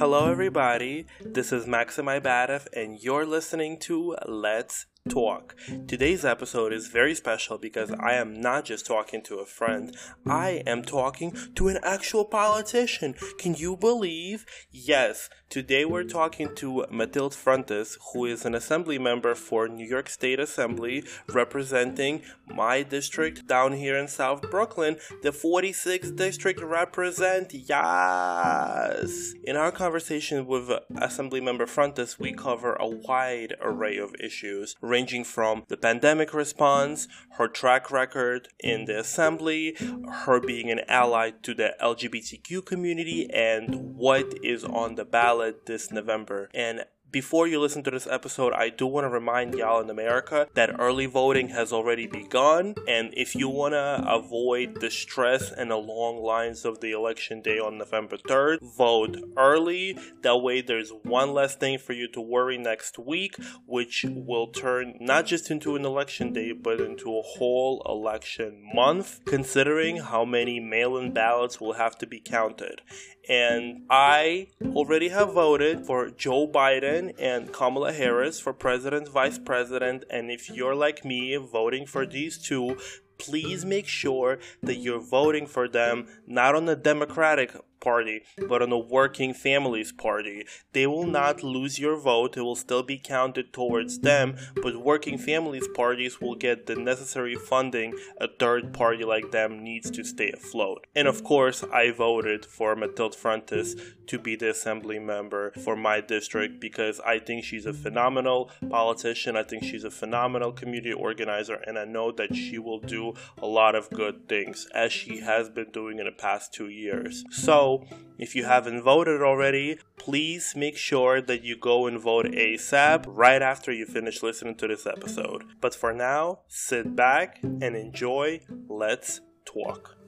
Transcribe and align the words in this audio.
Hello, 0.00 0.30
everybody. 0.30 1.04
This 1.20 1.52
is 1.52 1.66
Maxim 1.66 2.06
Ibadev, 2.06 2.68
and 2.72 2.98
you're 2.98 3.26
listening 3.26 3.78
to 3.80 4.16
Let's 4.26 4.86
Talk. 5.08 5.56
Today's 5.88 6.26
episode 6.26 6.74
is 6.74 6.88
very 6.88 7.14
special 7.14 7.56
because 7.56 7.90
I 7.90 8.12
am 8.12 8.38
not 8.38 8.66
just 8.66 8.84
talking 8.84 9.22
to 9.22 9.38
a 9.38 9.46
friend, 9.46 9.96
I 10.26 10.62
am 10.66 10.82
talking 10.82 11.34
to 11.54 11.68
an 11.68 11.78
actual 11.82 12.26
politician. 12.26 13.14
Can 13.38 13.54
you 13.54 13.78
believe? 13.78 14.44
Yes, 14.70 15.30
today 15.48 15.86
we're 15.86 16.04
talking 16.04 16.54
to 16.56 16.84
Mathylde 16.92 17.34
Frontus, 17.34 17.96
who 18.12 18.26
is 18.26 18.44
an 18.44 18.54
assembly 18.54 18.98
member 18.98 19.34
for 19.34 19.68
New 19.68 19.86
York 19.86 20.10
State 20.10 20.38
Assembly 20.38 21.02
representing 21.32 22.22
my 22.46 22.82
district 22.82 23.46
down 23.46 23.72
here 23.72 23.96
in 23.96 24.06
South 24.06 24.42
Brooklyn, 24.50 24.98
the 25.22 25.30
46th 25.30 26.14
district 26.14 26.60
represent. 26.60 27.54
Yes. 27.54 29.32
In 29.44 29.56
our 29.56 29.72
conversation 29.72 30.46
with 30.46 30.70
Assembly 30.96 31.40
Member 31.40 31.64
Frontus, 31.66 32.18
we 32.18 32.34
cover 32.34 32.74
a 32.74 32.86
wide 32.86 33.54
array 33.62 33.96
of 33.96 34.14
issues 34.20 34.76
ranging 34.90 35.24
from 35.24 35.64
the 35.68 35.76
pandemic 35.76 36.34
response, 36.34 37.08
her 37.38 37.48
track 37.48 37.90
record 37.90 38.48
in 38.58 38.84
the 38.84 38.98
assembly, 38.98 39.76
her 40.24 40.40
being 40.40 40.70
an 40.70 40.80
ally 40.88 41.30
to 41.42 41.54
the 41.54 41.74
LGBTQ 41.80 42.66
community, 42.66 43.30
and 43.32 43.96
what 43.96 44.34
is 44.42 44.64
on 44.64 44.96
the 44.96 45.04
ballot 45.04 45.66
this 45.66 45.90
November. 45.90 46.50
And 46.52 46.84
before 47.10 47.46
you 47.46 47.60
listen 47.60 47.82
to 47.84 47.90
this 47.90 48.06
episode, 48.06 48.52
I 48.52 48.68
do 48.68 48.86
want 48.86 49.04
to 49.04 49.08
remind 49.08 49.54
y'all 49.54 49.80
in 49.80 49.90
America 49.90 50.48
that 50.54 50.78
early 50.78 51.06
voting 51.06 51.48
has 51.48 51.72
already 51.72 52.06
begun. 52.06 52.74
And 52.86 53.12
if 53.16 53.34
you 53.34 53.48
want 53.48 53.74
to 53.74 54.04
avoid 54.06 54.80
the 54.80 54.90
stress 54.90 55.50
and 55.50 55.70
the 55.70 55.76
long 55.76 56.22
lines 56.22 56.64
of 56.64 56.80
the 56.80 56.92
election 56.92 57.40
day 57.42 57.58
on 57.58 57.78
November 57.78 58.16
3rd, 58.16 58.58
vote 58.76 59.16
early. 59.36 59.98
That 60.22 60.38
way, 60.38 60.60
there's 60.60 60.90
one 61.02 61.32
less 61.32 61.56
thing 61.56 61.78
for 61.78 61.92
you 61.92 62.08
to 62.12 62.20
worry 62.20 62.58
next 62.58 62.98
week, 62.98 63.36
which 63.66 64.04
will 64.08 64.48
turn 64.48 64.94
not 65.00 65.26
just 65.26 65.50
into 65.50 65.76
an 65.76 65.84
election 65.84 66.32
day, 66.32 66.52
but 66.52 66.80
into 66.80 67.16
a 67.16 67.22
whole 67.22 67.82
election 67.88 68.62
month, 68.74 69.20
considering 69.24 69.98
how 69.98 70.24
many 70.24 70.60
mail 70.60 70.96
in 70.96 71.12
ballots 71.12 71.60
will 71.60 71.74
have 71.74 71.98
to 71.98 72.06
be 72.06 72.20
counted. 72.20 72.82
And 73.30 73.82
I 73.88 74.48
already 74.74 75.10
have 75.10 75.34
voted 75.34 75.86
for 75.86 76.10
Joe 76.10 76.48
Biden 76.48 77.14
and 77.16 77.52
Kamala 77.52 77.92
Harris 77.92 78.40
for 78.40 78.52
president, 78.52 79.08
vice 79.08 79.38
president. 79.38 80.04
And 80.10 80.32
if 80.32 80.50
you're 80.50 80.74
like 80.74 81.04
me, 81.04 81.36
voting 81.36 81.86
for 81.86 82.04
these 82.04 82.36
two, 82.36 82.76
please 83.18 83.64
make 83.64 83.86
sure 83.86 84.40
that 84.64 84.78
you're 84.78 84.98
voting 85.00 85.46
for 85.46 85.68
them 85.68 86.08
not 86.26 86.56
on 86.56 86.64
the 86.64 86.74
Democratic 86.74 87.54
Party, 87.80 88.22
but 88.48 88.62
on 88.62 88.72
a 88.72 88.78
Working 88.78 89.34
Families 89.34 89.92
Party. 89.92 90.46
They 90.72 90.86
will 90.86 91.06
not 91.06 91.42
lose 91.42 91.78
your 91.78 91.96
vote, 91.96 92.36
it 92.36 92.42
will 92.42 92.56
still 92.56 92.82
be 92.82 92.98
counted 92.98 93.52
towards 93.52 94.00
them, 94.00 94.36
but 94.62 94.84
Working 94.84 95.18
Families 95.18 95.68
parties 95.74 96.20
will 96.20 96.34
get 96.34 96.66
the 96.66 96.76
necessary 96.76 97.34
funding 97.34 97.94
a 98.20 98.28
third 98.28 98.72
party 98.72 99.04
like 99.04 99.30
them 99.30 99.62
needs 99.62 99.90
to 99.90 100.04
stay 100.04 100.30
afloat. 100.30 100.86
And 100.94 101.08
of 101.08 101.24
course, 101.24 101.64
I 101.72 101.90
voted 101.90 102.44
for 102.44 102.74
Mathylde 102.76 103.16
Frontus 103.16 103.78
to 104.06 104.18
be 104.18 104.34
the 104.34 104.50
assembly 104.50 104.98
member 104.98 105.52
for 105.52 105.76
my 105.76 106.00
district 106.00 106.60
because 106.60 106.98
I 107.00 107.20
think 107.20 107.44
she's 107.44 107.66
a 107.66 107.72
phenomenal 107.72 108.50
politician, 108.68 109.36
I 109.36 109.44
think 109.44 109.62
she's 109.62 109.84
a 109.84 109.90
phenomenal 109.90 110.50
community 110.52 110.92
organizer, 110.92 111.54
and 111.66 111.78
I 111.78 111.84
know 111.84 112.10
that 112.12 112.34
she 112.34 112.58
will 112.58 112.80
do 112.80 113.14
a 113.40 113.46
lot 113.46 113.74
of 113.74 113.88
good 113.90 114.28
things 114.28 114.66
as 114.74 114.92
she 114.92 115.20
has 115.20 115.48
been 115.48 115.70
doing 115.70 116.00
in 116.00 116.06
the 116.06 116.12
past 116.12 116.52
two 116.52 116.68
years. 116.68 117.24
So, 117.30 117.69
if 118.18 118.34
you 118.36 118.44
haven't 118.44 118.82
voted 118.82 119.22
already, 119.22 119.78
please 119.96 120.54
make 120.56 120.76
sure 120.76 121.20
that 121.22 121.42
you 121.42 121.56
go 121.56 121.86
and 121.86 122.00
vote 122.00 122.26
ASAP 122.26 123.04
right 123.06 123.42
after 123.42 123.72
you 123.72 123.86
finish 123.86 124.22
listening 124.22 124.56
to 124.56 124.68
this 124.68 124.86
episode. 124.86 125.44
But 125.60 125.74
for 125.74 125.92
now, 125.92 126.40
sit 126.48 126.96
back 126.96 127.38
and 127.42 127.76
enjoy 127.76 128.40
Let's 128.68 129.20
Talk. 129.44 129.99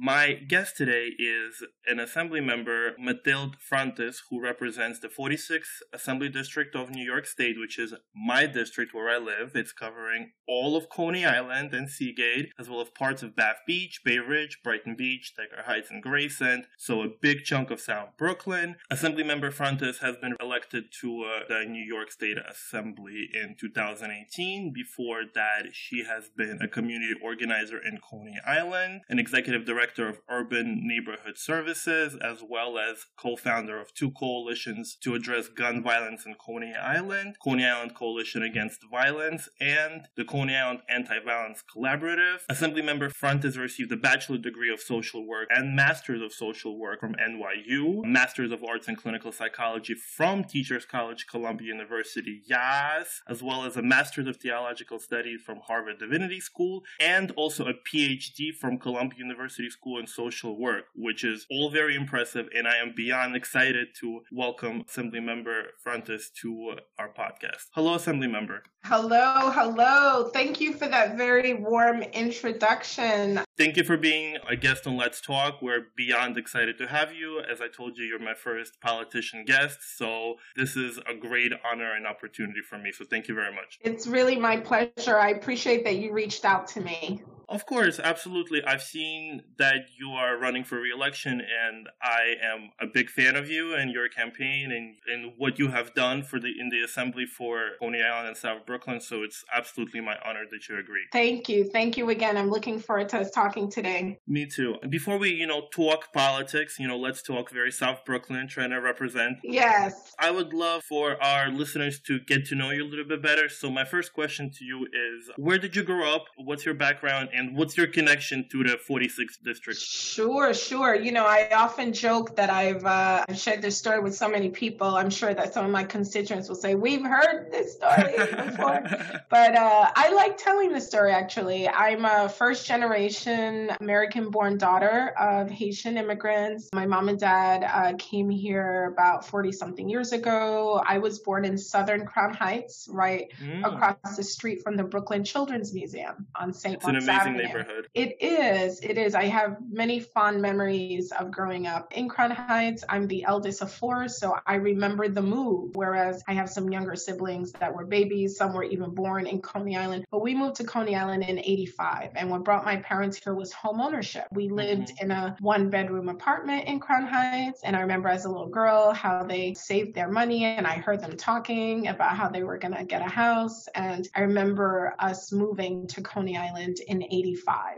My 0.00 0.34
guest 0.34 0.76
today 0.76 1.10
is 1.18 1.64
an 1.88 1.98
assembly 1.98 2.40
member, 2.40 2.92
Mathylde 3.04 3.54
Frontus, 3.58 4.18
who 4.30 4.40
represents 4.40 5.00
the 5.00 5.08
46th 5.08 5.82
Assembly 5.92 6.28
District 6.28 6.76
of 6.76 6.90
New 6.90 7.04
York 7.04 7.26
State, 7.26 7.58
which 7.58 7.80
is 7.80 7.94
my 8.14 8.46
district 8.46 8.94
where 8.94 9.08
I 9.08 9.18
live. 9.18 9.56
It's 9.56 9.72
covering 9.72 10.30
all 10.46 10.76
of 10.76 10.88
Coney 10.88 11.26
Island 11.26 11.74
and 11.74 11.90
Seagate, 11.90 12.52
as 12.60 12.70
well 12.70 12.80
as 12.80 12.90
parts 12.90 13.24
of 13.24 13.34
Bath 13.34 13.56
Beach, 13.66 14.02
Bay 14.04 14.18
Ridge, 14.18 14.60
Brighton 14.62 14.94
Beach, 14.94 15.32
Dyker 15.36 15.64
Heights, 15.64 15.90
and 15.90 16.00
Gravesend. 16.00 16.66
So 16.78 17.02
a 17.02 17.08
big 17.20 17.42
chunk 17.42 17.72
of 17.72 17.80
South 17.80 18.10
Brooklyn. 18.16 18.76
Assembly 18.92 19.24
member 19.24 19.50
Frontus 19.50 19.98
has 19.98 20.16
been 20.16 20.36
elected 20.40 20.84
to 21.00 21.24
uh, 21.24 21.40
the 21.48 21.64
New 21.64 21.84
York 21.84 22.12
State 22.12 22.38
Assembly 22.38 23.30
in 23.34 23.56
2018. 23.58 24.72
Before 24.72 25.22
that, 25.34 25.70
she 25.72 26.04
has 26.04 26.28
been 26.28 26.60
a 26.62 26.68
community 26.68 27.14
organizer 27.20 27.80
in 27.84 27.98
Coney 27.98 28.38
Island, 28.46 29.00
an 29.08 29.18
executive 29.18 29.64
director 29.64 29.87
Director 29.88 30.08
of 30.08 30.20
Urban 30.28 30.86
Neighborhood 30.86 31.38
Services, 31.38 32.14
as 32.22 32.42
well 32.46 32.78
as 32.78 33.06
co 33.18 33.36
founder 33.36 33.80
of 33.80 33.94
two 33.94 34.10
coalitions 34.10 34.96
to 35.02 35.14
address 35.14 35.48
gun 35.48 35.82
violence 35.82 36.26
in 36.26 36.34
Coney 36.34 36.74
Island 36.74 37.36
Coney 37.42 37.64
Island 37.64 37.94
Coalition 37.94 38.42
Against 38.42 38.80
Violence 38.90 39.48
and 39.60 40.08
the 40.16 40.24
Coney 40.24 40.56
Island 40.56 40.80
Anti 40.90 41.20
Violence 41.24 41.62
Collaborative. 41.74 42.40
Assemblymember 42.50 43.10
Frontus 43.10 43.56
received 43.56 43.90
a 43.90 43.96
bachelor 43.96 44.36
degree 44.36 44.70
of 44.70 44.80
social 44.80 45.26
work 45.26 45.48
and 45.50 45.74
master's 45.74 46.20
of 46.20 46.32
social 46.32 46.78
work 46.78 47.00
from 47.00 47.14
NYU, 47.14 48.04
master's 48.04 48.52
of 48.52 48.62
arts 48.62 48.88
in 48.88 48.96
clinical 48.96 49.32
psychology 49.32 49.94
from 49.94 50.44
Teachers 50.44 50.84
College, 50.84 51.26
Columbia 51.26 51.68
University, 51.68 52.42
Yas, 52.46 53.22
as 53.26 53.42
well 53.42 53.64
as 53.64 53.76
a 53.76 53.82
master's 53.82 54.26
of 54.26 54.36
theological 54.36 54.98
studies 54.98 55.40
from 55.40 55.60
Harvard 55.66 55.98
Divinity 55.98 56.40
School, 56.40 56.82
and 57.00 57.30
also 57.32 57.66
a 57.66 57.72
PhD 57.72 58.52
from 58.54 58.78
Columbia 58.78 59.18
University 59.18 59.70
School 59.80 59.98
and 59.98 60.08
Social 60.08 60.58
Work, 60.58 60.86
which 60.94 61.22
is 61.22 61.46
all 61.50 61.70
very 61.70 61.94
impressive. 61.94 62.48
And 62.54 62.66
I 62.66 62.76
am 62.78 62.94
beyond 62.96 63.36
excited 63.36 63.88
to 64.00 64.20
welcome 64.32 64.84
Assembly 64.88 65.20
Member 65.20 65.68
Frontus 65.86 66.32
to 66.42 66.74
our 66.98 67.08
podcast. 67.08 67.66
Hello, 67.72 67.94
Assembly 67.94 68.26
Member. 68.26 68.64
Hello, 68.84 69.50
hello. 69.50 70.30
Thank 70.32 70.60
you 70.60 70.72
for 70.72 70.88
that 70.88 71.16
very 71.16 71.54
warm 71.54 72.02
introduction. 72.02 73.40
Thank 73.56 73.76
you 73.76 73.84
for 73.84 73.96
being 73.96 74.38
a 74.48 74.56
guest 74.56 74.86
on 74.86 74.96
Let's 74.96 75.20
Talk. 75.20 75.62
We're 75.62 75.86
beyond 75.96 76.36
excited 76.38 76.76
to 76.78 76.88
have 76.88 77.12
you. 77.12 77.40
As 77.40 77.60
I 77.60 77.68
told 77.68 77.98
you, 77.98 78.04
you're 78.04 78.18
my 78.18 78.34
first 78.34 78.80
politician 78.80 79.44
guest. 79.44 79.78
So 79.96 80.36
this 80.56 80.76
is 80.76 80.98
a 80.98 81.14
great 81.14 81.52
honor 81.64 81.92
and 81.94 82.06
opportunity 82.06 82.60
for 82.68 82.78
me. 82.78 82.90
So 82.90 83.04
thank 83.04 83.28
you 83.28 83.34
very 83.34 83.54
much. 83.54 83.78
It's 83.82 84.06
really 84.08 84.36
my 84.36 84.56
pleasure. 84.56 85.18
I 85.18 85.30
appreciate 85.30 85.84
that 85.84 85.96
you 85.96 86.12
reached 86.12 86.44
out 86.44 86.66
to 86.68 86.80
me. 86.80 87.22
Of 87.48 87.64
course, 87.64 87.98
absolutely. 87.98 88.62
I've 88.62 88.82
seen 88.82 89.42
that 89.58 89.86
you 89.98 90.10
are 90.10 90.36
running 90.36 90.64
for 90.64 90.78
reelection, 90.78 91.40
and 91.40 91.88
I 92.02 92.34
am 92.42 92.70
a 92.78 92.86
big 92.86 93.08
fan 93.08 93.36
of 93.36 93.48
you 93.48 93.74
and 93.74 93.90
your 93.90 94.08
campaign 94.08 94.70
and, 94.70 94.96
and 95.06 95.32
what 95.38 95.58
you 95.58 95.68
have 95.68 95.94
done 95.94 96.22
for 96.22 96.38
the 96.38 96.52
in 96.58 96.68
the 96.68 96.82
assembly 96.82 97.24
for 97.24 97.70
Coney 97.80 98.02
Island 98.02 98.28
and 98.28 98.36
South 98.36 98.66
Brooklyn. 98.66 99.00
So 99.00 99.22
it's 99.22 99.44
absolutely 99.54 100.00
my 100.00 100.16
honor 100.24 100.44
that 100.50 100.68
you 100.68 100.78
agree. 100.78 101.06
Thank 101.12 101.48
you, 101.48 101.64
thank 101.64 101.96
you 101.96 102.10
again. 102.10 102.36
I'm 102.36 102.50
looking 102.50 102.78
forward 102.78 103.08
to 103.10 103.20
us 103.20 103.30
talking 103.30 103.70
today. 103.70 104.18
Me 104.26 104.44
too. 104.44 104.76
Before 104.90 105.16
we, 105.16 105.30
you 105.30 105.46
know, 105.46 105.68
talk 105.72 106.12
politics, 106.12 106.78
you 106.78 106.86
know, 106.86 106.98
let's 106.98 107.22
talk 107.22 107.50
very 107.50 107.72
South 107.72 108.04
Brooklyn, 108.04 108.46
trying 108.48 108.70
to 108.70 108.80
represent. 108.80 109.38
Yes. 109.42 110.12
I 110.18 110.30
would 110.30 110.52
love 110.52 110.82
for 110.84 111.22
our 111.22 111.48
listeners 111.48 112.00
to 112.00 112.20
get 112.20 112.44
to 112.46 112.54
know 112.54 112.70
you 112.70 112.84
a 112.84 112.88
little 112.88 113.06
bit 113.06 113.22
better. 113.22 113.48
So 113.48 113.70
my 113.70 113.84
first 113.84 114.12
question 114.12 114.50
to 114.50 114.64
you 114.64 114.84
is, 114.84 115.30
where 115.36 115.58
did 115.58 115.74
you 115.74 115.82
grow 115.82 116.14
up? 116.14 116.24
What's 116.36 116.66
your 116.66 116.74
background? 116.74 117.30
And 117.38 117.56
what's 117.56 117.76
your 117.76 117.86
connection 117.86 118.46
to 118.50 118.64
the 118.64 118.76
46th 118.88 119.42
district? 119.44 119.78
Sure, 119.78 120.52
sure. 120.52 120.94
You 120.94 121.12
know, 121.12 121.24
I 121.24 121.48
often 121.54 121.92
joke 121.92 122.34
that 122.36 122.50
I've 122.50 122.84
uh, 122.84 123.32
shared 123.32 123.62
this 123.62 123.78
story 123.78 124.00
with 124.00 124.14
so 124.14 124.28
many 124.28 124.50
people. 124.50 124.96
I'm 124.96 125.10
sure 125.10 125.32
that 125.32 125.54
some 125.54 125.64
of 125.64 125.70
my 125.70 125.84
constituents 125.84 126.48
will 126.48 126.56
say, 126.56 126.74
We've 126.74 127.04
heard 127.04 127.50
this 127.52 127.74
story 127.74 128.16
before. 128.16 128.82
but 129.30 129.54
uh, 129.54 129.90
I 129.94 130.12
like 130.12 130.36
telling 130.36 130.72
the 130.72 130.80
story 130.80 131.12
actually. 131.12 131.68
I'm 131.68 132.04
a 132.04 132.28
first 132.28 132.66
generation 132.66 133.70
American 133.80 134.30
born 134.30 134.58
daughter 134.58 135.14
of 135.18 135.48
Haitian 135.48 135.96
immigrants. 135.96 136.68
My 136.74 136.86
mom 136.86 137.08
and 137.08 137.18
dad 137.18 137.64
uh, 137.64 137.96
came 137.98 138.28
here 138.28 138.92
about 138.92 139.24
40 139.24 139.52
something 139.52 139.88
years 139.88 140.12
ago. 140.12 140.82
I 140.86 140.98
was 140.98 141.20
born 141.20 141.44
in 141.44 141.56
southern 141.56 142.04
Crown 142.04 142.34
Heights, 142.34 142.88
right 142.90 143.30
mm. 143.40 143.64
across 143.64 144.16
the 144.16 144.24
street 144.24 144.62
from 144.62 144.76
the 144.76 144.84
Brooklyn 144.84 145.22
Children's 145.22 145.72
Museum 145.72 146.26
on 146.34 146.52
St. 146.52 146.82
Mark's 146.82 147.06
Avenue 147.06 147.27
Avenue. 147.28 147.46
neighborhood. 147.46 147.88
It 147.94 148.16
is. 148.20 148.80
It 148.80 148.98
is. 148.98 149.14
I 149.14 149.24
have 149.24 149.56
many 149.70 150.00
fond 150.00 150.40
memories 150.42 151.12
of 151.12 151.30
growing 151.30 151.66
up 151.66 151.92
in 151.96 152.08
Crown 152.08 152.30
Heights. 152.30 152.84
I'm 152.88 153.06
the 153.06 153.24
eldest 153.24 153.62
of 153.62 153.72
four, 153.72 154.08
so 154.08 154.36
I 154.46 154.56
remember 154.56 155.08
the 155.08 155.22
move. 155.22 155.76
Whereas 155.76 156.22
I 156.28 156.34
have 156.34 156.50
some 156.50 156.70
younger 156.70 156.96
siblings 156.96 157.52
that 157.52 157.74
were 157.74 157.86
babies, 157.86 158.36
some 158.36 158.52
were 158.52 158.64
even 158.64 158.94
born 158.94 159.26
in 159.26 159.40
Coney 159.40 159.76
Island. 159.76 160.04
But 160.10 160.22
we 160.22 160.34
moved 160.34 160.56
to 160.56 160.64
Coney 160.64 160.96
Island 160.96 161.24
in 161.24 161.38
85. 161.38 162.12
And 162.16 162.30
what 162.30 162.44
brought 162.44 162.64
my 162.64 162.76
parents 162.76 163.18
here 163.22 163.34
was 163.34 163.52
home 163.52 163.80
ownership. 163.80 164.26
We 164.32 164.48
lived 164.48 164.88
mm-hmm. 164.88 165.04
in 165.04 165.10
a 165.10 165.36
one 165.40 165.70
bedroom 165.70 166.08
apartment 166.08 166.66
in 166.66 166.80
Crown 166.80 167.06
Heights. 167.06 167.62
And 167.62 167.76
I 167.76 167.80
remember 167.80 168.08
as 168.08 168.24
a 168.24 168.28
little 168.28 168.48
girl 168.48 168.92
how 168.92 169.24
they 169.24 169.54
saved 169.54 169.94
their 169.94 170.10
money. 170.10 170.44
And 170.44 170.66
I 170.66 170.76
heard 170.76 171.00
them 171.00 171.16
talking 171.16 171.88
about 171.88 172.16
how 172.16 172.28
they 172.28 172.42
were 172.42 172.58
going 172.58 172.74
to 172.74 172.84
get 172.84 173.02
a 173.02 173.08
house. 173.08 173.66
And 173.74 174.08
I 174.14 174.20
remember 174.22 174.94
us 174.98 175.32
moving 175.32 175.86
to 175.88 176.02
Coney 176.02 176.36
Island 176.36 176.78
in 176.86 177.02
85. 177.02 177.17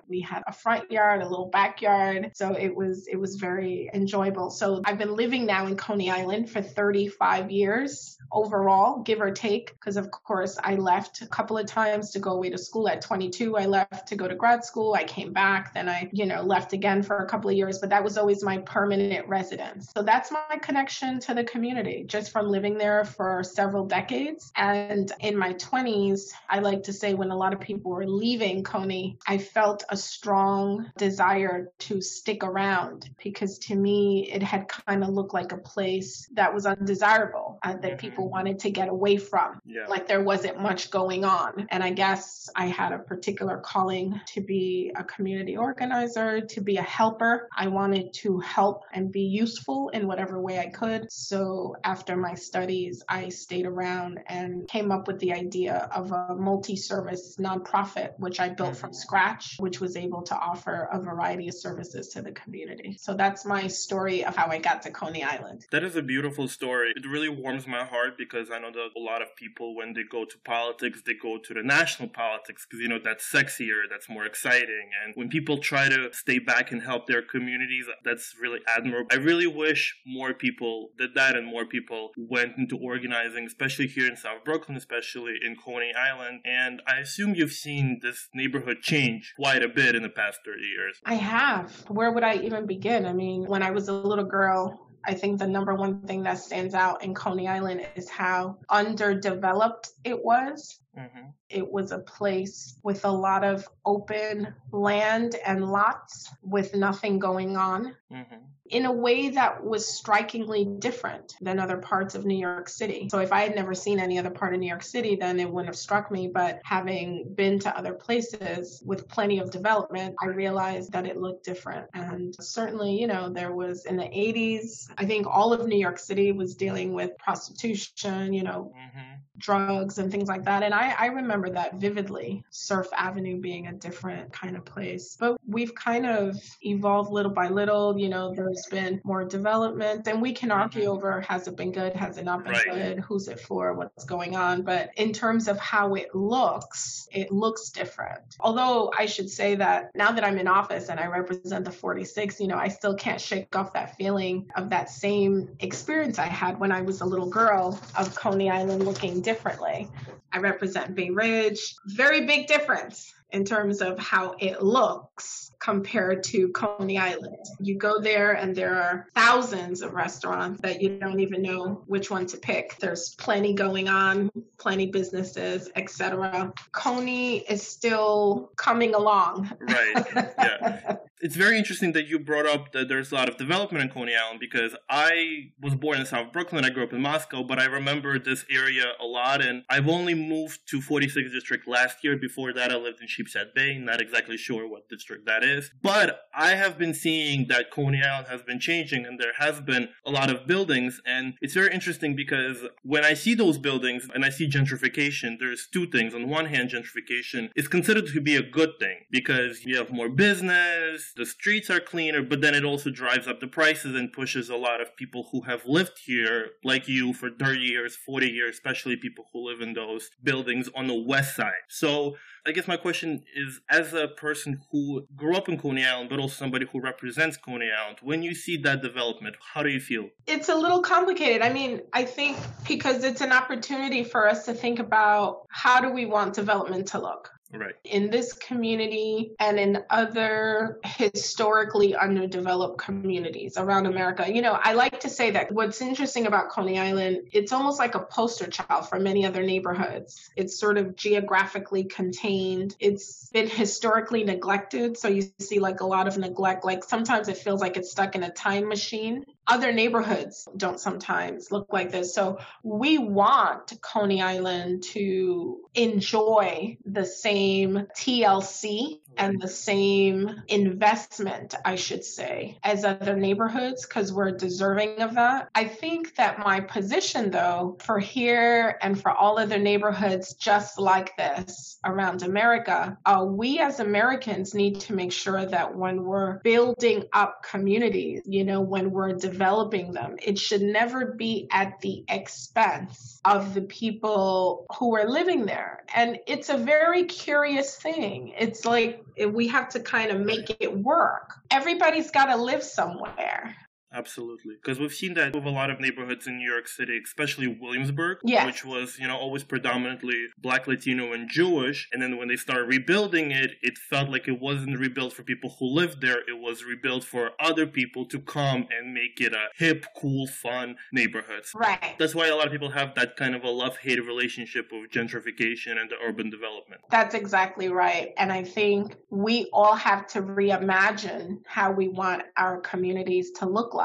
We 0.09 0.21
had 0.21 0.43
a 0.47 0.53
front 0.53 0.91
yard, 0.91 1.23
a 1.23 1.29
little 1.29 1.51
backyard. 1.51 2.33
So 2.35 2.53
it 2.53 2.75
was, 2.75 3.07
it 3.09 3.17
was 3.17 3.37
very 3.37 3.91
enjoyable. 3.95 4.51
So 4.51 4.83
I've 4.85 4.99
been 4.99 5.17
living 5.17 5.47
now 5.47 5.67
in 5.67 5.77
Coney 5.77 6.11
Island 6.11 6.51
for 6.51 6.63
35 6.63 7.51
years 7.51 8.17
overall, 8.33 9.03
give 9.03 9.21
or 9.21 9.31
take, 9.31 9.73
because 9.75 9.97
of 9.97 10.11
course 10.11 10.59
I 10.63 10.77
left 10.77 11.23
a 11.23 11.27
couple 11.27 11.59
of 11.59 11.67
times 11.67 12.11
to 12.13 12.19
go 12.19 12.33
away 12.33 12.51
to 12.51 12.59
school 12.59 12.89
at 12.89 13.03
22. 13.03 13.57
I 13.57 13.67
left 13.67 14.09
to 14.09 14.17
go 14.17 14.29
to 14.29 14.35
grad 14.35 14.65
school. 14.65 14.95
I 14.95 15.05
came 15.05 15.33
back, 15.33 15.75
then 15.75 15.89
I, 15.89 16.09
you 16.13 16.27
know, 16.27 16.43
left 16.43 16.73
again 16.73 17.03
for 17.03 17.19
a 17.19 17.27
couple 17.27 17.51
of 17.51 17.57
years, 17.57 17.79
but 17.79 17.91
that 17.91 18.03
was 18.03 18.17
always 18.17 18.43
my 18.43 18.59
permanent 18.59 19.27
residence. 19.29 19.91
So 19.95 20.03
that's 20.03 20.31
my 20.31 20.59
connection 20.63 21.21
to 21.21 21.35
the 21.35 21.45
community 21.45 22.05
just 22.07 22.33
from 22.33 22.49
living 22.49 22.77
there 22.79 23.05
for 23.05 23.43
several 23.43 23.87
decades. 23.87 24.53
And 24.57 25.11
in 25.21 25.37
my 25.37 25.55
20s, 25.55 26.31
I 26.49 26.61
like 26.61 26.83
to 26.85 26.93
say 26.93 27.15
when 27.15 27.31
a 27.31 27.37
lot 27.37 27.53
of 27.53 27.61
people 27.61 27.91
were 27.91 28.07
leaving 28.07 28.63
Coney, 28.63 29.19
I 29.27 29.39
felt 29.39 29.85
a 29.89 29.97
strong 29.97 30.91
desire 30.97 31.73
to 31.79 32.01
stick 32.01 32.45
around 32.45 33.11
because 33.23 33.59
to 33.59 33.75
me, 33.75 34.31
it 34.33 34.43
had 34.43 34.69
kind 34.69 35.03
of 35.03 35.11
looked 35.11 35.35
like 35.35 35.53
a 35.53 35.59
place 35.59 36.29
that 36.33 36.53
was 36.53 36.67
undesirable, 36.67 37.59
uh, 37.63 37.73
that 37.75 37.83
mm-hmm. 37.83 37.97
People 38.21 38.31
wanted 38.31 38.59
to 38.61 38.71
get 38.71 38.89
away 38.89 39.17
from. 39.17 39.61
Yeah. 39.65 39.87
Like 39.89 40.07
there 40.07 40.23
wasn't 40.23 40.61
much 40.61 40.91
going 40.91 41.25
on. 41.25 41.67
And 41.71 41.83
I 41.83 41.91
guess 41.91 42.51
I 42.55 42.67
had 42.67 42.93
a 42.93 42.99
particular 42.99 43.59
calling 43.59 44.21
to 44.35 44.41
be 44.41 44.93
a 44.97 45.05
community 45.05 45.57
organizer, 45.57 46.41
to 46.41 46.61
be 46.61 46.77
a 46.77 46.83
helper. 46.83 47.49
I 47.57 47.69
wanted 47.69 48.13
to 48.15 48.41
help 48.41 48.85
and 48.93 49.11
be 49.11 49.23
useful 49.23 49.89
in 49.91 50.07
whatever 50.07 50.41
way 50.41 50.59
I 50.59 50.69
could. 50.69 51.11
So 51.11 51.77
after 51.85 52.17
my 52.17 52.35
studies, 52.35 53.03
I 53.09 53.29
stayed 53.29 53.67
around 53.67 54.21
and 54.27 54.69
came 54.69 54.93
up 54.93 55.07
with 55.07 55.19
the 55.21 55.33
idea 55.33 55.89
of 55.95 56.13
a 56.13 56.35
multi 56.35 56.77
service 56.77 57.37
nonprofit, 57.39 58.13
which 58.19 58.41
I 58.41 58.49
built 58.49 58.77
from 58.77 58.91
mm-hmm. 58.91 58.97
scratch, 58.97 59.57
which 59.59 59.81
was 59.81 59.97
able 59.97 60.23
to 60.23 60.35
offer 60.37 60.89
a 60.93 61.01
variety 61.01 61.49
of 61.49 61.55
services 61.55 62.09
to 62.09 62.23
the 62.23 62.33
community. 62.33 62.97
So 63.01 63.15
that's 63.15 63.45
my 63.45 63.67
story 63.67 64.25
of 64.25 64.37
how 64.37 64.49
I 64.49 64.59
got 64.59 64.83
to 64.83 64.91
Coney 64.91 65.23
Island. 65.23 65.67
That 65.71 65.85
is 65.85 65.97
a 65.97 66.03
beautiful 66.03 66.49
story. 66.49 66.93
It 66.97 67.07
really 67.07 67.29
warms 67.29 67.67
my 67.67 67.85
heart 67.85 68.10
because 68.17 68.51
I 68.51 68.59
know 68.59 68.71
that 68.71 68.91
a 68.97 69.01
lot 69.01 69.23
of 69.23 69.35
people, 69.37 69.75
when 69.75 69.93
they 69.93 70.03
go 70.03 70.25
to 70.25 70.39
politics, 70.45 71.03
they 71.05 71.15
go 71.15 71.39
to 71.39 71.55
the 71.55 71.63
national 71.63 72.09
politics 72.09 72.67
because, 72.67 72.81
you 72.81 72.89
know, 72.89 72.99
that's 73.03 73.31
sexier, 73.31 73.83
that's 73.89 74.09
more 74.09 74.27
exciting. 74.27 74.91
And 75.05 75.15
when 75.15 75.29
people 75.29 75.59
try 75.59 75.89
to 75.89 76.11
stay 76.13 76.39
back 76.39 76.73
and 76.73 76.83
help 76.83 77.07
their 77.07 77.23
communities, 77.23 77.87
that's 78.05 78.35
really 78.41 78.61
admirable. 78.67 79.09
I 79.13 79.17
really 79.17 79.47
wish 79.47 79.97
more 80.07 80.35
people 80.35 80.91
did 80.99 81.15
that 81.15 81.37
and 81.37 81.47
more 81.47 81.65
people 81.65 82.11
went 82.17 82.57
into 82.57 82.77
organizing, 82.77 83.47
especially 83.47 83.87
here 83.87 84.07
in 84.07 84.17
South 84.17 84.45
Brooklyn, 84.45 84.77
especially 84.77 85.35
in 85.45 85.57
Coney 85.57 85.93
Island. 85.95 86.41
And 86.45 86.83
I 86.87 86.99
assume 86.99 87.35
you've 87.35 87.53
seen 87.53 88.01
this 88.03 88.29
neighborhood 88.35 88.79
change 88.83 89.35
quite 89.37 89.63
a 89.63 89.69
bit 89.69 89.95
in 89.95 90.03
the 90.03 90.09
past 90.09 90.41
30 90.45 90.61
years. 90.61 91.01
I 91.05 91.15
have. 91.15 91.73
Where 91.89 92.13
would 92.13 92.25
I 92.25 92.37
even 92.37 92.67
begin? 92.67 93.07
I 93.07 93.13
mean, 93.13 93.45
when 93.47 93.63
I 93.63 93.71
was 93.71 93.89
a 93.89 93.93
little 93.93 94.25
girl, 94.25 94.90
I 95.05 95.15
think 95.15 95.39
the 95.39 95.47
number 95.47 95.75
one 95.75 96.01
thing 96.03 96.23
that 96.25 96.39
stands 96.39 96.75
out 96.75 97.03
in 97.03 97.15
Coney 97.15 97.49
Island 97.49 97.87
is 97.95 98.09
how 98.09 98.59
underdeveloped 98.69 99.91
it 100.05 100.23
was. 100.25 100.79
Mm-hmm. 100.99 101.29
It 101.49 101.71
was 101.71 101.93
a 101.93 101.99
place 101.99 102.79
with 102.83 103.05
a 103.05 103.11
lot 103.11 103.45
of 103.45 103.67
open 103.85 104.53
land 104.73 105.37
and 105.47 105.71
lots 105.71 106.31
with 106.43 106.75
nothing 106.75 107.19
going 107.19 107.57
on 107.57 107.97
mm-hmm. 108.13 108.37
In 108.71 108.87
a 108.87 108.93
way 108.93 109.31
that 109.31 109.63
was 109.63 109.87
strikingly 109.87 110.65
different 110.65 111.35
than 111.41 111.59
other 111.59 111.79
parts 111.79 112.15
of 112.15 112.25
New 112.25 112.39
York 112.39 112.69
City. 112.69 113.09
So, 113.11 113.19
if 113.19 113.33
I 113.33 113.43
had 113.43 113.55
never 113.55 113.75
seen 113.75 113.99
any 113.99 114.19
other 114.19 114.31
part 114.31 114.55
of 114.55 114.61
New 114.61 114.69
York 114.69 114.83
City, 114.83 115.17
then 115.17 115.41
it 115.41 115.51
wouldn't 115.51 115.69
have 115.69 115.77
struck 115.77 116.11
me. 116.11 116.29
But 116.29 116.61
having 116.65 117.33
been 117.35 117.59
to 117.61 117.77
other 117.77 117.95
places 117.95 118.83
with 118.85 119.09
plenty 119.09 119.39
of 119.39 119.51
development, 119.51 120.15
I 120.23 120.27
realized 120.27 120.93
that 120.93 121.07
it 121.07 121.17
looked 121.17 121.45
different. 121.45 121.87
And 121.95 122.35
certainly, 122.41 122.99
you 122.99 123.07
know, 123.07 123.29
there 123.29 123.53
was 123.53 123.87
in 123.87 123.97
the 123.97 124.05
80s, 124.05 124.89
I 124.99 125.05
think 125.05 125.27
all 125.27 125.53
of 125.53 125.67
New 125.67 125.79
York 125.79 125.99
City 125.99 126.33
was 126.33 126.55
dealing 126.55 126.93
with 126.93 127.17
prostitution, 127.19 128.33
you 128.33 128.43
know, 128.43 128.73
mm-hmm. 128.77 129.20
Drugs 129.41 129.99
and 129.99 130.11
things 130.11 130.29
like 130.29 130.45
that. 130.45 130.63
And 130.63 130.73
I, 130.73 130.95
I 130.99 131.07
remember 131.07 131.51
that 131.51 131.75
vividly, 131.75 132.45
Surf 132.51 132.89
Avenue 132.97 133.41
being 133.41 133.67
a 133.67 133.73
different 133.73 134.33
kind 134.33 134.57
of 134.57 134.65
place. 134.65 135.17
But 135.19 135.39
we've 135.47 135.75
kind 135.75 136.07
of 136.07 136.37
evolved 136.63 137.11
little 137.11 137.33
by 137.33 137.49
little. 137.49 137.99
You 137.99 138.09
know, 138.09 138.35
there's 138.35 138.67
been 138.71 139.01
more 139.05 139.25
development, 139.25 140.07
and 140.07 140.23
we 140.23 140.33
can 140.33 140.51
argue 140.51 140.83
mm-hmm. 140.83 140.91
over 140.91 141.21
has 141.23 141.49
it 141.49 141.57
been 141.57 141.73
good, 141.73 141.95
has 141.95 142.19
it 142.19 142.25
not 142.25 142.45
been 142.45 142.53
right. 142.53 142.71
good, 142.71 143.01
who's 143.01 143.29
it 143.29 143.41
for, 143.41 143.75
what's 143.75 144.05
going 144.05 144.37
on. 144.37 144.63
But 144.63 144.91
in 144.97 145.13
terms 145.13 145.49
of 145.49 145.59
how 145.59 145.95
it 145.95 146.15
looks, 146.15 147.09
it 147.13 147.33
looks 147.33 147.71
different. 147.71 148.37
Although 148.41 148.93
I 148.97 149.07
should 149.07 149.31
say 149.31 149.55
that 149.57 149.91
now 149.95 150.13
that 150.13 150.25
I'm 150.25 150.39
in 150.39 150.49
office 150.49 150.89
and 150.89 151.01
I 151.01 151.07
represent 151.07 151.65
the 151.65 151.73
46, 151.73 152.41
you 152.41 152.47
know, 152.47 152.59
I 152.59 152.69
still 152.69 152.95
can't 152.95 153.21
shake 153.21 153.57
off 153.57 153.73
that 153.73 153.97
feeling 153.97 154.51
of 154.57 154.71
that 154.71 154.91
same 154.91 155.57
experience 155.61 156.19
I 156.19 156.27
had 156.27 156.59
when 156.61 156.73
I 156.73 156.83
was 156.83 157.01
a 157.01 157.07
little 157.07 157.29
girl 157.29 157.79
of 157.97 158.15
Coney 158.15 158.51
Island 158.51 158.85
looking 158.85 159.21
differently. 159.31 159.89
I 160.33 160.39
represent 160.39 160.97
Bay 160.97 161.11
Ridge. 161.11 161.77
Very 161.87 162.27
big 162.27 162.49
difference 162.49 163.13
in 163.33 163.45
terms 163.45 163.81
of 163.81 163.99
how 163.99 164.35
it 164.39 164.63
looks 164.63 165.53
compared 165.61 166.25
to 166.25 166.49
Coney 166.49 166.99
Island. 166.99 167.37
You 167.61 167.77
go 167.77 168.01
there 168.01 168.33
and 168.33 168.57
there 168.57 168.75
are 168.75 169.07
thousands 169.15 169.83
of 169.83 169.93
restaurants 169.93 170.61
that 170.63 170.81
you 170.81 170.99
don't 170.99 171.21
even 171.21 171.43
know 171.43 171.83
which 171.87 172.11
one 172.11 172.27
to 172.27 172.39
pick. 172.39 172.77
There's 172.79 173.15
plenty 173.17 173.53
going 173.53 173.89
on, 173.89 174.31
plenty 174.59 174.87
businesses, 174.87 175.71
etc. 175.77 176.53
Coney 176.73 177.39
is 177.41 177.67
still 177.67 178.51
coming 178.57 178.95
along. 178.95 179.51
Right. 179.61 180.07
Yeah. 180.15 180.97
it's 181.21 181.37
very 181.37 181.59
interesting 181.59 181.93
that 181.93 182.07
you 182.07 182.19
brought 182.19 182.47
up 182.47 182.73
that 182.73 182.89
there's 182.89 183.13
a 183.13 183.15
lot 183.15 183.29
of 183.29 183.37
development 183.37 183.85
in 183.85 183.91
Coney 183.91 184.15
Island 184.17 184.41
because 184.41 184.75
I 184.89 185.51
was 185.61 185.75
born 185.75 186.01
in 186.01 186.07
South 186.07 186.33
Brooklyn. 186.33 186.65
I 186.65 186.71
grew 186.71 186.85
up 186.85 186.93
in 186.93 187.03
Moscow, 187.03 187.43
but 187.43 187.59
I 187.59 187.67
remember 187.67 188.19
this 188.19 188.45
area 188.51 188.85
a 188.99 189.05
lot. 189.05 189.45
And 189.45 189.65
I've 189.69 189.89
only 189.89 190.15
moved 190.15 190.61
to 190.71 190.81
46th 190.81 191.31
District 191.33 191.69
last 191.69 192.03
year. 192.03 192.17
Before 192.17 192.53
that, 192.55 192.73
I 192.73 192.77
lived 192.77 193.01
in 193.03 193.09
Sheepshead 193.21 193.55
Bay. 193.55 193.79
Not 193.79 194.01
exactly 194.01 194.37
sure 194.37 194.69
what 194.69 194.89
district 194.89 195.27
that 195.27 195.45
is. 195.45 195.71
But 195.83 196.23
I 196.35 196.51
have 196.51 196.79
been 196.79 196.95
seeing 196.95 197.49
that 197.49 197.71
Coney 197.71 198.03
Island 198.03 198.29
has 198.29 198.43
been 198.43 198.61
changing 198.61 199.05
and 199.05 199.19
there 199.19 199.35
has 199.39 199.61
been 199.61 199.89
a 200.05 200.11
lot 200.11 200.31
of 200.31 200.47
buildings. 200.47 201.01
And 201.05 201.35
it's 201.41 201.55
very 201.55 201.73
interesting 201.73 202.17
because 202.17 202.59
when 202.83 203.05
I 203.05 203.15
see 203.15 203.35
those 203.35 203.59
buildings 203.59 204.09
and 204.15 204.25
I 204.25 204.31
see 204.31 204.49
gentrification, 204.49 205.39
there's 205.39 205.69
two 205.73 205.87
things. 205.87 206.15
On 206.15 206.29
one 206.29 206.47
hand, 206.47 206.71
gentrification 206.71 207.51
is 207.57 207.69
considered 207.69 208.07
to 208.09 208.21
be 208.21 208.37
a 208.37 208.43
good 208.43 208.71
thing 208.79 208.99
because 209.11 209.65
you 209.65 209.77
have 209.77 209.91
more 209.91 210.09
business 210.09 210.71
the 211.17 211.27
streets 211.27 211.71
are 211.71 211.81
cleaner, 211.81 212.23
but 212.23 212.41
then 212.41 212.55
it 212.55 212.65
also 212.65 212.91
drives 212.91 213.27
up 213.27 213.41
the 213.41 213.47
prices 213.47 213.95
and 213.95 214.13
pushes 214.13 214.49
a 214.49 214.57
lot 214.57 214.81
of 214.81 214.97
people 214.97 215.29
who 215.33 215.43
have 215.43 215.67
lived 215.67 215.99
here, 216.05 216.51
like 216.65 216.89
you, 216.89 217.13
for 217.13 217.31
30 217.31 217.61
years, 217.61 217.97
40 217.97 218.27
years, 218.27 218.55
especially 218.55 218.97
people 218.97 219.27
who 219.33 219.49
live 219.49 219.61
in 219.61 219.75
those 219.75 220.11
buildings 220.23 220.69
on 220.75 220.87
the 220.87 220.95
west 220.95 221.37
side. 221.37 221.53
So 221.69 222.17
I 222.47 222.53
guess 222.53 222.67
my 222.67 222.77
question 222.77 223.23
is 223.35 223.61
as 223.71 223.93
a 223.93 224.09
person 224.09 224.61
who 224.71 225.07
grew 225.15 225.37
up 225.37 225.49
in 225.49 225.59
Coney 225.59 225.85
Island, 225.85 226.09
but 226.11 226.19
also 226.19 226.35
somebody 226.35 226.67
who 226.71 226.81
represents 226.81 227.37
Coney 227.37 227.71
Island, 227.71 227.99
when 228.03 228.23
you 228.23 228.35
see 228.35 228.57
that 228.59 228.83
development, 228.83 229.37
how 229.53 229.63
do 229.63 229.69
you 229.69 229.81
feel? 229.81 230.09
It's 230.27 230.49
a 230.49 230.55
little 230.55 230.81
complicated. 230.81 231.43
I 231.43 231.53
mean, 231.53 231.83
I 231.93 232.05
think 232.05 232.39
because 232.67 233.05
it's 233.05 233.21
an 233.21 233.33
opportunity 233.33 234.05
for 234.05 234.29
us 234.29 234.47
to 234.47 234.55
think 234.55 234.79
about 234.79 235.43
how 235.51 235.81
do 235.81 235.91
we 235.91 236.07
want 236.07 236.35
development 236.35 236.89
to 236.89 236.99
look? 236.99 237.31
Right. 237.53 237.75
In 237.85 238.11
this 238.11 238.33
community 238.33 239.33
and 239.41 239.59
in 239.59 239.83
other 239.91 240.79
historically 240.85 241.97
underdeveloped 241.97 242.79
communities 242.79 243.59
around 243.59 243.87
America. 243.87 244.33
You 244.33 244.41
know, 244.41 244.53
I 244.53 244.75
like 244.75 245.01
to 245.01 245.09
say 245.09 245.33
that 245.33 245.51
what's 245.51 245.81
interesting 245.81 246.27
about 246.27 246.51
Coney 246.51 246.79
Island, 246.79 247.29
it's 247.33 247.53
almost 247.53 247.81
like 247.81 247.97
a 247.97 248.01
poster 248.01 248.47
child 248.47 248.89
for 248.89 249.01
many 249.01 249.27
other 249.27 249.43
neighborhoods. 249.43 250.31
It's 250.37 250.59
sort 250.59 250.79
of 250.79 250.95
geographically 250.95 251.85
contained. 251.85 252.77
It's 252.79 253.31
been 253.31 253.49
historically 253.49 254.23
neglected. 254.23 254.97
So 254.97 255.09
you 255.09 255.25
see 255.41 255.59
like 255.59 255.81
a 255.81 255.87
lot 255.87 256.07
of 256.07 256.17
neglect. 256.19 256.65
Like 256.65 256.85
sometimes 256.85 257.29
it 257.29 257.37
feels 257.37 257.61
like 257.61 257.77
it's 257.77 257.91
stuck 257.91 258.15
in 258.15 258.23
a 258.23 258.31
time 258.31 258.69
machine 258.69 259.25
other 259.51 259.73
neighborhoods 259.73 260.49
don't 260.57 260.79
sometimes 260.79 261.51
look 261.51 261.73
like 261.73 261.91
this. 261.91 262.15
So 262.15 262.39
we 262.63 262.99
want 262.99 263.73
Coney 263.83 264.23
Island 264.23 264.85
to 264.93 265.61
enjoy 265.75 266.79
the 266.87 267.05
same 267.05 267.89
TLC 267.97 269.01
and 269.17 269.41
the 269.41 269.49
same 269.49 270.43
investment, 270.49 271.55
I 271.65 271.77
should 271.77 272.05
say, 272.05 272.59
as 272.65 272.85
other 272.85 273.17
neighborhoods 273.17 273.87
because 273.87 274.13
we're 274.13 274.31
deserving 274.31 275.03
of 275.03 275.15
that. 275.15 275.51
I 275.55 275.65
think 275.65 276.15
that 276.17 276.39
my 276.39 276.61
position, 276.61 277.31
though, 277.31 277.77
for 277.81 277.99
here 277.99 278.79
and 278.83 279.01
for 279.01 279.11
all 279.11 279.39
other 279.39 279.59
neighborhoods 279.59 280.35
just 280.35 280.79
like 280.79 281.17
this 281.17 281.79
around 281.85 282.23
America, 282.23 282.97
uh, 283.07 283.25
we 283.27 283.59
as 283.59 283.81
Americans 283.81 284.55
need 284.55 284.81
to 284.81 284.95
make 284.95 285.13
sure 285.13 285.45
that 285.45 285.75
when 285.75 286.05
we're 286.05 286.39
building 286.41 287.05
up 287.13 287.43
communities, 287.43 288.23
you 288.25 288.45
know, 288.45 288.61
when 288.61 288.91
we're 288.91 289.13
developing 289.13 289.93
them, 289.93 290.17
it 290.23 290.39
should 290.39 290.63
never 290.63 291.13
be 291.13 291.49
at 291.51 291.81
the 291.81 292.05
expense 292.09 293.21
of 293.25 293.55
the 293.55 293.63
people 293.63 294.67
who 294.79 294.97
are 294.97 295.09
living 295.09 295.47
there. 295.47 295.85
And 295.95 296.19
it's 296.27 296.49
a 296.49 296.57
very 296.57 297.05
curious 297.05 297.77
thing. 297.77 298.35
It's 298.39 298.65
like 298.65 299.00
we 299.29 299.49
have 299.49 299.69
to 299.71 299.81
kind 299.81 300.11
of 300.11 300.21
make 300.21 300.57
it 300.61 300.77
work. 300.77 301.35
Everybody's 301.51 302.11
got 302.11 302.27
to 302.27 302.37
live 302.37 302.63
somewhere. 302.63 303.57
Absolutely. 303.93 304.55
Because 304.55 304.79
we've 304.79 304.95
seen 304.95 305.15
that 305.15 305.35
with 305.35 305.45
a 305.45 305.51
lot 305.51 305.69
of 305.69 305.81
neighborhoods 305.81 306.27
in 306.27 306.39
New 306.39 306.49
York 306.49 306.69
City, 306.69 307.01
especially 307.05 307.49
Williamsburg, 307.49 308.19
yes. 308.23 308.47
which 308.47 308.65
was, 308.65 308.99
you 309.01 309.09
know, 309.09 309.17
always 309.17 309.43
predominantly 309.43 310.27
black, 310.39 310.69
Latino, 310.69 311.13
and 311.13 311.29
Jewish. 311.29 311.89
And 311.93 312.01
then 312.01 312.17
when 312.17 312.29
they 312.29 312.37
started 312.37 312.67
rebuilding 312.67 313.33
it, 313.33 313.57
it 313.63 313.77
felt 313.77 314.09
like 314.09 314.29
it 314.29 314.41
wasn't 314.41 314.79
rebuilt 314.79 315.13
for 315.13 315.25
people 315.25 315.57
who 315.59 315.67
lived 315.67 316.01
there. 316.01 316.21
It 316.21 316.39
was 316.39 316.63
rebuilt 316.63 317.03
for 317.03 317.33
other 317.41 317.67
people 317.67 318.05
to 318.07 318.21
come 318.21 318.69
and 318.71 318.95
make 318.95 319.21
it 319.21 319.33
a 319.33 319.49
hip, 319.57 319.85
cool, 319.97 320.29
fun 320.29 320.77
neighborhood. 320.93 321.43
Right. 321.55 321.97
That's 321.99 322.15
why 322.15 322.29
a 322.29 322.37
lot 322.37 322.47
of 322.47 322.53
people 322.53 322.71
have 322.71 322.95
that 322.95 323.17
kind 323.17 323.35
of 323.35 323.43
a 323.43 323.51
love-hate 323.51 324.05
relationship 324.07 324.71
with 324.71 324.91
gentrification 324.91 325.81
and 325.81 325.91
the 325.91 325.97
urban 326.07 326.31
development. 326.31 326.83
That's 326.91 327.17
exactly 327.17 327.69
right. 327.69 328.13
And 328.19 328.33
I 328.33 328.45
think 328.45 328.95
we 329.11 329.49
all 329.53 329.75
have 329.75 330.07
to 330.09 330.23
reimagine 330.23 331.39
how 331.45 331.73
we 331.73 331.89
want 331.89 332.23
our 332.37 332.61
communities 332.61 333.33
to 333.33 333.47
look 333.47 333.75
like 333.75 333.80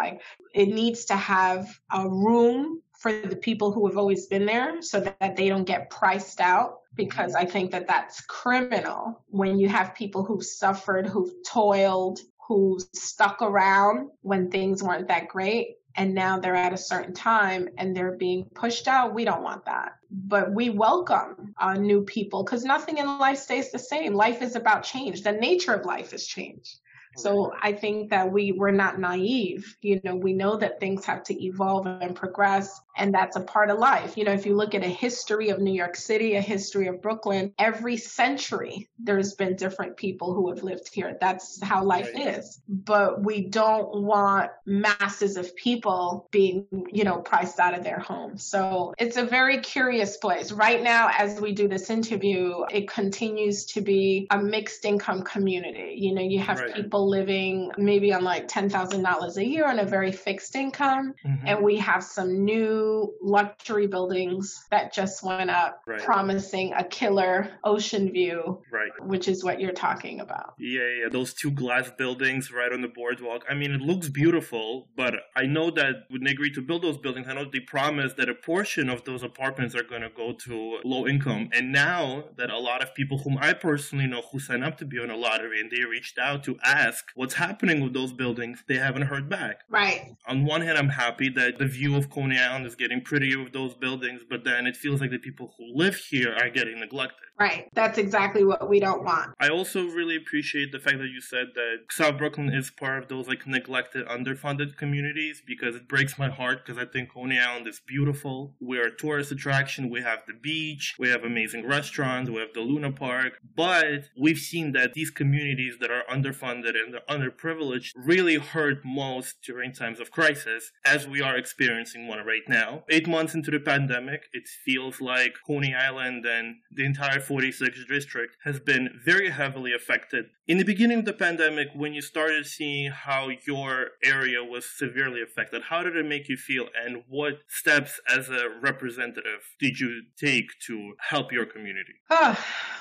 It 0.53 0.67
needs 0.67 1.05
to 1.05 1.15
have 1.15 1.67
a 1.91 2.07
room 2.07 2.81
for 2.99 3.11
the 3.11 3.35
people 3.35 3.71
who 3.71 3.87
have 3.87 3.97
always 3.97 4.27
been 4.27 4.45
there 4.45 4.81
so 4.81 4.99
that 4.99 5.35
they 5.35 5.49
don't 5.49 5.65
get 5.65 5.89
priced 5.89 6.39
out 6.39 6.79
because 6.95 7.35
I 7.35 7.45
think 7.45 7.71
that 7.71 7.87
that's 7.87 8.21
criminal 8.21 9.23
when 9.27 9.59
you 9.59 9.67
have 9.69 9.95
people 9.95 10.23
who've 10.23 10.43
suffered, 10.43 11.05
who've 11.05 11.33
toiled, 11.45 12.19
who 12.47 12.79
stuck 12.93 13.41
around 13.41 14.09
when 14.21 14.49
things 14.49 14.81
weren't 14.81 15.07
that 15.09 15.27
great 15.27 15.75
and 15.97 16.13
now 16.13 16.39
they're 16.39 16.55
at 16.55 16.73
a 16.73 16.77
certain 16.77 17.13
time 17.13 17.69
and 17.77 17.95
they're 17.95 18.17
being 18.17 18.45
pushed 18.53 18.87
out. 18.87 19.13
We 19.13 19.25
don't 19.25 19.43
want 19.43 19.65
that. 19.65 19.93
But 20.11 20.53
we 20.53 20.69
welcome 20.69 21.53
uh, 21.59 21.73
new 21.73 22.01
people 22.03 22.43
because 22.43 22.63
nothing 22.63 22.97
in 22.97 23.17
life 23.17 23.37
stays 23.37 23.71
the 23.71 23.79
same. 23.79 24.13
Life 24.13 24.41
is 24.41 24.55
about 24.55 24.83
change. 24.83 25.23
The 25.23 25.31
nature 25.31 25.73
of 25.73 25.85
life 25.85 26.13
is 26.13 26.27
change. 26.27 26.75
So 27.15 27.53
I 27.61 27.71
think 27.73 28.09
that 28.09 28.31
we 28.31 28.51
we're 28.51 28.71
not 28.71 28.99
naive. 28.99 29.77
You 29.81 30.01
know, 30.03 30.15
we 30.15 30.33
know 30.33 30.57
that 30.57 30.79
things 30.79 31.05
have 31.05 31.23
to 31.23 31.43
evolve 31.43 31.85
and 31.85 32.15
progress, 32.15 32.81
and 32.95 33.13
that's 33.13 33.35
a 33.35 33.41
part 33.41 33.69
of 33.69 33.79
life. 33.79 34.17
You 34.17 34.23
know, 34.23 34.31
if 34.31 34.45
you 34.45 34.55
look 34.55 34.75
at 34.75 34.83
a 34.83 34.87
history 34.87 35.49
of 35.49 35.59
New 35.59 35.73
York 35.73 35.95
City, 35.95 36.35
a 36.35 36.41
history 36.41 36.87
of 36.87 37.01
Brooklyn, 37.01 37.53
every 37.59 37.97
century 37.97 38.89
there's 38.99 39.33
been 39.33 39.55
different 39.55 39.97
people 39.97 40.33
who 40.33 40.49
have 40.49 40.63
lived 40.63 40.93
here. 40.93 41.17
That's 41.19 41.61
how 41.61 41.83
life 41.83 42.09
right. 42.15 42.37
is. 42.37 42.61
But 42.67 43.23
we 43.23 43.41
don't 43.41 44.01
want 44.01 44.51
masses 44.65 45.37
of 45.37 45.55
people 45.55 46.27
being, 46.31 46.65
you 46.91 47.03
know, 47.03 47.17
priced 47.17 47.59
out 47.59 47.77
of 47.77 47.83
their 47.83 47.99
homes. 47.99 48.43
So 48.43 48.93
it's 48.97 49.17
a 49.17 49.25
very 49.25 49.59
curious 49.59 50.17
place. 50.17 50.51
Right 50.51 50.81
now, 50.81 51.09
as 51.17 51.39
we 51.39 51.51
do 51.51 51.67
this 51.67 51.89
interview, 51.89 52.63
it 52.71 52.87
continues 52.89 53.65
to 53.65 53.81
be 53.81 54.27
a 54.31 54.37
mixed 54.37 54.85
income 54.85 55.23
community. 55.23 55.95
You 55.97 56.13
know, 56.13 56.21
you 56.21 56.39
have 56.39 56.59
right. 56.59 56.73
people 56.73 57.09
living 57.09 57.71
maybe 57.77 58.13
on 58.13 58.23
like 58.23 58.47
$10,000 58.47 59.37
a 59.37 59.45
year 59.45 59.67
on 59.67 59.79
a 59.79 59.85
very 59.85 60.11
fixed 60.11 60.55
income. 60.55 61.13
Mm-hmm. 61.25 61.47
And 61.47 61.63
we 61.63 61.77
have 61.77 62.03
some 62.03 62.45
new 62.45 62.84
luxury 63.21 63.87
buildings 63.87 64.65
that 64.71 64.93
just 64.93 65.23
went 65.23 65.49
up 65.49 65.81
right. 65.87 66.01
promising 66.01 66.73
a 66.73 66.83
killer 66.83 67.49
ocean 67.63 68.11
view, 68.11 68.61
right. 68.71 68.91
which 69.01 69.27
is 69.27 69.43
what 69.43 69.59
you're 69.59 69.73
talking 69.73 70.19
about. 70.19 70.53
Yeah, 70.59 70.87
yeah. 71.01 71.09
Those 71.09 71.33
two 71.33 71.51
glass 71.51 71.91
buildings 71.97 72.51
right 72.51 72.71
on 72.71 72.81
the 72.81 72.87
boardwalk. 72.87 73.43
I 73.49 73.53
mean, 73.53 73.71
it 73.71 73.81
looks 73.81 74.09
beautiful, 74.09 74.87
but 74.95 75.15
I 75.35 75.45
know 75.45 75.71
that 75.71 76.05
when 76.09 76.23
they 76.23 76.31
agreed 76.31 76.53
to 76.55 76.61
build 76.61 76.83
those 76.83 76.97
buildings, 76.97 77.27
I 77.29 77.33
know 77.33 77.45
they 77.51 77.59
promised 77.59 78.17
that 78.17 78.29
a 78.29 78.35
portion 78.35 78.89
of 78.89 79.03
those 79.05 79.23
apartments 79.23 79.75
are 79.75 79.83
going 79.83 80.01
to 80.01 80.09
go 80.09 80.33
to 80.45 80.79
low 80.83 81.07
income. 81.07 81.49
And 81.51 81.71
now 81.71 82.25
that 82.37 82.49
a 82.49 82.59
lot 82.59 82.81
of 82.81 82.93
people 82.93 83.19
whom 83.19 83.37
I 83.39 83.53
personally 83.53 84.07
know 84.07 84.23
who 84.31 84.39
sign 84.39 84.63
up 84.63 84.77
to 84.77 84.85
be 84.85 84.99
on 84.99 85.09
a 85.09 85.15
lottery 85.15 85.59
and 85.59 85.71
they 85.71 85.83
reached 85.83 86.17
out 86.17 86.43
to 86.45 86.57
ask 86.63 86.85
ask 86.95 87.11
what's 87.15 87.35
happening 87.35 87.81
with 87.81 87.93
those 87.93 88.13
buildings, 88.13 88.63
they 88.67 88.77
haven't 88.77 89.03
heard 89.03 89.29
back. 89.29 89.61
Right. 89.69 90.15
On 90.27 90.45
one 90.45 90.61
hand, 90.61 90.77
I'm 90.77 90.89
happy 90.89 91.29
that 91.29 91.57
the 91.57 91.65
view 91.65 91.95
of 91.95 92.09
Coney 92.09 92.37
Island 92.37 92.65
is 92.65 92.74
getting 92.75 93.01
prettier 93.01 93.43
with 93.43 93.53
those 93.53 93.73
buildings, 93.73 94.21
but 94.29 94.43
then 94.43 94.67
it 94.67 94.77
feels 94.77 95.01
like 95.01 95.11
the 95.11 95.17
people 95.19 95.53
who 95.57 95.75
live 95.75 95.95
here 95.95 96.35
are 96.35 96.49
getting 96.49 96.79
neglected. 96.79 97.24
Right. 97.39 97.67
That's 97.73 97.97
exactly 97.97 98.45
what 98.45 98.69
we 98.69 98.79
don't 98.79 99.03
want. 99.03 99.33
I 99.39 99.49
also 99.49 99.83
really 99.87 100.15
appreciate 100.15 100.71
the 100.71 100.79
fact 100.79 100.99
that 100.99 101.09
you 101.09 101.19
said 101.19 101.47
that 101.55 101.79
South 101.91 102.17
Brooklyn 102.17 102.53
is 102.53 102.71
part 102.71 103.03
of 103.03 103.09
those 103.09 103.27
like 103.27 103.45
neglected, 103.45 104.07
underfunded 104.07 104.77
communities 104.77 105.41
because 105.45 105.75
it 105.75 105.87
breaks 105.87 106.17
my 106.17 106.29
heart 106.29 106.65
because 106.65 106.81
I 106.81 106.85
think 106.85 107.13
Coney 107.13 107.37
Island 107.37 107.67
is 107.67 107.81
beautiful. 107.85 108.55
We're 108.61 108.87
a 108.87 108.95
tourist 108.95 109.31
attraction. 109.33 109.89
We 109.89 110.01
have 110.01 110.19
the 110.27 110.33
beach. 110.33 110.95
We 110.97 111.09
have 111.09 111.23
amazing 111.23 111.67
restaurants. 111.67 112.29
We 112.29 112.39
have 112.39 112.53
the 112.53 112.61
Luna 112.61 112.91
Park. 112.91 113.33
But 113.55 114.09
we've 114.17 114.37
seen 114.37 114.71
that 114.71 114.93
these 114.93 115.11
communities 115.11 115.75
that 115.81 115.91
are 115.91 116.03
underfunded 116.09 116.75
and 116.75 116.95
underprivileged 117.09 117.91
really 117.95 118.35
hurt 118.35 118.85
most 118.85 119.41
during 119.45 119.73
times 119.73 119.99
of 119.99 120.11
crisis, 120.11 120.71
as 120.85 121.05
we 121.07 121.21
are 121.21 121.35
experiencing 121.35 122.07
one 122.07 122.25
right 122.25 122.47
now. 122.47 122.85
Eight 122.89 123.07
months 123.07 123.33
into 123.33 123.51
the 123.51 123.59
pandemic, 123.59 124.23
it 124.31 124.47
feels 124.47 125.01
like 125.01 125.35
Coney 125.45 125.75
Island 125.75 126.25
and 126.25 126.57
the 126.71 126.85
entire 126.85 127.19
46th 127.25 127.87
district 127.87 128.37
has 128.43 128.59
been 128.59 128.99
very 129.03 129.29
heavily 129.29 129.73
affected. 129.73 130.25
In 130.47 130.57
the 130.57 130.63
beginning 130.63 130.99
of 130.99 131.05
the 131.05 131.13
pandemic, 131.13 131.69
when 131.73 131.93
you 131.93 132.01
started 132.01 132.45
seeing 132.45 132.91
how 132.91 133.29
your 133.47 133.91
area 134.03 134.43
was 134.43 134.65
severely 134.65 135.21
affected, 135.21 135.63
how 135.63 135.83
did 135.83 135.95
it 135.95 136.05
make 136.05 136.29
you 136.29 136.37
feel 136.37 136.67
and 136.79 137.03
what 137.07 137.39
steps 137.47 137.99
as 138.09 138.29
a 138.29 138.49
representative 138.61 139.41
did 139.59 139.79
you 139.79 140.03
take 140.17 140.47
to 140.67 140.93
help 140.99 141.31
your 141.31 141.45
community? 141.45 141.93
Oh, 142.09 142.37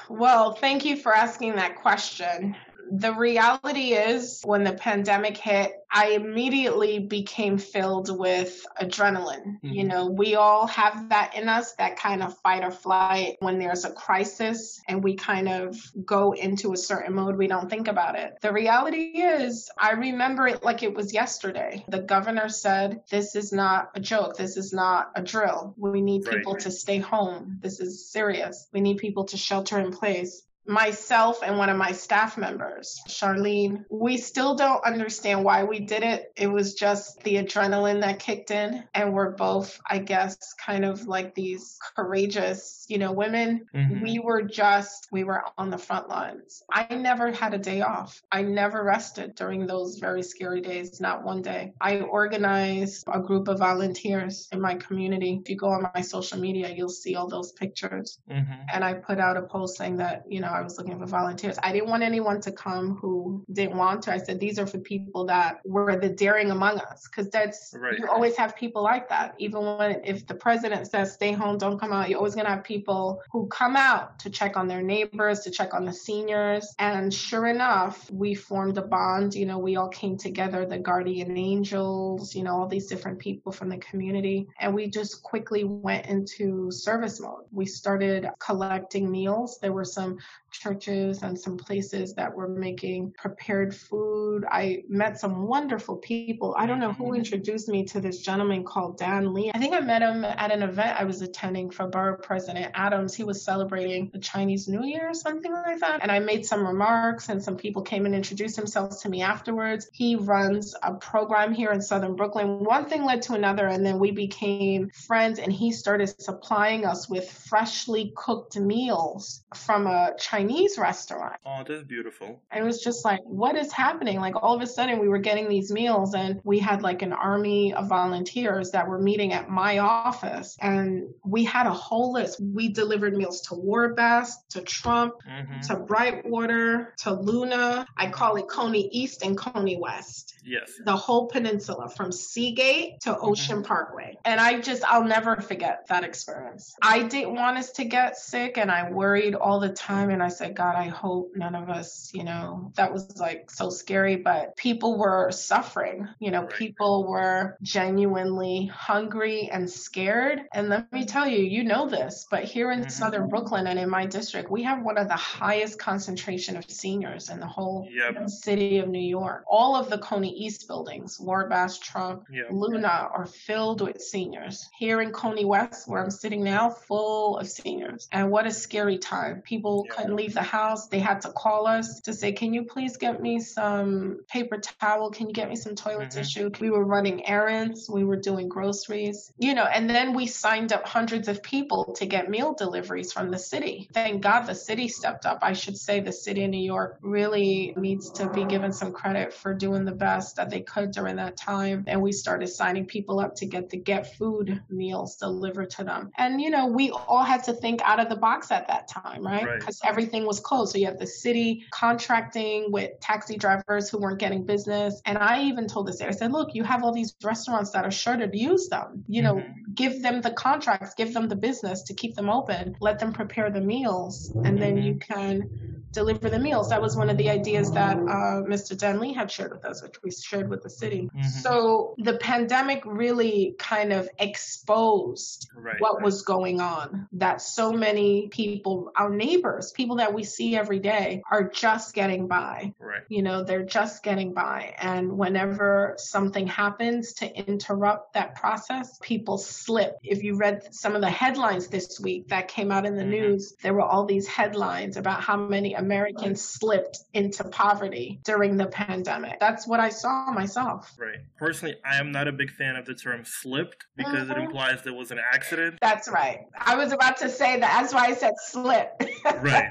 well, 0.08 0.52
thank 0.52 0.84
you 0.84 0.96
for 0.96 1.14
asking 1.14 1.56
that 1.56 1.76
question 1.76 2.56
the 2.90 3.12
reality 3.12 3.92
is 3.92 4.40
when 4.44 4.64
the 4.64 4.72
pandemic 4.72 5.36
hit, 5.36 5.72
I 5.90 6.10
immediately 6.10 6.98
became 6.98 7.58
filled 7.58 8.16
with 8.16 8.66
adrenaline. 8.80 9.60
Mm-hmm. 9.60 9.68
You 9.68 9.84
know, 9.84 10.06
we 10.06 10.34
all 10.34 10.66
have 10.66 11.08
that 11.10 11.36
in 11.36 11.48
us, 11.48 11.74
that 11.74 11.96
kind 11.96 12.22
of 12.22 12.36
fight 12.38 12.64
or 12.64 12.70
flight 12.70 13.36
when 13.40 13.58
there's 13.58 13.84
a 13.84 13.92
crisis 13.92 14.80
and 14.88 15.04
we 15.04 15.14
kind 15.14 15.48
of 15.48 15.76
go 16.04 16.32
into 16.32 16.72
a 16.72 16.76
certain 16.76 17.14
mode, 17.14 17.36
we 17.36 17.46
don't 17.46 17.70
think 17.70 17.88
about 17.88 18.18
it. 18.18 18.34
The 18.42 18.52
reality 18.52 19.12
is, 19.14 19.70
I 19.78 19.92
remember 19.92 20.48
it 20.48 20.62
like 20.64 20.82
it 20.82 20.94
was 20.94 21.14
yesterday. 21.14 21.84
The 21.88 22.02
governor 22.02 22.48
said, 22.48 23.02
This 23.10 23.36
is 23.36 23.52
not 23.52 23.90
a 23.94 24.00
joke. 24.00 24.36
This 24.36 24.56
is 24.56 24.72
not 24.72 25.12
a 25.14 25.22
drill. 25.22 25.74
We 25.76 26.00
need 26.00 26.24
people 26.24 26.54
right. 26.54 26.62
to 26.62 26.70
stay 26.70 26.98
home. 26.98 27.58
This 27.62 27.80
is 27.80 28.10
serious. 28.10 28.66
We 28.72 28.80
need 28.80 28.98
people 28.98 29.24
to 29.26 29.36
shelter 29.36 29.78
in 29.78 29.92
place 29.92 30.42
myself 30.66 31.40
and 31.42 31.58
one 31.58 31.68
of 31.68 31.76
my 31.76 31.92
staff 31.92 32.38
members, 32.38 33.00
Charlene, 33.08 33.84
we 33.90 34.16
still 34.16 34.54
don't 34.54 34.84
understand 34.84 35.44
why 35.44 35.64
we 35.64 35.80
did 35.80 36.02
it. 36.02 36.32
It 36.36 36.46
was 36.46 36.74
just 36.74 37.22
the 37.22 37.34
adrenaline 37.36 38.00
that 38.00 38.18
kicked 38.18 38.50
in. 38.50 38.84
And 38.94 39.12
we're 39.12 39.32
both, 39.32 39.80
I 39.88 39.98
guess, 39.98 40.54
kind 40.54 40.84
of 40.84 41.06
like 41.06 41.34
these 41.34 41.78
courageous, 41.96 42.86
you 42.88 42.98
know, 42.98 43.12
women. 43.12 43.66
Mm-hmm. 43.74 44.02
We 44.02 44.18
were 44.18 44.42
just, 44.42 45.08
we 45.12 45.24
were 45.24 45.42
on 45.58 45.70
the 45.70 45.78
front 45.78 46.08
lines. 46.08 46.62
I 46.70 46.94
never 46.94 47.30
had 47.32 47.54
a 47.54 47.58
day 47.58 47.82
off. 47.82 48.22
I 48.32 48.42
never 48.42 48.82
rested 48.82 49.34
during 49.34 49.66
those 49.66 49.98
very 49.98 50.22
scary 50.22 50.60
days, 50.60 51.00
not 51.00 51.24
one 51.24 51.42
day. 51.42 51.72
I 51.80 52.00
organized 52.00 53.04
a 53.12 53.20
group 53.20 53.48
of 53.48 53.58
volunteers 53.58 54.48
in 54.52 54.60
my 54.60 54.76
community. 54.76 55.40
If 55.42 55.50
you 55.50 55.56
go 55.56 55.68
on 55.68 55.88
my 55.94 56.00
social 56.00 56.38
media, 56.38 56.72
you'll 56.74 56.88
see 56.88 57.16
all 57.16 57.28
those 57.28 57.52
pictures. 57.52 58.18
Mm-hmm. 58.30 58.52
And 58.72 58.84
I 58.84 58.94
put 58.94 59.18
out 59.18 59.36
a 59.36 59.42
post 59.42 59.76
saying 59.76 59.96
that, 59.98 60.24
you 60.28 60.40
know, 60.40 60.53
I 60.54 60.62
was 60.62 60.78
looking 60.78 60.98
for 60.98 61.06
volunteers. 61.06 61.58
I 61.62 61.72
didn't 61.72 61.88
want 61.88 62.02
anyone 62.02 62.40
to 62.42 62.52
come 62.52 62.96
who 62.96 63.44
didn't 63.52 63.76
want 63.76 64.02
to. 64.02 64.12
I 64.12 64.18
said, 64.18 64.40
these 64.40 64.58
are 64.58 64.66
for 64.66 64.78
people 64.78 65.26
that 65.26 65.58
were 65.64 65.96
the 65.96 66.08
daring 66.08 66.50
among 66.50 66.78
us. 66.78 67.06
Cause 67.08 67.28
that's, 67.30 67.74
right. 67.76 67.98
you 67.98 68.08
always 68.08 68.36
have 68.36 68.56
people 68.56 68.82
like 68.82 69.08
that. 69.08 69.34
Even 69.38 69.64
when, 69.64 70.00
if 70.04 70.26
the 70.26 70.34
president 70.34 70.86
says 70.86 71.12
stay 71.12 71.32
home, 71.32 71.58
don't 71.58 71.78
come 71.78 71.92
out, 71.92 72.08
you're 72.08 72.18
always 72.18 72.34
going 72.34 72.46
to 72.46 72.52
have 72.52 72.64
people 72.64 73.22
who 73.32 73.46
come 73.48 73.76
out 73.76 74.18
to 74.20 74.30
check 74.30 74.56
on 74.56 74.68
their 74.68 74.82
neighbors, 74.82 75.40
to 75.40 75.50
check 75.50 75.74
on 75.74 75.84
the 75.84 75.92
seniors. 75.92 76.74
And 76.78 77.12
sure 77.12 77.46
enough, 77.46 78.10
we 78.10 78.34
formed 78.34 78.78
a 78.78 78.82
bond. 78.82 79.34
You 79.34 79.46
know, 79.46 79.58
we 79.58 79.76
all 79.76 79.88
came 79.88 80.16
together, 80.16 80.66
the 80.66 80.78
guardian 80.78 81.36
angels, 81.36 82.34
you 82.34 82.42
know, 82.42 82.56
all 82.56 82.68
these 82.68 82.86
different 82.86 83.18
people 83.18 83.52
from 83.52 83.68
the 83.68 83.78
community. 83.78 84.46
And 84.60 84.74
we 84.74 84.88
just 84.88 85.22
quickly 85.22 85.64
went 85.64 86.06
into 86.06 86.70
service 86.70 87.20
mode. 87.20 87.44
We 87.50 87.66
started 87.66 88.28
collecting 88.38 89.10
meals. 89.10 89.58
There 89.60 89.72
were 89.72 89.84
some 89.84 90.18
churches 90.54 91.22
and 91.22 91.38
some 91.38 91.56
places 91.56 92.14
that 92.14 92.34
were 92.34 92.48
making 92.48 93.12
prepared 93.18 93.74
food. 93.74 94.44
I 94.50 94.82
met 94.88 95.18
some 95.18 95.46
wonderful 95.46 95.96
people. 95.96 96.54
I 96.56 96.66
don't 96.66 96.78
know 96.78 96.92
who 96.92 97.06
mm-hmm. 97.06 97.16
introduced 97.16 97.68
me 97.68 97.84
to 97.86 98.00
this 98.00 98.20
gentleman 98.20 98.64
called 98.64 98.96
Dan 98.96 99.34
Lee. 99.34 99.50
I 99.54 99.58
think 99.58 99.74
I 99.74 99.80
met 99.80 100.02
him 100.02 100.24
at 100.24 100.52
an 100.52 100.62
event 100.62 101.00
I 101.00 101.04
was 101.04 101.22
attending 101.22 101.70
for 101.70 101.88
Borough 101.88 102.16
President 102.16 102.70
Adams. 102.74 103.14
He 103.14 103.24
was 103.24 103.44
celebrating 103.44 104.10
the 104.12 104.18
Chinese 104.20 104.68
New 104.68 104.84
Year 104.84 105.10
or 105.10 105.14
something 105.14 105.52
like 105.52 105.80
that. 105.80 106.00
And 106.02 106.10
I 106.10 106.20
made 106.20 106.46
some 106.46 106.66
remarks 106.66 107.28
and 107.28 107.42
some 107.42 107.56
people 107.56 107.82
came 107.82 108.06
and 108.06 108.14
introduced 108.14 108.56
themselves 108.56 109.02
to 109.02 109.08
me 109.08 109.22
afterwards. 109.22 109.88
He 109.92 110.16
runs 110.16 110.74
a 110.82 110.94
program 110.94 111.52
here 111.52 111.72
in 111.72 111.82
Southern 111.82 112.16
Brooklyn. 112.16 112.64
One 112.64 112.86
thing 112.86 113.04
led 113.04 113.22
to 113.22 113.34
another 113.34 113.66
and 113.66 113.84
then 113.84 113.98
we 113.98 114.12
became 114.12 114.90
friends 114.90 115.38
and 115.38 115.52
he 115.52 115.72
started 115.72 116.08
supplying 116.20 116.86
us 116.86 117.08
with 117.08 117.30
freshly 117.30 118.12
cooked 118.16 118.56
meals 118.56 119.42
from 119.54 119.86
a 119.86 120.12
Chinese 120.18 120.43
Chinese 120.44 120.78
restaurant. 120.78 121.36
Oh, 121.46 121.62
that's 121.66 121.84
beautiful. 121.84 122.40
And 122.50 122.62
it 122.62 122.66
was 122.66 122.82
just 122.82 123.04
like, 123.04 123.20
what 123.24 123.56
is 123.56 123.72
happening? 123.72 124.20
Like 124.20 124.34
all 124.36 124.54
of 124.54 124.62
a 124.62 124.66
sudden 124.66 124.98
we 124.98 125.08
were 125.08 125.18
getting 125.18 125.48
these 125.48 125.72
meals 125.72 126.14
and 126.14 126.40
we 126.44 126.58
had 126.58 126.82
like 126.82 127.02
an 127.02 127.12
army 127.12 127.74
of 127.74 127.88
volunteers 127.88 128.70
that 128.72 128.88
were 128.88 128.98
meeting 128.98 129.32
at 129.32 129.48
my 129.48 129.78
office 129.78 130.56
and 130.60 131.04
we 131.24 131.44
had 131.44 131.66
a 131.66 131.72
whole 131.72 132.12
list. 132.12 132.40
We 132.40 132.68
delivered 132.68 133.16
meals 133.16 133.42
to 133.42 133.54
Warbasse, 133.54 134.32
to 134.50 134.60
Trump, 134.60 135.14
mm-hmm. 135.28 135.60
to 135.60 135.76
Brightwater, 135.76 136.94
to 136.98 137.12
Luna. 137.12 137.86
I 137.96 138.10
call 138.10 138.36
it 138.36 138.48
Coney 138.48 138.88
East 138.92 139.22
and 139.22 139.36
Coney 139.36 139.76
West. 139.76 140.34
Yes. 140.44 140.72
The 140.84 140.96
whole 140.96 141.26
peninsula 141.26 141.88
from 141.88 142.12
Seagate 142.12 143.00
to 143.00 143.10
mm-hmm. 143.10 143.26
Ocean 143.26 143.56
mm-hmm. 143.56 143.66
Parkway. 143.66 144.18
And 144.24 144.40
I 144.40 144.60
just, 144.60 144.84
I'll 144.84 145.04
never 145.04 145.36
forget 145.36 145.86
that 145.88 146.04
experience. 146.04 146.74
I 146.82 147.02
didn't 147.04 147.34
want 147.34 147.58
us 147.58 147.72
to 147.72 147.84
get 147.84 148.16
sick 148.16 148.58
and 148.58 148.70
I 148.70 148.90
worried 148.90 149.34
all 149.34 149.60
the 149.60 149.70
time 149.70 150.10
and 150.10 150.22
I 150.22 150.28
said, 150.34 150.54
God, 150.54 150.76
I 150.76 150.88
hope 150.88 151.32
none 151.34 151.54
of 151.54 151.68
us, 151.68 152.10
you 152.14 152.24
know, 152.24 152.72
that 152.76 152.92
was 152.92 153.16
like 153.18 153.50
so 153.50 153.70
scary, 153.70 154.16
but 154.16 154.56
people 154.56 154.98
were 154.98 155.30
suffering. 155.30 156.08
You 156.18 156.30
know, 156.30 156.46
people 156.46 157.06
were 157.06 157.56
genuinely 157.62 158.66
hungry 158.66 159.48
and 159.50 159.68
scared. 159.70 160.42
And 160.52 160.68
let 160.68 160.92
me 160.92 161.04
tell 161.04 161.28
you, 161.28 161.38
you 161.44 161.64
know 161.64 161.88
this, 161.88 162.26
but 162.30 162.44
here 162.44 162.70
in 162.70 162.80
mm-hmm. 162.80 162.88
Southern 162.88 163.28
Brooklyn 163.28 163.66
and 163.66 163.78
in 163.78 163.90
my 163.90 164.06
district, 164.06 164.50
we 164.50 164.62
have 164.62 164.82
one 164.82 164.98
of 164.98 165.08
the 165.08 165.14
highest 165.14 165.78
concentration 165.78 166.56
of 166.56 166.70
seniors 166.70 167.30
in 167.30 167.40
the 167.40 167.46
whole 167.46 167.88
yep. 167.90 168.28
city 168.28 168.78
of 168.78 168.88
New 168.88 168.98
York. 168.98 169.44
All 169.46 169.76
of 169.76 169.90
the 169.90 169.98
Coney 169.98 170.32
East 170.32 170.66
buildings, 170.66 171.18
Warbasse, 171.18 171.80
Trump, 171.80 172.24
yep. 172.30 172.46
Luna 172.50 173.08
are 173.12 173.26
filled 173.26 173.80
with 173.80 174.00
seniors. 174.00 174.68
Here 174.78 175.00
in 175.00 175.12
Coney 175.12 175.44
West, 175.44 175.88
where 175.88 176.02
I'm 176.02 176.10
sitting 176.10 176.42
now, 176.42 176.70
full 176.70 177.38
of 177.38 177.48
seniors. 177.48 178.08
And 178.12 178.30
what 178.30 178.46
a 178.46 178.50
scary 178.50 178.98
time. 178.98 179.42
People 179.42 179.84
yep. 179.86 179.96
couldn't 179.96 180.16
leave 180.16 180.23
leave 180.24 180.34
the 180.34 180.42
house, 180.42 180.88
they 180.88 180.98
had 180.98 181.20
to 181.22 181.30
call 181.32 181.66
us 181.66 182.00
to 182.00 182.12
say, 182.12 182.32
Can 182.32 182.54
you 182.54 182.64
please 182.64 182.96
get 182.96 183.20
me 183.20 183.40
some 183.40 184.20
paper 184.28 184.58
towel? 184.58 185.10
Can 185.10 185.28
you 185.28 185.32
get 185.32 185.48
me 185.48 185.56
some 185.56 185.74
toilet 185.74 186.08
mm-hmm. 186.08 186.18
tissue? 186.18 186.50
We 186.60 186.70
were 186.70 186.84
running 186.84 187.26
errands, 187.26 187.88
we 187.90 188.04
were 188.04 188.16
doing 188.16 188.48
groceries, 188.48 189.32
you 189.38 189.54
know, 189.54 189.64
and 189.64 189.88
then 189.88 190.14
we 190.14 190.26
signed 190.26 190.72
up 190.72 190.86
hundreds 190.86 191.28
of 191.28 191.42
people 191.42 191.94
to 191.98 192.06
get 192.06 192.30
meal 192.30 192.54
deliveries 192.54 193.12
from 193.12 193.30
the 193.30 193.38
city. 193.38 193.88
Thank 193.92 194.22
God 194.22 194.42
the 194.42 194.54
city 194.54 194.88
stepped 194.88 195.26
up. 195.26 195.40
I 195.42 195.52
should 195.52 195.76
say 195.76 196.00
the 196.00 196.12
city 196.12 196.44
of 196.44 196.50
New 196.50 196.64
York 196.64 196.98
really 197.02 197.74
needs 197.76 198.10
to 198.12 198.28
be 198.30 198.44
given 198.44 198.72
some 198.72 198.92
credit 198.92 199.32
for 199.34 199.54
doing 199.54 199.84
the 199.84 199.92
best 199.92 200.36
that 200.36 200.50
they 200.50 200.60
could 200.60 200.92
during 200.92 201.16
that 201.16 201.36
time. 201.36 201.84
And 201.86 202.00
we 202.00 202.12
started 202.12 202.48
signing 202.48 202.86
people 202.86 203.20
up 203.20 203.34
to 203.36 203.46
get 203.46 203.70
the 203.70 203.76
get 203.76 204.16
food 204.16 204.62
meals 204.70 205.16
delivered 205.16 205.70
to 205.70 205.84
them. 205.84 206.10
And, 206.16 206.40
you 206.40 206.50
know, 206.50 206.66
we 206.66 206.90
all 206.90 207.24
had 207.24 207.44
to 207.44 207.52
think 207.52 207.82
out 207.82 208.00
of 208.00 208.08
the 208.08 208.16
box 208.16 208.50
at 208.50 208.68
that 208.68 208.88
time, 208.88 209.22
right? 209.24 209.46
Because 209.58 209.80
right. 209.82 209.90
everything 209.90 210.03
everything 210.04 210.26
was 210.26 210.40
closed. 210.40 210.72
So 210.72 210.78
you 210.78 210.86
have 210.86 210.98
the 210.98 211.06
city 211.06 211.64
contracting 211.70 212.70
with 212.70 213.00
taxi 213.00 213.36
drivers 213.36 213.88
who 213.88 213.98
weren't 213.98 214.18
getting 214.18 214.44
business. 214.44 215.00
And 215.06 215.16
I 215.16 215.44
even 215.44 215.66
told 215.66 215.86
the 215.86 215.94
this, 215.94 216.02
I 216.02 216.10
said, 216.10 216.32
look, 216.32 216.54
you 216.54 216.62
have 216.64 216.82
all 216.82 216.92
these 216.92 217.14
restaurants 217.22 217.70
that 217.70 217.84
are 217.84 217.90
sure 217.90 218.16
to 218.16 218.28
use 218.36 218.68
them. 218.68 219.04
You 219.08 219.22
know, 219.22 219.34
mm-hmm. 219.36 219.72
give 219.74 220.02
them 220.02 220.20
the 220.20 220.30
contracts, 220.30 220.94
give 220.94 221.14
them 221.14 221.28
the 221.28 221.36
business 221.36 221.82
to 221.84 221.94
keep 221.94 222.14
them 222.14 222.28
open, 222.28 222.76
let 222.80 222.98
them 222.98 223.12
prepare 223.12 223.50
the 223.50 223.60
meals, 223.60 224.32
and 224.44 224.60
then 224.60 224.76
you 224.76 224.96
can 224.96 225.84
deliver 225.94 226.28
the 226.28 226.38
meals. 226.38 226.68
That 226.68 226.82
was 226.82 226.96
one 226.96 227.08
of 227.08 227.16
the 227.16 227.30
ideas 227.30 227.70
that 227.72 227.96
uh, 227.96 228.42
Mr. 228.42 228.76
Denley 228.76 229.12
had 229.12 229.30
shared 229.30 229.52
with 229.52 229.64
us, 229.64 229.82
which 229.82 229.94
we 230.02 230.10
shared 230.10 230.50
with 230.50 230.62
the 230.62 230.68
city. 230.68 231.08
Mm-hmm. 231.14 231.22
So 231.22 231.94
the 231.98 232.18
pandemic 232.18 232.82
really 232.84 233.54
kind 233.58 233.92
of 233.92 234.08
exposed 234.18 235.48
right, 235.56 235.76
what 235.80 235.96
right. 235.96 236.04
was 236.04 236.22
going 236.22 236.60
on. 236.60 237.08
That 237.12 237.40
so 237.40 237.72
many 237.72 238.28
people, 238.28 238.92
our 238.96 239.08
neighbors, 239.08 239.72
people 239.72 239.93
that 239.96 240.12
we 240.12 240.24
see 240.24 240.56
every 240.56 240.78
day, 240.78 241.22
are 241.30 241.44
just 241.44 241.94
getting 241.94 242.26
by. 242.26 242.72
Right. 242.78 243.02
You 243.08 243.22
know, 243.22 243.42
they're 243.42 243.64
just 243.64 244.02
getting 244.02 244.32
by. 244.32 244.74
And 244.78 245.16
whenever 245.16 245.94
something 245.98 246.46
happens 246.46 247.12
to 247.14 247.36
interrupt 247.36 248.14
that 248.14 248.34
process, 248.34 248.98
people 249.02 249.38
slip. 249.38 249.96
If 250.02 250.22
you 250.22 250.36
read 250.36 250.74
some 250.74 250.94
of 250.94 251.00
the 251.00 251.10
headlines 251.10 251.68
this 251.68 252.00
week 252.00 252.28
that 252.28 252.48
came 252.48 252.70
out 252.70 252.86
in 252.86 252.96
the 252.96 253.02
mm-hmm. 253.02 253.10
news, 253.10 253.54
there 253.62 253.74
were 253.74 253.82
all 253.82 254.04
these 254.04 254.26
headlines 254.26 254.96
about 254.96 255.22
how 255.22 255.36
many 255.36 255.74
Americans 255.74 256.42
slipped 256.42 257.00
into 257.12 257.44
poverty 257.44 258.20
during 258.24 258.56
the 258.56 258.66
pandemic. 258.66 259.38
That's 259.40 259.66
what 259.66 259.80
I 259.80 259.88
saw 259.88 260.32
myself. 260.32 260.92
Right. 260.98 261.18
Personally, 261.36 261.76
I 261.84 261.98
am 261.98 262.12
not 262.12 262.28
a 262.28 262.32
big 262.32 262.50
fan 262.50 262.76
of 262.76 262.86
the 262.86 262.94
term 262.94 263.24
slipped 263.24 263.86
because 263.96 264.28
mm-hmm. 264.28 264.32
it 264.32 264.44
implies 264.44 264.82
there 264.82 264.94
was 264.94 265.10
an 265.10 265.20
accident. 265.32 265.78
That's 265.80 266.08
right. 266.08 266.46
I 266.58 266.76
was 266.76 266.92
about 266.92 267.16
to 267.18 267.28
say 267.28 267.58
that. 267.60 267.80
That's 267.80 267.94
why 267.94 268.06
I 268.06 268.14
said 268.14 268.34
slip. 268.38 269.02
right. 269.40 269.70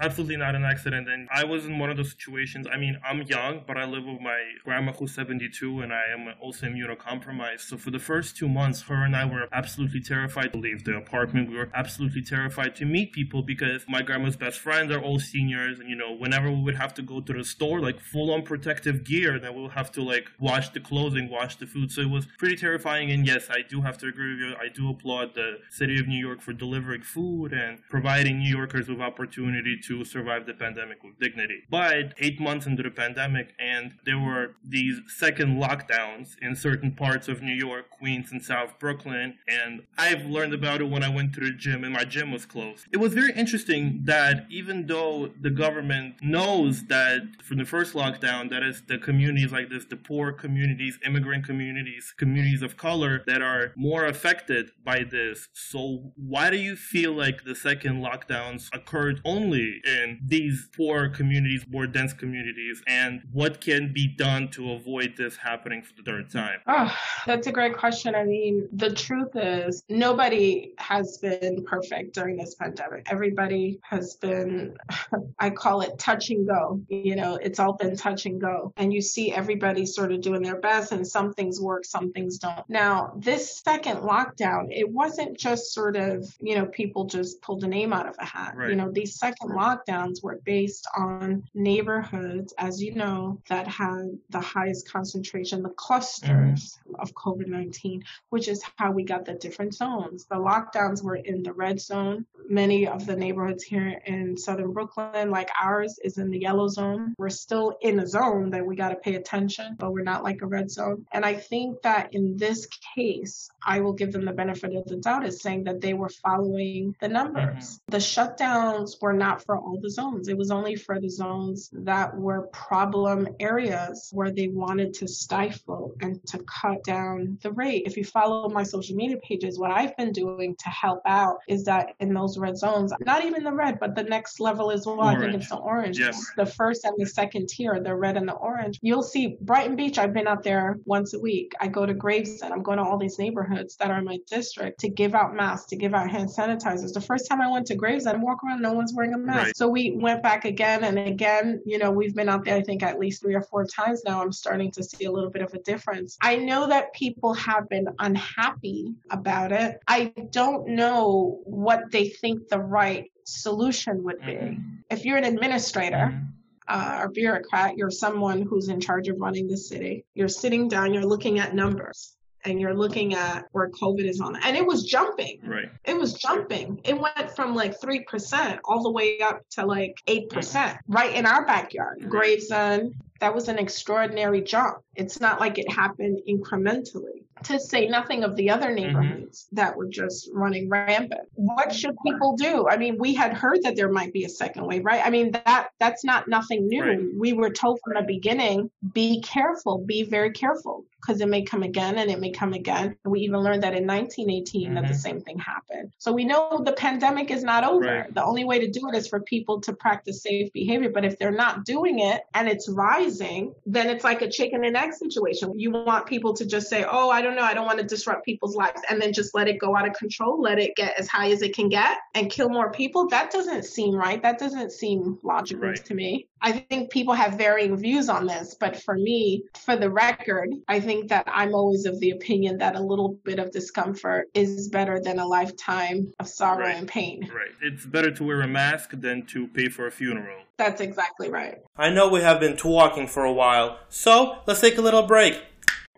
absolutely 0.00 0.36
not 0.36 0.54
an 0.54 0.64
accident. 0.64 1.08
And 1.08 1.28
I 1.32 1.44
was 1.44 1.66
in 1.66 1.78
one 1.78 1.90
of 1.90 1.96
those 1.96 2.10
situations. 2.10 2.66
I 2.72 2.76
mean, 2.76 2.98
I'm 3.04 3.22
young, 3.22 3.62
but 3.66 3.76
I 3.76 3.84
live 3.84 4.04
with 4.04 4.20
my 4.20 4.38
grandma 4.64 4.92
who's 4.92 5.14
72 5.14 5.80
and 5.80 5.92
I 5.92 6.02
am 6.12 6.34
also 6.40 6.66
immunocompromised. 6.66 7.60
So 7.60 7.76
for 7.76 7.90
the 7.90 7.98
first 7.98 8.36
two 8.36 8.48
months, 8.48 8.82
her 8.82 9.04
and 9.04 9.16
I 9.16 9.24
were 9.24 9.48
absolutely 9.52 10.00
terrified 10.00 10.52
to 10.52 10.58
leave 10.58 10.84
the 10.84 10.96
apartment. 10.96 11.50
We 11.50 11.56
were 11.56 11.70
absolutely 11.74 12.22
terrified 12.22 12.74
to 12.76 12.84
meet 12.84 13.12
people 13.12 13.42
because 13.42 13.84
my 13.88 14.02
grandma's 14.02 14.36
best 14.36 14.58
friends 14.60 14.92
are 14.92 15.00
all 15.00 15.18
seniors. 15.18 15.78
And, 15.78 15.88
you 15.88 15.96
know, 15.96 16.12
whenever 16.12 16.50
we 16.50 16.62
would 16.62 16.76
have 16.76 16.94
to 16.94 17.02
go 17.02 17.20
to 17.20 17.32
the 17.32 17.44
store, 17.44 17.80
like 17.80 18.00
full 18.00 18.32
on 18.32 18.42
protective 18.42 19.04
gear, 19.04 19.38
then 19.38 19.54
we'll 19.54 19.68
have 19.70 19.92
to 19.92 20.02
like 20.02 20.28
wash 20.38 20.70
the 20.70 20.80
clothing, 20.80 21.30
wash 21.30 21.56
the 21.56 21.66
food. 21.66 21.90
So 21.90 22.00
it 22.00 22.10
was 22.10 22.26
pretty 22.38 22.56
terrifying. 22.56 23.10
And 23.10 23.26
yes, 23.26 23.48
I 23.50 23.62
do 23.62 23.82
have 23.82 23.98
to 23.98 24.06
agree 24.06 24.32
with 24.32 24.40
you. 24.40 24.54
I 24.60 24.68
do 24.68 24.90
applaud 24.90 25.34
the 25.34 25.58
city 25.70 25.98
of 25.98 26.06
New 26.08 26.18
York 26.18 26.40
for 26.40 26.52
delivering 26.52 27.02
food 27.02 27.52
and 27.52 27.78
providing 27.90 28.38
New 28.38 28.50
Yorkers 28.50 28.88
with 28.88 29.00
opportunity 29.00 29.76
to 29.88 30.04
survive 30.04 30.46
the 30.46 30.54
pandemic 30.54 31.02
with 31.02 31.18
dignity. 31.18 31.62
But 31.70 32.14
eight 32.18 32.40
months 32.40 32.66
into 32.66 32.82
the 32.82 32.90
pandemic, 32.90 33.54
and 33.58 33.92
there 34.04 34.18
were 34.18 34.56
these 34.66 35.00
second 35.08 35.60
lockdowns 35.62 36.36
in 36.40 36.56
certain 36.56 36.92
parts 36.92 37.28
of 37.28 37.42
New 37.42 37.54
York, 37.54 37.90
Queens, 37.90 38.32
and 38.32 38.42
South 38.42 38.78
Brooklyn. 38.78 39.38
And 39.48 39.82
I've 39.98 40.24
learned 40.26 40.54
about 40.54 40.80
it 40.80 40.88
when 40.88 41.02
I 41.02 41.08
went 41.08 41.32
to 41.34 41.40
the 41.40 41.52
gym 41.52 41.84
and 41.84 41.92
my 41.92 42.04
gym 42.04 42.30
was 42.30 42.46
closed. 42.46 42.86
It 42.92 42.98
was 42.98 43.14
very 43.14 43.32
interesting 43.32 44.02
that 44.04 44.46
even 44.50 44.86
though 44.86 45.30
the 45.40 45.50
government 45.50 46.16
knows 46.22 46.84
that 46.86 47.22
from 47.42 47.58
the 47.58 47.64
first 47.64 47.94
lockdown, 47.94 48.50
that 48.50 48.62
is 48.62 48.82
the 48.86 48.98
communities 48.98 49.52
like 49.52 49.70
this, 49.70 49.84
the 49.84 49.96
poor 49.96 50.32
communities, 50.32 50.98
immigrant 51.04 51.44
communities, 51.44 52.14
communities 52.16 52.62
of 52.62 52.76
color 52.76 53.22
that 53.26 53.42
are 53.42 53.72
more 53.76 54.06
affected 54.06 54.70
by 54.84 55.04
this. 55.04 55.48
So 55.52 56.12
why 56.16 56.50
do 56.50 56.56
you 56.56 56.76
feel 56.76 57.12
like 57.12 57.44
the 57.44 57.54
second 57.54 58.02
lockdowns 58.02 58.68
occurred 58.74 59.20
only 59.24 59.71
in 59.84 60.20
these 60.24 60.68
poor 60.76 61.08
communities, 61.08 61.64
more 61.68 61.86
dense 61.86 62.12
communities, 62.12 62.82
and 62.86 63.22
what 63.32 63.60
can 63.60 63.92
be 63.92 64.06
done 64.06 64.48
to 64.50 64.72
avoid 64.72 65.14
this 65.16 65.36
happening 65.36 65.82
for 65.82 65.92
the 65.96 66.02
third 66.02 66.30
time? 66.30 66.60
Oh, 66.66 66.94
that's 67.26 67.46
a 67.46 67.52
great 67.52 67.76
question. 67.76 68.14
I 68.14 68.24
mean, 68.24 68.68
the 68.72 68.92
truth 68.92 69.34
is, 69.34 69.82
nobody 69.88 70.72
has 70.78 71.18
been 71.18 71.64
perfect 71.64 72.14
during 72.14 72.36
this 72.36 72.54
pandemic. 72.54 73.06
Everybody 73.10 73.80
has 73.82 74.16
been, 74.16 74.76
I 75.38 75.50
call 75.50 75.82
it 75.82 75.98
touch 75.98 76.30
and 76.30 76.46
go. 76.46 76.80
You 76.88 77.16
know, 77.16 77.36
it's 77.36 77.58
all 77.58 77.74
been 77.74 77.96
touch 77.96 78.26
and 78.26 78.40
go. 78.40 78.72
And 78.76 78.92
you 78.92 79.00
see 79.00 79.32
everybody 79.32 79.86
sort 79.86 80.12
of 80.12 80.20
doing 80.20 80.42
their 80.42 80.60
best, 80.60 80.92
and 80.92 81.06
some 81.06 81.32
things 81.32 81.60
work, 81.60 81.84
some 81.84 82.12
things 82.12 82.38
don't. 82.38 82.68
Now, 82.68 83.12
this 83.16 83.60
second 83.60 83.98
lockdown, 83.98 84.66
it 84.70 84.88
wasn't 84.88 85.38
just 85.38 85.72
sort 85.72 85.96
of, 85.96 86.26
you 86.40 86.56
know, 86.56 86.66
people 86.66 87.04
just 87.04 87.40
pulled 87.42 87.64
a 87.64 87.68
name 87.68 87.92
out 87.92 88.08
of 88.08 88.16
a 88.18 88.24
hat. 88.24 88.54
Right. 88.56 88.70
You 88.70 88.76
know, 88.76 88.90
these 88.90 89.18
second 89.18 89.50
lockdowns 89.62 90.22
were 90.22 90.40
based 90.44 90.86
on 90.96 91.44
neighborhoods, 91.54 92.52
as 92.58 92.82
you 92.82 92.94
know, 92.94 93.40
that 93.48 93.66
had 93.68 94.18
the 94.30 94.40
highest 94.40 94.90
concentration, 94.90 95.62
the 95.62 95.68
clusters 95.70 96.78
mm-hmm. 96.86 97.00
of 97.00 97.14
COVID 97.14 97.46
19, 97.46 98.02
which 98.30 98.48
is 98.48 98.62
how 98.76 98.90
we 98.90 99.04
got 99.04 99.24
the 99.24 99.34
different 99.34 99.74
zones. 99.74 100.26
The 100.28 100.36
lockdowns 100.36 101.02
were 101.02 101.16
in 101.16 101.42
the 101.42 101.52
red 101.52 101.80
zone. 101.80 102.26
Many 102.48 102.88
of 102.88 103.06
the 103.06 103.16
neighborhoods 103.16 103.62
here 103.62 104.00
in 104.06 104.36
southern 104.36 104.72
Brooklyn, 104.72 105.30
like 105.30 105.50
ours, 105.62 105.98
is 106.02 106.18
in 106.18 106.30
the 106.30 106.40
yellow 106.40 106.68
zone. 106.68 107.14
We're 107.18 107.30
still 107.30 107.76
in 107.80 108.00
a 108.00 108.06
zone 108.06 108.50
that 108.50 108.66
we 108.66 108.74
got 108.76 108.90
to 108.90 108.96
pay 108.96 109.14
attention, 109.14 109.76
but 109.78 109.92
we're 109.92 110.02
not 110.02 110.24
like 110.24 110.42
a 110.42 110.46
red 110.46 110.70
zone. 110.70 111.06
And 111.12 111.24
I 111.24 111.34
think 111.34 111.82
that 111.82 112.14
in 112.14 112.36
this 112.36 112.66
case, 112.94 113.48
I 113.64 113.80
will 113.80 113.92
give 113.92 114.12
them 114.12 114.24
the 114.24 114.32
benefit 114.32 114.74
of 114.74 114.84
the 114.86 114.96
doubt 114.96 115.24
as 115.24 115.40
saying 115.40 115.64
that 115.64 115.80
they 115.80 115.94
were 115.94 116.08
following 116.08 116.96
the 117.00 117.08
numbers. 117.08 117.78
Mm-hmm. 117.78 117.92
The 117.92 117.98
shutdowns 117.98 119.00
were 119.00 119.12
not 119.12 119.44
for 119.52 119.58
all 119.58 119.78
the 119.82 119.90
zones. 119.90 120.28
It 120.28 120.38
was 120.38 120.50
only 120.50 120.76
for 120.76 120.98
the 120.98 121.10
zones 121.10 121.68
that 121.74 122.16
were 122.16 122.48
problem 122.54 123.28
areas 123.38 124.08
where 124.12 124.30
they 124.30 124.48
wanted 124.48 124.94
to 124.94 125.06
stifle 125.06 125.94
and 126.00 126.26
to 126.28 126.38
cut 126.44 126.82
down 126.84 127.38
the 127.42 127.52
rate. 127.52 127.82
If 127.84 127.98
you 127.98 128.04
follow 128.04 128.48
my 128.48 128.62
social 128.62 128.96
media 128.96 129.18
pages, 129.18 129.58
what 129.58 129.70
I've 129.70 129.94
been 129.98 130.12
doing 130.12 130.56
to 130.56 130.68
help 130.70 131.02
out 131.04 131.40
is 131.48 131.64
that 131.64 131.90
in 132.00 132.14
those 132.14 132.38
red 132.38 132.56
zones, 132.56 132.94
not 133.00 133.26
even 133.26 133.44
the 133.44 133.52
red, 133.52 133.78
but 133.78 133.94
the 133.94 134.04
next 134.04 134.40
level 134.40 134.70
is 134.70 134.86
well, 134.86 135.00
orange. 135.00 135.18
I 135.18 135.20
think 135.20 135.34
it's 135.34 135.50
the 135.50 135.56
orange. 135.56 135.98
Yes. 135.98 136.24
The 136.38 136.46
first 136.46 136.86
and 136.86 136.94
the 136.96 137.06
second 137.06 137.50
tier, 137.50 137.78
the 137.78 137.94
red 137.94 138.16
and 138.16 138.26
the 138.26 138.32
orange. 138.32 138.78
You'll 138.80 139.02
see 139.02 139.36
Brighton 139.42 139.76
Beach, 139.76 139.98
I've 139.98 140.14
been 140.14 140.26
out 140.26 140.42
there 140.42 140.78
once 140.86 141.12
a 141.12 141.20
week. 141.20 141.52
I 141.60 141.68
go 141.68 141.84
to 141.84 141.92
Gravesend. 141.92 142.54
I'm 142.54 142.62
going 142.62 142.78
to 142.78 142.84
all 142.84 142.96
these 142.96 143.18
neighborhoods 143.18 143.76
that 143.76 143.90
are 143.90 143.98
in 143.98 144.04
my 144.06 144.18
district 144.30 144.80
to 144.80 144.88
give 144.88 145.14
out 145.14 145.34
masks, 145.34 145.66
to 145.68 145.76
give 145.76 145.92
out 145.92 146.10
hand 146.10 146.30
sanitizers. 146.30 146.94
The 146.94 147.02
first 147.02 147.28
time 147.28 147.42
I 147.42 147.50
went 147.50 147.66
to 147.66 147.74
Gravesend, 147.74 148.16
I 148.16 148.20
walk 148.22 148.42
around, 148.42 148.62
no 148.62 148.72
one's 148.72 148.94
wearing 148.94 149.12
a 149.12 149.18
mask. 149.18 149.41
Right. 149.44 149.56
So 149.56 149.68
we 149.68 149.92
went 149.92 150.22
back 150.22 150.44
again 150.44 150.84
and 150.84 150.98
again. 150.98 151.62
You 151.64 151.78
know, 151.78 151.90
we've 151.90 152.14
been 152.14 152.28
out 152.28 152.44
there, 152.44 152.56
I 152.56 152.62
think, 152.62 152.82
at 152.82 152.98
least 152.98 153.22
three 153.22 153.34
or 153.34 153.42
four 153.42 153.64
times 153.64 154.02
now. 154.04 154.22
I'm 154.22 154.32
starting 154.32 154.70
to 154.72 154.82
see 154.82 155.04
a 155.04 155.12
little 155.12 155.30
bit 155.30 155.42
of 155.42 155.52
a 155.54 155.58
difference. 155.58 156.16
I 156.20 156.36
know 156.36 156.68
that 156.68 156.92
people 156.92 157.34
have 157.34 157.68
been 157.68 157.88
unhappy 157.98 158.94
about 159.10 159.52
it. 159.52 159.78
I 159.86 160.12
don't 160.30 160.68
know 160.68 161.40
what 161.44 161.90
they 161.90 162.08
think 162.08 162.48
the 162.48 162.60
right 162.60 163.10
solution 163.24 164.02
would 164.04 164.20
be. 164.20 164.32
Mm-hmm. 164.32 164.74
If 164.90 165.04
you're 165.04 165.18
an 165.18 165.24
administrator, 165.24 166.12
mm-hmm 166.12 166.28
uh, 166.68 167.00
or 167.02 167.08
bureaucrat, 167.08 167.76
you're 167.76 167.90
someone 167.90 168.42
who's 168.42 168.68
in 168.68 168.80
charge 168.80 169.08
of 169.08 169.18
running 169.18 169.48
the 169.48 169.56
city. 169.56 170.04
You're 170.14 170.28
sitting 170.28 170.68
down, 170.68 170.94
you're 170.94 171.04
looking 171.04 171.38
at 171.38 171.54
numbers 171.54 172.16
and 172.44 172.60
you're 172.60 172.74
looking 172.74 173.14
at 173.14 173.46
where 173.52 173.68
COVID 173.70 174.04
is 174.04 174.20
on. 174.20 174.36
And 174.42 174.56
it 174.56 174.66
was 174.66 174.84
jumping. 174.84 175.40
Right. 175.44 175.70
It 175.84 175.96
was 175.96 176.14
jumping. 176.14 176.80
It 176.84 176.98
went 176.98 177.34
from 177.34 177.54
like 177.54 177.80
3% 177.80 178.58
all 178.64 178.82
the 178.82 178.90
way 178.90 179.20
up 179.20 179.42
to 179.50 179.66
like 179.66 179.96
8% 180.06 180.78
right 180.88 181.14
in 181.14 181.26
our 181.26 181.46
backyard. 181.46 181.98
Right. 182.00 182.10
Gravesend, 182.10 182.94
that 183.20 183.34
was 183.34 183.48
an 183.48 183.58
extraordinary 183.58 184.40
jump. 184.40 184.78
It's 184.96 185.20
not 185.20 185.38
like 185.38 185.58
it 185.58 185.70
happened 185.70 186.20
incrementally. 186.28 187.22
To 187.44 187.58
say 187.58 187.88
nothing 187.88 188.22
of 188.22 188.36
the 188.36 188.50
other 188.50 188.68
mm-hmm. 188.68 188.74
neighborhoods 188.74 189.46
mm-hmm. 189.46 189.56
that 189.56 189.76
were 189.76 189.88
just 189.88 190.28
running 190.32 190.68
rampant. 190.68 191.28
What 191.34 191.72
should 191.72 191.96
people 192.06 192.36
do? 192.36 192.68
I 192.68 192.76
mean, 192.76 192.98
we 192.98 193.14
had 193.14 193.32
heard 193.32 193.62
that 193.62 193.74
there 193.74 193.90
might 193.90 194.12
be 194.12 194.24
a 194.24 194.28
second 194.28 194.64
wave, 194.64 194.84
right? 194.84 195.04
I 195.04 195.10
mean, 195.10 195.32
that 195.32 195.70
that's 195.80 196.04
not 196.04 196.28
nothing 196.28 196.68
new. 196.68 196.84
Right. 196.84 197.00
We 197.16 197.32
were 197.32 197.50
told 197.50 197.80
from 197.82 197.94
the 197.94 198.02
beginning, 198.02 198.70
be 198.92 199.20
careful, 199.22 199.78
be 199.78 200.04
very 200.04 200.30
careful 200.30 200.81
because 201.02 201.20
it 201.20 201.28
may 201.28 201.42
come 201.42 201.62
again 201.62 201.98
and 201.98 202.10
it 202.10 202.20
may 202.20 202.30
come 202.30 202.52
again. 202.52 202.96
We 203.04 203.20
even 203.20 203.40
learned 203.40 203.64
that 203.64 203.74
in 203.74 203.86
1918 203.86 204.66
mm-hmm. 204.66 204.74
that 204.74 204.82
the 204.82 204.88
mm-hmm. 204.88 204.96
same 204.96 205.20
thing 205.20 205.38
happened. 205.38 205.92
So 205.98 206.12
we 206.12 206.24
know 206.24 206.62
the 206.64 206.72
pandemic 206.72 207.30
is 207.30 207.42
not 207.42 207.64
over. 207.64 207.86
Right. 207.86 208.14
The 208.14 208.24
only 208.24 208.44
way 208.44 208.60
to 208.60 208.70
do 208.70 208.88
it 208.88 208.96
is 208.96 209.08
for 209.08 209.20
people 209.20 209.60
to 209.62 209.72
practice 209.72 210.22
safe 210.22 210.52
behavior. 210.52 210.90
But 210.90 211.04
if 211.04 211.18
they're 211.18 211.32
not 211.32 211.64
doing 211.64 211.98
it 211.98 212.22
and 212.34 212.48
it's 212.48 212.68
rising, 212.68 213.54
then 213.66 213.90
it's 213.90 214.04
like 214.04 214.22
a 214.22 214.30
chicken 214.30 214.64
and 214.64 214.76
egg 214.76 214.94
situation. 214.94 215.58
You 215.58 215.72
want 215.72 216.06
people 216.06 216.34
to 216.34 216.46
just 216.46 216.68
say, 216.68 216.84
oh, 216.88 217.10
I 217.10 217.20
don't 217.20 217.34
know, 217.34 217.42
I 217.42 217.54
don't 217.54 217.66
want 217.66 217.78
to 217.78 217.84
disrupt 217.84 218.24
people's 218.24 218.54
lives, 218.54 218.80
and 218.88 219.00
then 219.00 219.12
just 219.12 219.34
let 219.34 219.48
it 219.48 219.58
go 219.58 219.76
out 219.76 219.88
of 219.88 219.94
control, 219.94 220.40
let 220.40 220.58
it 220.58 220.76
get 220.76 220.98
as 220.98 221.08
high 221.08 221.30
as 221.30 221.42
it 221.42 221.54
can 221.54 221.68
get 221.68 221.98
and 222.14 222.30
kill 222.30 222.48
more 222.48 222.70
people. 222.70 223.08
That 223.08 223.30
doesn't 223.32 223.64
seem 223.64 223.94
right. 223.94 224.22
That 224.22 224.38
doesn't 224.38 224.72
seem 224.72 225.18
logical 225.22 225.68
right. 225.68 225.84
to 225.84 225.94
me. 225.94 226.28
I 226.44 226.52
think 226.52 226.90
people 226.90 227.14
have 227.14 227.34
varying 227.34 227.76
views 227.76 228.08
on 228.08 228.26
this, 228.26 228.56
but 228.58 228.82
for 228.82 228.94
me, 228.94 229.44
for 229.64 229.76
the 229.76 229.88
record, 229.88 230.50
I 230.66 230.80
think 230.80 230.91
that 231.00 231.24
I'm 231.26 231.54
always 231.54 231.86
of 231.86 231.98
the 232.00 232.10
opinion 232.10 232.58
that 232.58 232.76
a 232.76 232.80
little 232.80 233.18
bit 233.24 233.38
of 233.38 233.50
discomfort 233.50 234.28
is 234.34 234.68
better 234.68 235.00
than 235.00 235.18
a 235.18 235.26
lifetime 235.26 236.12
of 236.20 236.28
sorrow 236.28 236.66
right. 236.66 236.76
and 236.76 236.88
pain. 236.88 237.30
Right. 237.34 237.50
It's 237.60 237.86
better 237.86 238.10
to 238.10 238.24
wear 238.24 238.40
a 238.42 238.48
mask 238.48 238.90
than 238.92 239.26
to 239.26 239.48
pay 239.48 239.68
for 239.68 239.86
a 239.86 239.90
funeral. 239.90 240.42
That's 240.58 240.80
exactly 240.80 241.30
right. 241.30 241.58
I 241.76 241.90
know 241.90 242.08
we 242.08 242.20
have 242.20 242.38
been 242.38 242.56
talking 242.56 243.06
for 243.06 243.24
a 243.24 243.32
while, 243.32 243.78
so 243.88 244.38
let's 244.46 244.60
take 244.60 244.78
a 244.78 244.82
little 244.82 245.02
break. 245.02 245.42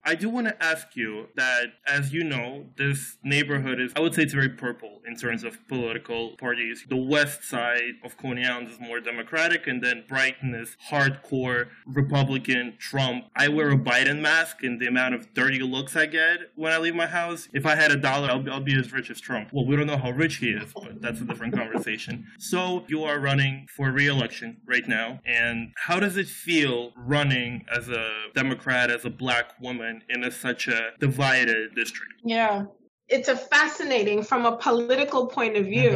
I 0.07 0.15
do 0.15 0.29
want 0.29 0.49
to 0.49 0.63
ask 0.63 0.97
you 0.97 1.29
that, 1.35 1.75
as 1.87 2.13
you 2.13 2.25
know, 2.25 2.67
this 2.77 3.17
neighborhood 3.25 3.81
is, 3.81 3.93
I 3.97 4.01
would 4.01 4.15
say 4.15 4.23
it's 4.23 4.35
very 4.35 4.51
purple 4.51 5.01
in 5.07 5.17
terms 5.17 5.45
of 5.45 5.67
political 5.67 6.37
parties. 6.37 6.85
The 6.89 6.97
west 6.97 7.45
side 7.45 7.95
of 8.05 8.19
Coney 8.19 8.45
Island 8.45 8.69
is 8.69 8.79
more 8.79 9.01
Democratic, 9.01 9.67
and 9.67 9.83
then 9.83 10.05
Brighton 10.07 10.55
is 10.55 10.77
hardcore 10.91 11.69
Republican 11.87 12.75
Trump. 12.79 13.27
I 13.35 13.49
wear 13.49 13.71
a 13.71 13.79
Biden 13.79 14.21
mask, 14.21 14.63
and 14.63 14.79
the 14.79 14.87
amount 14.87 15.15
of 15.15 15.33
dirty 15.33 15.61
looks 15.61 15.97
I 15.97 16.07
get 16.07 16.51
when 16.55 16.73
I 16.73 16.79
leave 16.79 16.95
my 16.95 17.07
house, 17.07 17.49
if 17.55 17.65
I 17.65 17.75
had 17.75 17.91
a 17.91 17.97
dollar, 17.97 18.29
I'll, 18.31 18.51
I'll 18.51 18.61
be 18.61 18.79
as 18.79 18.93
rich 18.93 19.11
as 19.11 19.21
Trump. 19.21 19.49
Well, 19.53 19.65
we 19.65 19.75
don't 19.75 19.87
know 19.87 19.97
how 19.97 20.11
rich 20.11 20.37
he 20.37 20.51
is, 20.51 20.73
but 20.75 21.01
that's 21.01 21.21
a 21.21 21.25
different 21.25 21.55
conversation. 21.55 22.27
So, 22.39 22.85
you 22.89 23.05
are 23.05 23.19
running 23.19 23.67
for 23.75 23.91
re 23.91 24.07
election 24.07 24.59
right 24.67 24.87
now, 24.87 25.21
and 25.25 25.73
how 25.77 25.99
does 25.99 26.19
it 26.19 26.29
feel 26.29 26.93
running 26.95 27.65
as 27.75 27.89
a 27.89 28.11
Democrat, 28.35 28.91
as 28.91 29.07
a 29.07 29.11
black 29.11 29.59
woman? 29.61 29.94
In 30.09 30.25
a, 30.25 30.31
such 30.31 30.69
a 30.69 30.91
divided 30.99 31.75
district. 31.75 32.15
Yeah. 32.25 32.65
It's 33.09 33.29
a 33.29 33.37
fascinating 33.37 34.23
from 34.23 34.47
a 34.47 34.57
political 34.57 35.27
point 35.27 35.57
of 35.57 35.67
view. 35.67 35.91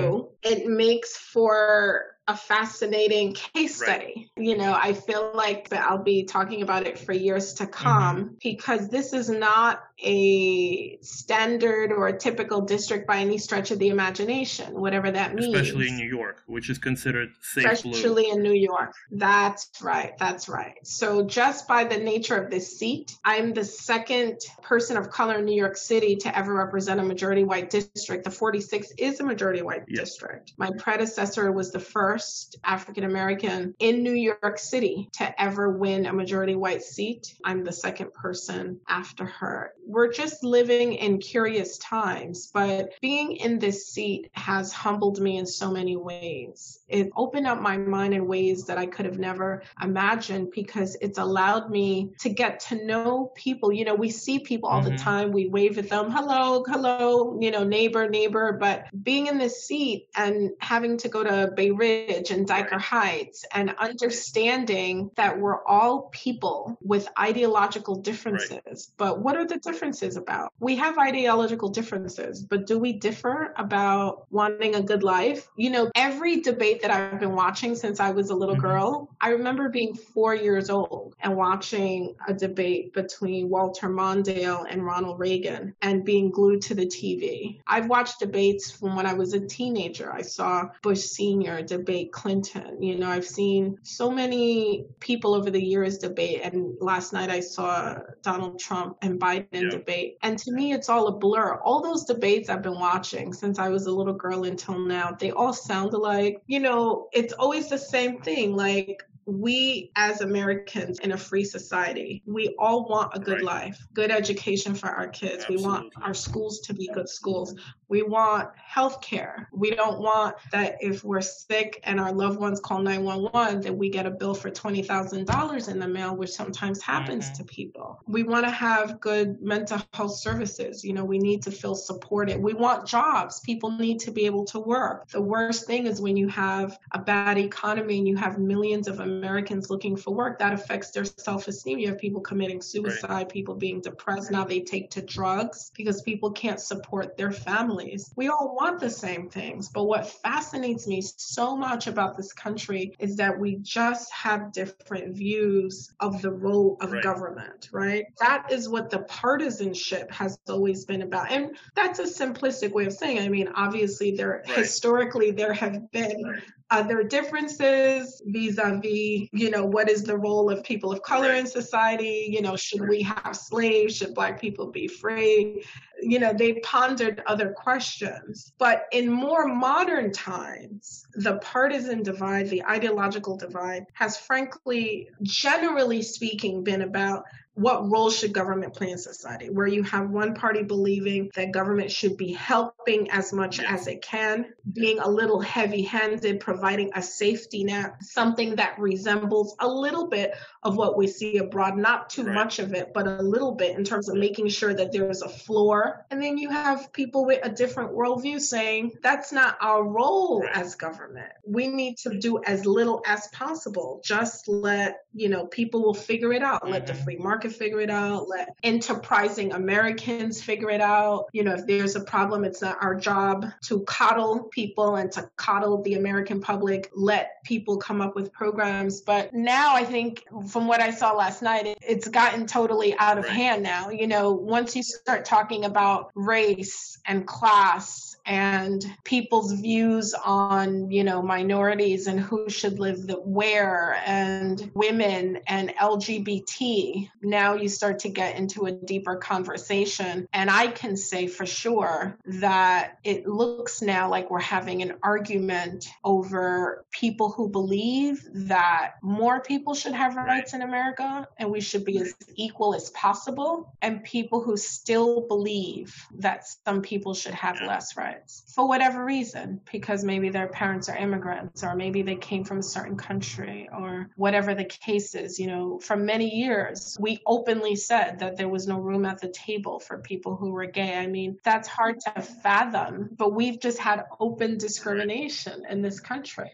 Mm-hmm. 0.45 0.53
It 0.53 0.67
makes 0.67 1.17
for 1.17 2.17
a 2.29 2.37
fascinating 2.37 3.33
case 3.33 3.77
study. 3.77 4.31
Right. 4.37 4.47
You 4.47 4.57
know, 4.59 4.79
I 4.79 4.93
feel 4.93 5.33
like 5.35 5.71
that 5.71 5.91
I'll 5.91 6.03
be 6.03 6.25
talking 6.25 6.61
about 6.61 6.87
it 6.87 6.99
for 6.99 7.14
years 7.14 7.55
to 7.55 7.67
come 7.67 8.17
mm-hmm. 8.17 8.35
because 8.43 8.91
this 8.91 9.14
is 9.14 9.31
not 9.31 9.83
a 10.01 10.99
standard 11.01 11.91
or 11.91 12.07
a 12.07 12.17
typical 12.17 12.61
district 12.61 13.07
by 13.07 13.19
any 13.19 13.38
stretch 13.38 13.71
of 13.71 13.79
the 13.79 13.88
imagination, 13.88 14.79
whatever 14.79 15.11
that 15.11 15.35
means. 15.35 15.55
Especially 15.55 15.88
in 15.88 15.97
New 15.97 16.07
York, 16.07 16.43
which 16.47 16.69
is 16.69 16.77
considered 16.77 17.31
safe 17.41 17.64
Especially 17.64 18.25
blue. 18.25 18.33
in 18.33 18.43
New 18.43 18.53
York. 18.53 18.93
That's 19.11 19.71
right. 19.81 20.12
That's 20.19 20.51
right. 20.51 20.75
So 20.85 21.25
just 21.25 21.67
by 21.67 21.85
the 21.85 21.97
nature 21.97 22.37
of 22.37 22.51
this 22.51 22.79
seat, 22.79 23.17
I'm 23.25 23.55
the 23.55 23.64
second 23.64 24.38
person 24.62 24.99
of 24.99 25.11
color 25.11 25.38
in 25.38 25.47
New 25.47 25.57
York 25.57 25.79
City 25.79 26.14
to 26.17 26.38
ever 26.38 26.55
represent 26.55 27.01
a 27.01 27.03
majority 27.03 27.43
white 27.43 27.71
district. 27.71 28.25
The 28.25 28.31
46 28.31 28.93
is 28.99 29.19
a 29.19 29.25
majority 29.25 29.62
white 29.62 29.85
yes. 29.88 30.11
district. 30.11 30.53
My 30.59 30.71
predecessor 30.79 31.51
was 31.51 31.73
the 31.73 31.81
first 31.81 32.17
African 32.64 33.04
American 33.04 33.74
in 33.78 34.02
New 34.02 34.12
York 34.12 34.59
City 34.59 35.09
to 35.14 35.40
ever 35.40 35.70
win 35.70 36.07
a 36.07 36.12
majority 36.12 36.54
white 36.54 36.83
seat. 36.83 37.35
I'm 37.44 37.64
the 37.64 37.72
second 37.72 38.12
person 38.12 38.81
after 38.88 39.24
her 39.24 39.72
we're 39.88 40.12
just 40.12 40.44
living 40.44 40.92
in 40.92 41.18
curious 41.18 41.78
times, 41.78 42.50
but 42.52 42.90
being 43.00 43.37
in 43.37 43.59
this 43.59 43.88
seat 43.88 44.31
has 44.35 44.70
humbled 44.70 45.18
me 45.18 45.38
in 45.38 45.46
so 45.46 45.70
many 45.70 45.96
ways. 45.96 46.81
It 46.88 47.09
opened 47.16 47.46
up 47.46 47.62
my 47.62 47.78
mind 47.78 48.12
in 48.12 48.26
ways 48.26 48.66
that 48.66 48.76
I 48.76 48.85
could 48.85 49.07
have 49.07 49.18
never 49.18 49.62
imagined 49.83 50.50
because 50.54 50.94
it's 51.00 51.16
allowed 51.16 51.70
me 51.70 52.12
to 52.20 52.28
get 52.28 52.61
to 52.68 52.85
know 52.85 53.33
people. 53.35 53.72
You 53.72 53.87
know, 53.87 53.94
we 53.94 54.11
see 54.11 54.40
people 54.40 54.68
all 54.68 54.83
mm-hmm. 54.83 54.92
the 54.92 54.98
time, 54.98 55.33
we 55.33 55.48
wave 55.48 55.78
at 55.78 55.88
them, 55.88 56.11
hello, 56.11 56.62
hello, 56.68 57.38
you 57.40 57.50
know, 57.50 57.64
neighbor, 57.64 58.11
neighbor. 58.11 58.59
But 58.61 58.88
being 59.02 59.26
in 59.26 59.38
this 59.38 59.64
seat 59.64 60.09
and 60.14 60.50
having 60.61 60.98
to 60.98 61.09
go 61.09 61.24
to 61.24 61.50
Bay 61.57 61.70
Ridge 61.70 62.08
and 62.09 62.47
Dyker 62.47 62.81
Heights 62.81 63.44
and 63.53 63.75
understanding 63.79 65.11
that 65.16 65.38
we're 65.38 65.64
all 65.64 66.11
people 66.12 66.79
with 66.83 67.09
ideological 67.18 67.97
differences, 67.97 68.61
right. 68.64 68.88
but 68.97 69.21
what 69.21 69.37
are 69.37 69.47
the 69.47 69.59
differences? 69.59 70.18
about. 70.18 70.53
We 70.61 70.77
have 70.77 70.99
ideological 70.99 71.71
differences, 71.71 72.42
but 72.42 72.66
do 72.66 72.79
we 72.79 72.92
differ 72.92 73.55
about 73.57 74.27
wanting 74.31 74.75
a 74.75 74.83
good 74.83 75.03
life? 75.03 75.49
You 75.57 75.71
know, 75.71 75.90
every 75.94 76.40
debate 76.40 76.83
that 76.83 76.90
I've 76.90 77.21
been 77.21 77.35
watching 77.35 77.75
since 77.75 78.01
I 78.01 78.11
was 78.11 78.31
a 78.31 78.35
little 78.35 78.55
mm-hmm. 78.55 78.66
girl, 78.66 79.16
I 79.21 79.31
remember 79.31 79.68
being 79.68 79.94
four 79.94 80.35
years 80.35 80.68
old 80.68 81.14
and 81.21 81.37
watching 81.37 82.14
a 82.27 82.35
debate 82.35 82.92
between 82.92 83.49
Walter 83.49 83.88
Mondale 83.88 84.66
and 84.68 84.85
Ronald 84.85 85.18
Reagan 85.18 85.75
and 85.81 86.05
being 86.05 86.31
glued 86.31 86.62
to 86.62 86.75
the 86.75 86.87
TV. 86.87 87.61
I've 87.66 87.88
watched 87.88 88.18
debates 88.18 88.71
from 88.71 88.97
when 88.97 89.07
I 89.07 89.14
was 89.14 89.33
a 89.33 89.40
teenager. 89.40 90.12
I 90.12 90.23
saw 90.23 90.68
Bush 90.83 91.01
Sr. 91.01 91.62
debate 91.99 92.13
Clinton. 92.13 92.83
You 92.83 92.99
know, 92.99 93.09
I've 93.09 93.27
seen 93.27 93.79
so 93.83 94.11
many 94.11 94.87
people 95.01 95.35
over 95.35 95.51
the 95.51 95.63
years 95.63 95.99
debate. 95.99 96.41
And 96.43 96.77
last 96.81 97.13
night 97.13 97.31
I 97.31 97.41
saw 97.41 97.99
Donald 98.23 98.59
Trump 98.59 98.97
and 99.03 99.21
Biden 99.21 99.47
yeah. 99.53 99.71
debate. 99.71 100.19
And 100.23 100.39
to 100.39 100.53
me, 100.53 100.73
it's 100.73 100.89
all 100.89 101.09
a 101.09 101.13
blur. 101.13 101.61
All 101.65 101.83
those 101.83 102.05
debates 102.05 102.49
I've 102.49 102.63
been 102.63 102.79
watching 102.79 103.33
since 103.33 103.59
I 103.59 103.69
was 103.69 103.87
a 103.87 103.93
little 103.93 104.15
girl 104.15 104.45
until 104.45 104.79
now, 104.79 105.17
they 105.19 105.31
all 105.31 105.53
sound 105.53 105.93
alike. 105.93 106.43
You 106.47 106.61
know, 106.61 107.09
it's 107.13 107.33
always 107.33 107.69
the 107.69 107.79
same 107.79 108.21
thing. 108.21 108.55
Like, 108.57 109.03
we 109.27 109.93
as 109.95 110.23
Americans 110.23 111.01
in 111.01 111.13
a 111.13 111.17
free 111.17 111.45
society, 111.45 112.23
we 112.25 112.55
all 112.59 112.89
want 112.89 113.13
a 113.15 113.19
good 113.19 113.43
right. 113.43 113.67
life, 113.67 113.87
good 113.93 114.11
education 114.11 114.75
for 114.75 114.89
our 114.89 115.07
kids. 115.07 115.45
Absolutely. 115.45 115.57
We 115.57 115.71
want 115.71 115.93
our 116.01 116.15
schools 116.15 116.61
to 116.61 116.73
be 116.73 116.89
good 116.95 117.11
schools. 117.11 117.55
We 117.88 118.03
want 118.03 118.51
health 118.57 119.01
care. 119.01 119.48
We 119.53 119.74
don't 119.74 120.01
want 120.01 120.37
that 120.53 120.77
if 120.81 121.03
we're 121.03 121.22
sick 121.22 121.81
and 121.85 121.98
our 121.98 122.12
loved 122.12 122.38
ones 122.38 122.61
call 122.61 122.83
911 122.83 123.62
that 123.62 123.74
we 123.74 123.88
get 123.88 124.05
a 124.05 124.11
bill 124.11 124.35
for 124.35 124.51
$20,000 124.51 125.68
in 125.68 125.79
the 125.79 125.88
mail, 125.88 126.14
which 126.14 126.31
sometimes 126.31 126.83
happens 126.83 127.27
mm-hmm. 127.27 127.35
to 127.37 127.44
people. 127.44 128.01
We 128.07 128.24
want 128.24 128.44
to 128.44 128.51
have 128.51 129.01
good 129.01 129.40
mental 129.40 129.81
health 129.94 130.16
services. 130.16 130.85
You 130.85 130.92
know, 130.92 131.05
we 131.05 131.18
need 131.18 131.42
to 131.44 131.51
feel 131.51 131.74
supported. 131.74 132.40
We 132.40 132.53
want 132.53 132.87
jobs. 132.87 133.40
People 133.40 133.70
need 133.70 134.01
to 134.01 134.11
be 134.11 134.27
able 134.27 134.44
to 134.46 134.61
work. 134.61 135.09
The 135.09 135.22
worst 135.22 135.66
thing 135.66 135.87
is 135.87 136.01
when 136.01 136.16
you 136.16 136.29
have 136.29 136.79
a 136.92 136.98
bad 136.98 137.38
economy 137.38 137.98
and 137.98 138.07
you 138.07 138.16
have 138.16 138.38
millions 138.38 138.87
of 138.87 139.01
Americans 139.01 139.70
looking 139.70 139.96
for 139.96 140.14
work, 140.14 140.38
that 140.40 140.53
affects 140.53 140.90
their 140.90 141.07
self 141.07 141.48
esteem. 141.48 141.79
You 141.79 141.88
have 141.88 141.98
people 141.98 142.20
committing 142.20 142.61
suicide, 142.61 143.09
right. 143.11 143.29
people 143.29 143.55
being 143.55 143.81
depressed. 143.81 144.31
Now 144.31 144.44
they 144.44 144.61
take 144.61 144.90
to 144.90 145.03
drugs 145.03 145.72
because 145.74 146.03
people 146.03 146.31
can't 146.33 146.61
support 146.61 147.16
their 147.16 147.33
family 147.33 147.78
families. 147.79 148.12
We 148.17 148.29
all 148.29 148.55
want 148.55 148.81
the 148.81 148.91
same 148.91 149.29
things. 149.29 149.69
But 149.69 149.85
what 149.85 150.07
fascinates 150.07 150.87
me 150.87 151.03
so 151.03 151.57
much 151.57 151.87
about 151.87 152.17
this 152.17 152.33
country 152.33 152.95
is 152.99 153.17
that 153.17 153.38
we 153.38 153.57
just 153.57 154.12
have 154.12 154.53
different 154.53 155.17
views 155.17 155.93
of 156.01 156.23
the 156.23 156.31
role 156.31 156.77
of 156.81 156.93
right. 156.93 157.03
government, 157.03 157.69
right? 157.73 158.07
That 158.21 158.51
is 158.51 158.69
what 158.69 158.91
the 158.91 159.01
partisanship 159.01 160.11
has 160.11 160.38
always 160.49 160.85
been 160.85 161.03
about. 161.03 161.31
And 161.31 161.57
that's 161.75 161.99
a 161.99 162.05
simplistic 162.05 162.73
way 162.73 162.87
of 162.87 162.93
saying, 162.93 163.19
it. 163.19 163.23
I 163.23 163.29
mean, 163.29 163.49
obviously 163.55 164.17
there 164.17 164.43
right. 164.47 164.59
historically 164.59 165.31
there 165.31 165.53
have 165.53 165.91
been 165.91 166.23
right. 166.25 166.43
Other 166.70 167.02
differences 167.02 168.22
vis-a-vis, 168.26 169.28
you 169.33 169.50
know, 169.50 169.64
what 169.64 169.88
is 169.88 170.02
the 170.02 170.16
role 170.16 170.50
of 170.50 170.62
people 170.62 170.92
of 170.92 171.02
color 171.02 171.33
in 171.33 171.46
society? 171.46 172.28
You 172.31 172.42
know, 172.42 172.57
should 172.57 172.87
we 172.88 173.02
have 173.02 173.35
slaves? 173.35 173.96
Should 173.96 174.14
black 174.14 174.40
people 174.40 174.70
be 174.70 174.87
free? 174.87 175.64
you 176.00 176.18
know, 176.18 176.33
they 176.33 176.54
pondered 176.61 177.22
other 177.26 177.50
questions. 177.50 178.52
But 178.59 178.87
in 178.92 179.11
more 179.11 179.46
modern 179.46 180.12
times, 180.12 181.07
the 181.14 181.38
partisan 181.38 182.02
divide, 182.02 182.48
the 182.48 182.64
ideological 182.64 183.37
divide, 183.37 183.85
has 183.94 184.16
frankly, 184.16 185.09
generally 185.22 186.02
speaking, 186.02 186.62
been 186.62 186.83
about 186.83 187.24
what 187.59 187.90
role 187.90 188.09
should 188.09 188.33
government 188.33 188.73
play 188.73 188.92
in 188.92 188.99
society 188.99 189.51
where 189.51 189.66
you 189.66 189.83
have 189.83 190.11
one 190.11 190.33
party 190.33 190.62
believing 190.62 191.29
that 191.35 191.51
government 191.51 191.90
should 191.90 192.16
be 192.16 192.33
helping 192.33 193.11
as 193.11 193.33
much 193.33 193.59
as 193.59 193.88
it 193.88 194.01
can 194.01 194.47
being 194.73 195.01
a 195.01 195.09
little 195.09 195.40
heavy 195.40 195.83
handed 195.83 196.38
providing 196.38 196.88
a 196.94 197.03
safety 197.03 197.64
net 197.64 197.97
something 198.01 198.55
that 198.55 198.79
resembles 198.79 199.57
a 199.59 199.66
little 199.66 200.07
bit 200.07 200.35
of 200.62 200.77
what 200.77 200.97
we 200.97 201.09
see 201.09 201.38
abroad 201.38 201.77
not 201.77 202.09
too 202.09 202.23
right. 202.23 202.35
much 202.35 202.61
of 202.61 202.75
it 202.75 202.92
but 202.94 203.09
a 203.09 203.23
little 203.23 203.57
bit 203.57 203.77
in 203.77 203.83
terms 203.83 204.09
of 204.09 204.16
making 204.16 204.47
sure 204.47 204.73
that 204.73 204.92
there's 204.92 205.23
a 205.23 205.29
floor 205.29 206.07
and 206.12 206.23
then 206.23 206.38
you 206.38 206.49
have 206.51 206.92
people 206.92 207.25
with 207.25 207.44
a 207.44 207.51
different 207.51 207.90
worldview 207.90 208.40
saying 208.40 208.92
that's 209.03 209.33
not 209.33 209.59
our 209.61 209.83
role 209.83 210.42
right. 210.42 210.57
as 210.57 210.77
government 210.77 211.33
we 211.44 211.66
need 211.66 211.97
to 211.97 212.16
do 212.21 212.40
as 212.44 212.64
little 212.64 213.03
as 213.05 213.27
possible 213.33 214.01
just 214.05 214.47
let 214.47 214.99
you 215.12 215.29
know 215.29 215.47
people 215.47 215.83
will 215.83 215.92
figure 215.92 216.33
it 216.33 216.42
out 216.42 216.62
mm-hmm. 216.62 216.75
let 216.75 216.87
the 216.87 216.92
mm-hmm. 216.92 217.03
free 217.03 217.16
market 217.16 217.48
figure 217.49 217.81
it 217.81 217.91
out. 217.91 218.29
Let 218.29 218.57
enterprising 218.63 219.53
Americans 219.53 220.43
figure 220.43 220.71
it 220.71 220.81
out. 220.81 221.27
You 221.33 221.45
know, 221.45 221.55
if 221.55 221.67
there's 221.67 221.97
a 221.97 222.01
problem, 222.01 222.45
it's 222.45 222.63
not 222.63 222.79
our 222.83 222.95
job 222.95 223.47
to 223.65 223.81
coddle 223.81 224.45
people 224.45 224.97
and 224.97 225.11
to 225.13 225.29
coddle 225.37 225.83
the 225.83 225.95
American 225.95 226.41
public. 226.41 226.91
Let 226.95 227.43
people 227.45 227.77
come 227.77 228.01
up 228.01 228.15
with 228.15 228.33
programs. 228.33 229.01
But 229.01 229.33
now 229.33 229.75
I 229.75 229.85
think 229.85 230.25
from 230.49 230.67
what 230.67 230.81
I 230.81 230.91
saw 230.91 231.13
last 231.13 231.43
night, 231.43 231.79
it's 231.81 232.09
gotten 232.09 232.47
totally 232.47 232.97
out 232.99 233.19
of 233.19 233.27
hand 233.27 233.63
now. 233.63 233.91
You 233.91 234.07
know, 234.07 234.33
once 234.33 234.77
you 234.77 234.83
start 234.83 235.25
talking 235.25 235.65
about 235.65 236.11
race 236.15 236.99
and 237.07 237.27
class 237.27 238.17
and 238.29 238.85
people's 239.05 239.53
views 239.53 240.14
on, 240.23 240.91
you 240.91 241.03
know, 241.03 241.23
minorities 241.23 242.07
and 242.07 242.21
who 242.21 242.49
should 242.51 242.79
live 242.79 243.07
the, 243.07 243.14
where 243.14 244.01
and 244.05 244.71
women 244.75 245.41
and 245.47 245.75
LGBT. 245.77 247.09
Now 247.23 247.55
you 247.55 247.71
start 247.71 247.99
to 248.01 248.11
get 248.11 248.37
into 248.37 248.67
a 248.67 248.73
deeper 248.73 249.17
conversation. 249.17 250.29
And 250.35 250.51
I 250.51 250.67
can 250.67 250.95
say 250.95 251.27
for 251.27 251.47
sure 251.47 252.19
that 252.27 252.99
it 253.03 253.27
looks 253.27 253.81
now 253.81 254.11
like 254.11 254.31
we're 254.31 254.41
having 254.41 254.83
an 254.83 254.97
argument 255.03 255.88
over 256.05 256.85
people 256.91 257.31
who 257.31 257.49
believe 257.49 258.23
that 258.35 258.97
more 259.03 259.41
people 259.41 259.75
should 259.75 259.95
have 259.95 260.17
rights 260.17 260.53
in 260.53 260.61
America 260.61 261.27
and 261.38 261.51
we 261.51 261.62
should 261.62 261.85
be 261.85 261.99
as 261.99 262.14
equal 262.37 262.75
as 262.75 262.91
possible, 262.91 263.73
and 263.81 264.05
people 264.05 264.43
who 264.43 264.57
still 264.59 265.27
believe 265.27 265.95
that 266.19 266.45
some 266.67 266.83
people 266.83 267.14
should 267.14 267.33
have 267.33 267.59
less 267.62 267.97
rights 267.97 268.17
for 268.54 268.66
whatever 268.66 269.04
reason, 269.04 269.61
because 269.70 270.04
maybe 270.04 270.31
their 270.31 270.48
parents 270.48 270.88
are 270.88 270.96
immigrants 270.96 271.62
or 271.62 271.74
maybe 271.74 272.02
they 272.02 272.16
came 272.16 272.44
from 272.44 272.59
a 272.59 272.62
certain 272.62 272.96
country 272.96 273.68
or 273.72 274.11
whatever 274.16 274.54
the 274.54 274.64
case 274.64 275.14
is. 275.14 275.38
You 275.38 275.48
know, 275.48 275.78
for 275.78 275.96
many 275.96 276.35
years, 276.37 276.96
we 277.00 277.20
openly 277.26 277.76
said 277.76 278.20
that 278.20 278.37
there 278.37 278.48
was 278.48 278.66
no 278.66 278.78
room 278.78 279.04
at 279.04 279.20
the 279.20 279.28
table 279.28 279.81
for 279.81 279.98
people 279.98 280.37
who 280.37 280.50
were 280.50 280.66
gay. 280.66 280.96
I 280.96 281.07
mean, 281.07 281.38
that's 281.44 281.68
hard 281.68 282.00
to 282.00 282.22
fathom, 282.22 283.11
but 283.16 283.33
we've 283.35 283.61
just 283.61 283.78
had 283.78 284.04
open 284.20 284.59
discrimination 284.59 285.64
in 285.68 285.83
this 285.83 286.00
country 286.00 286.50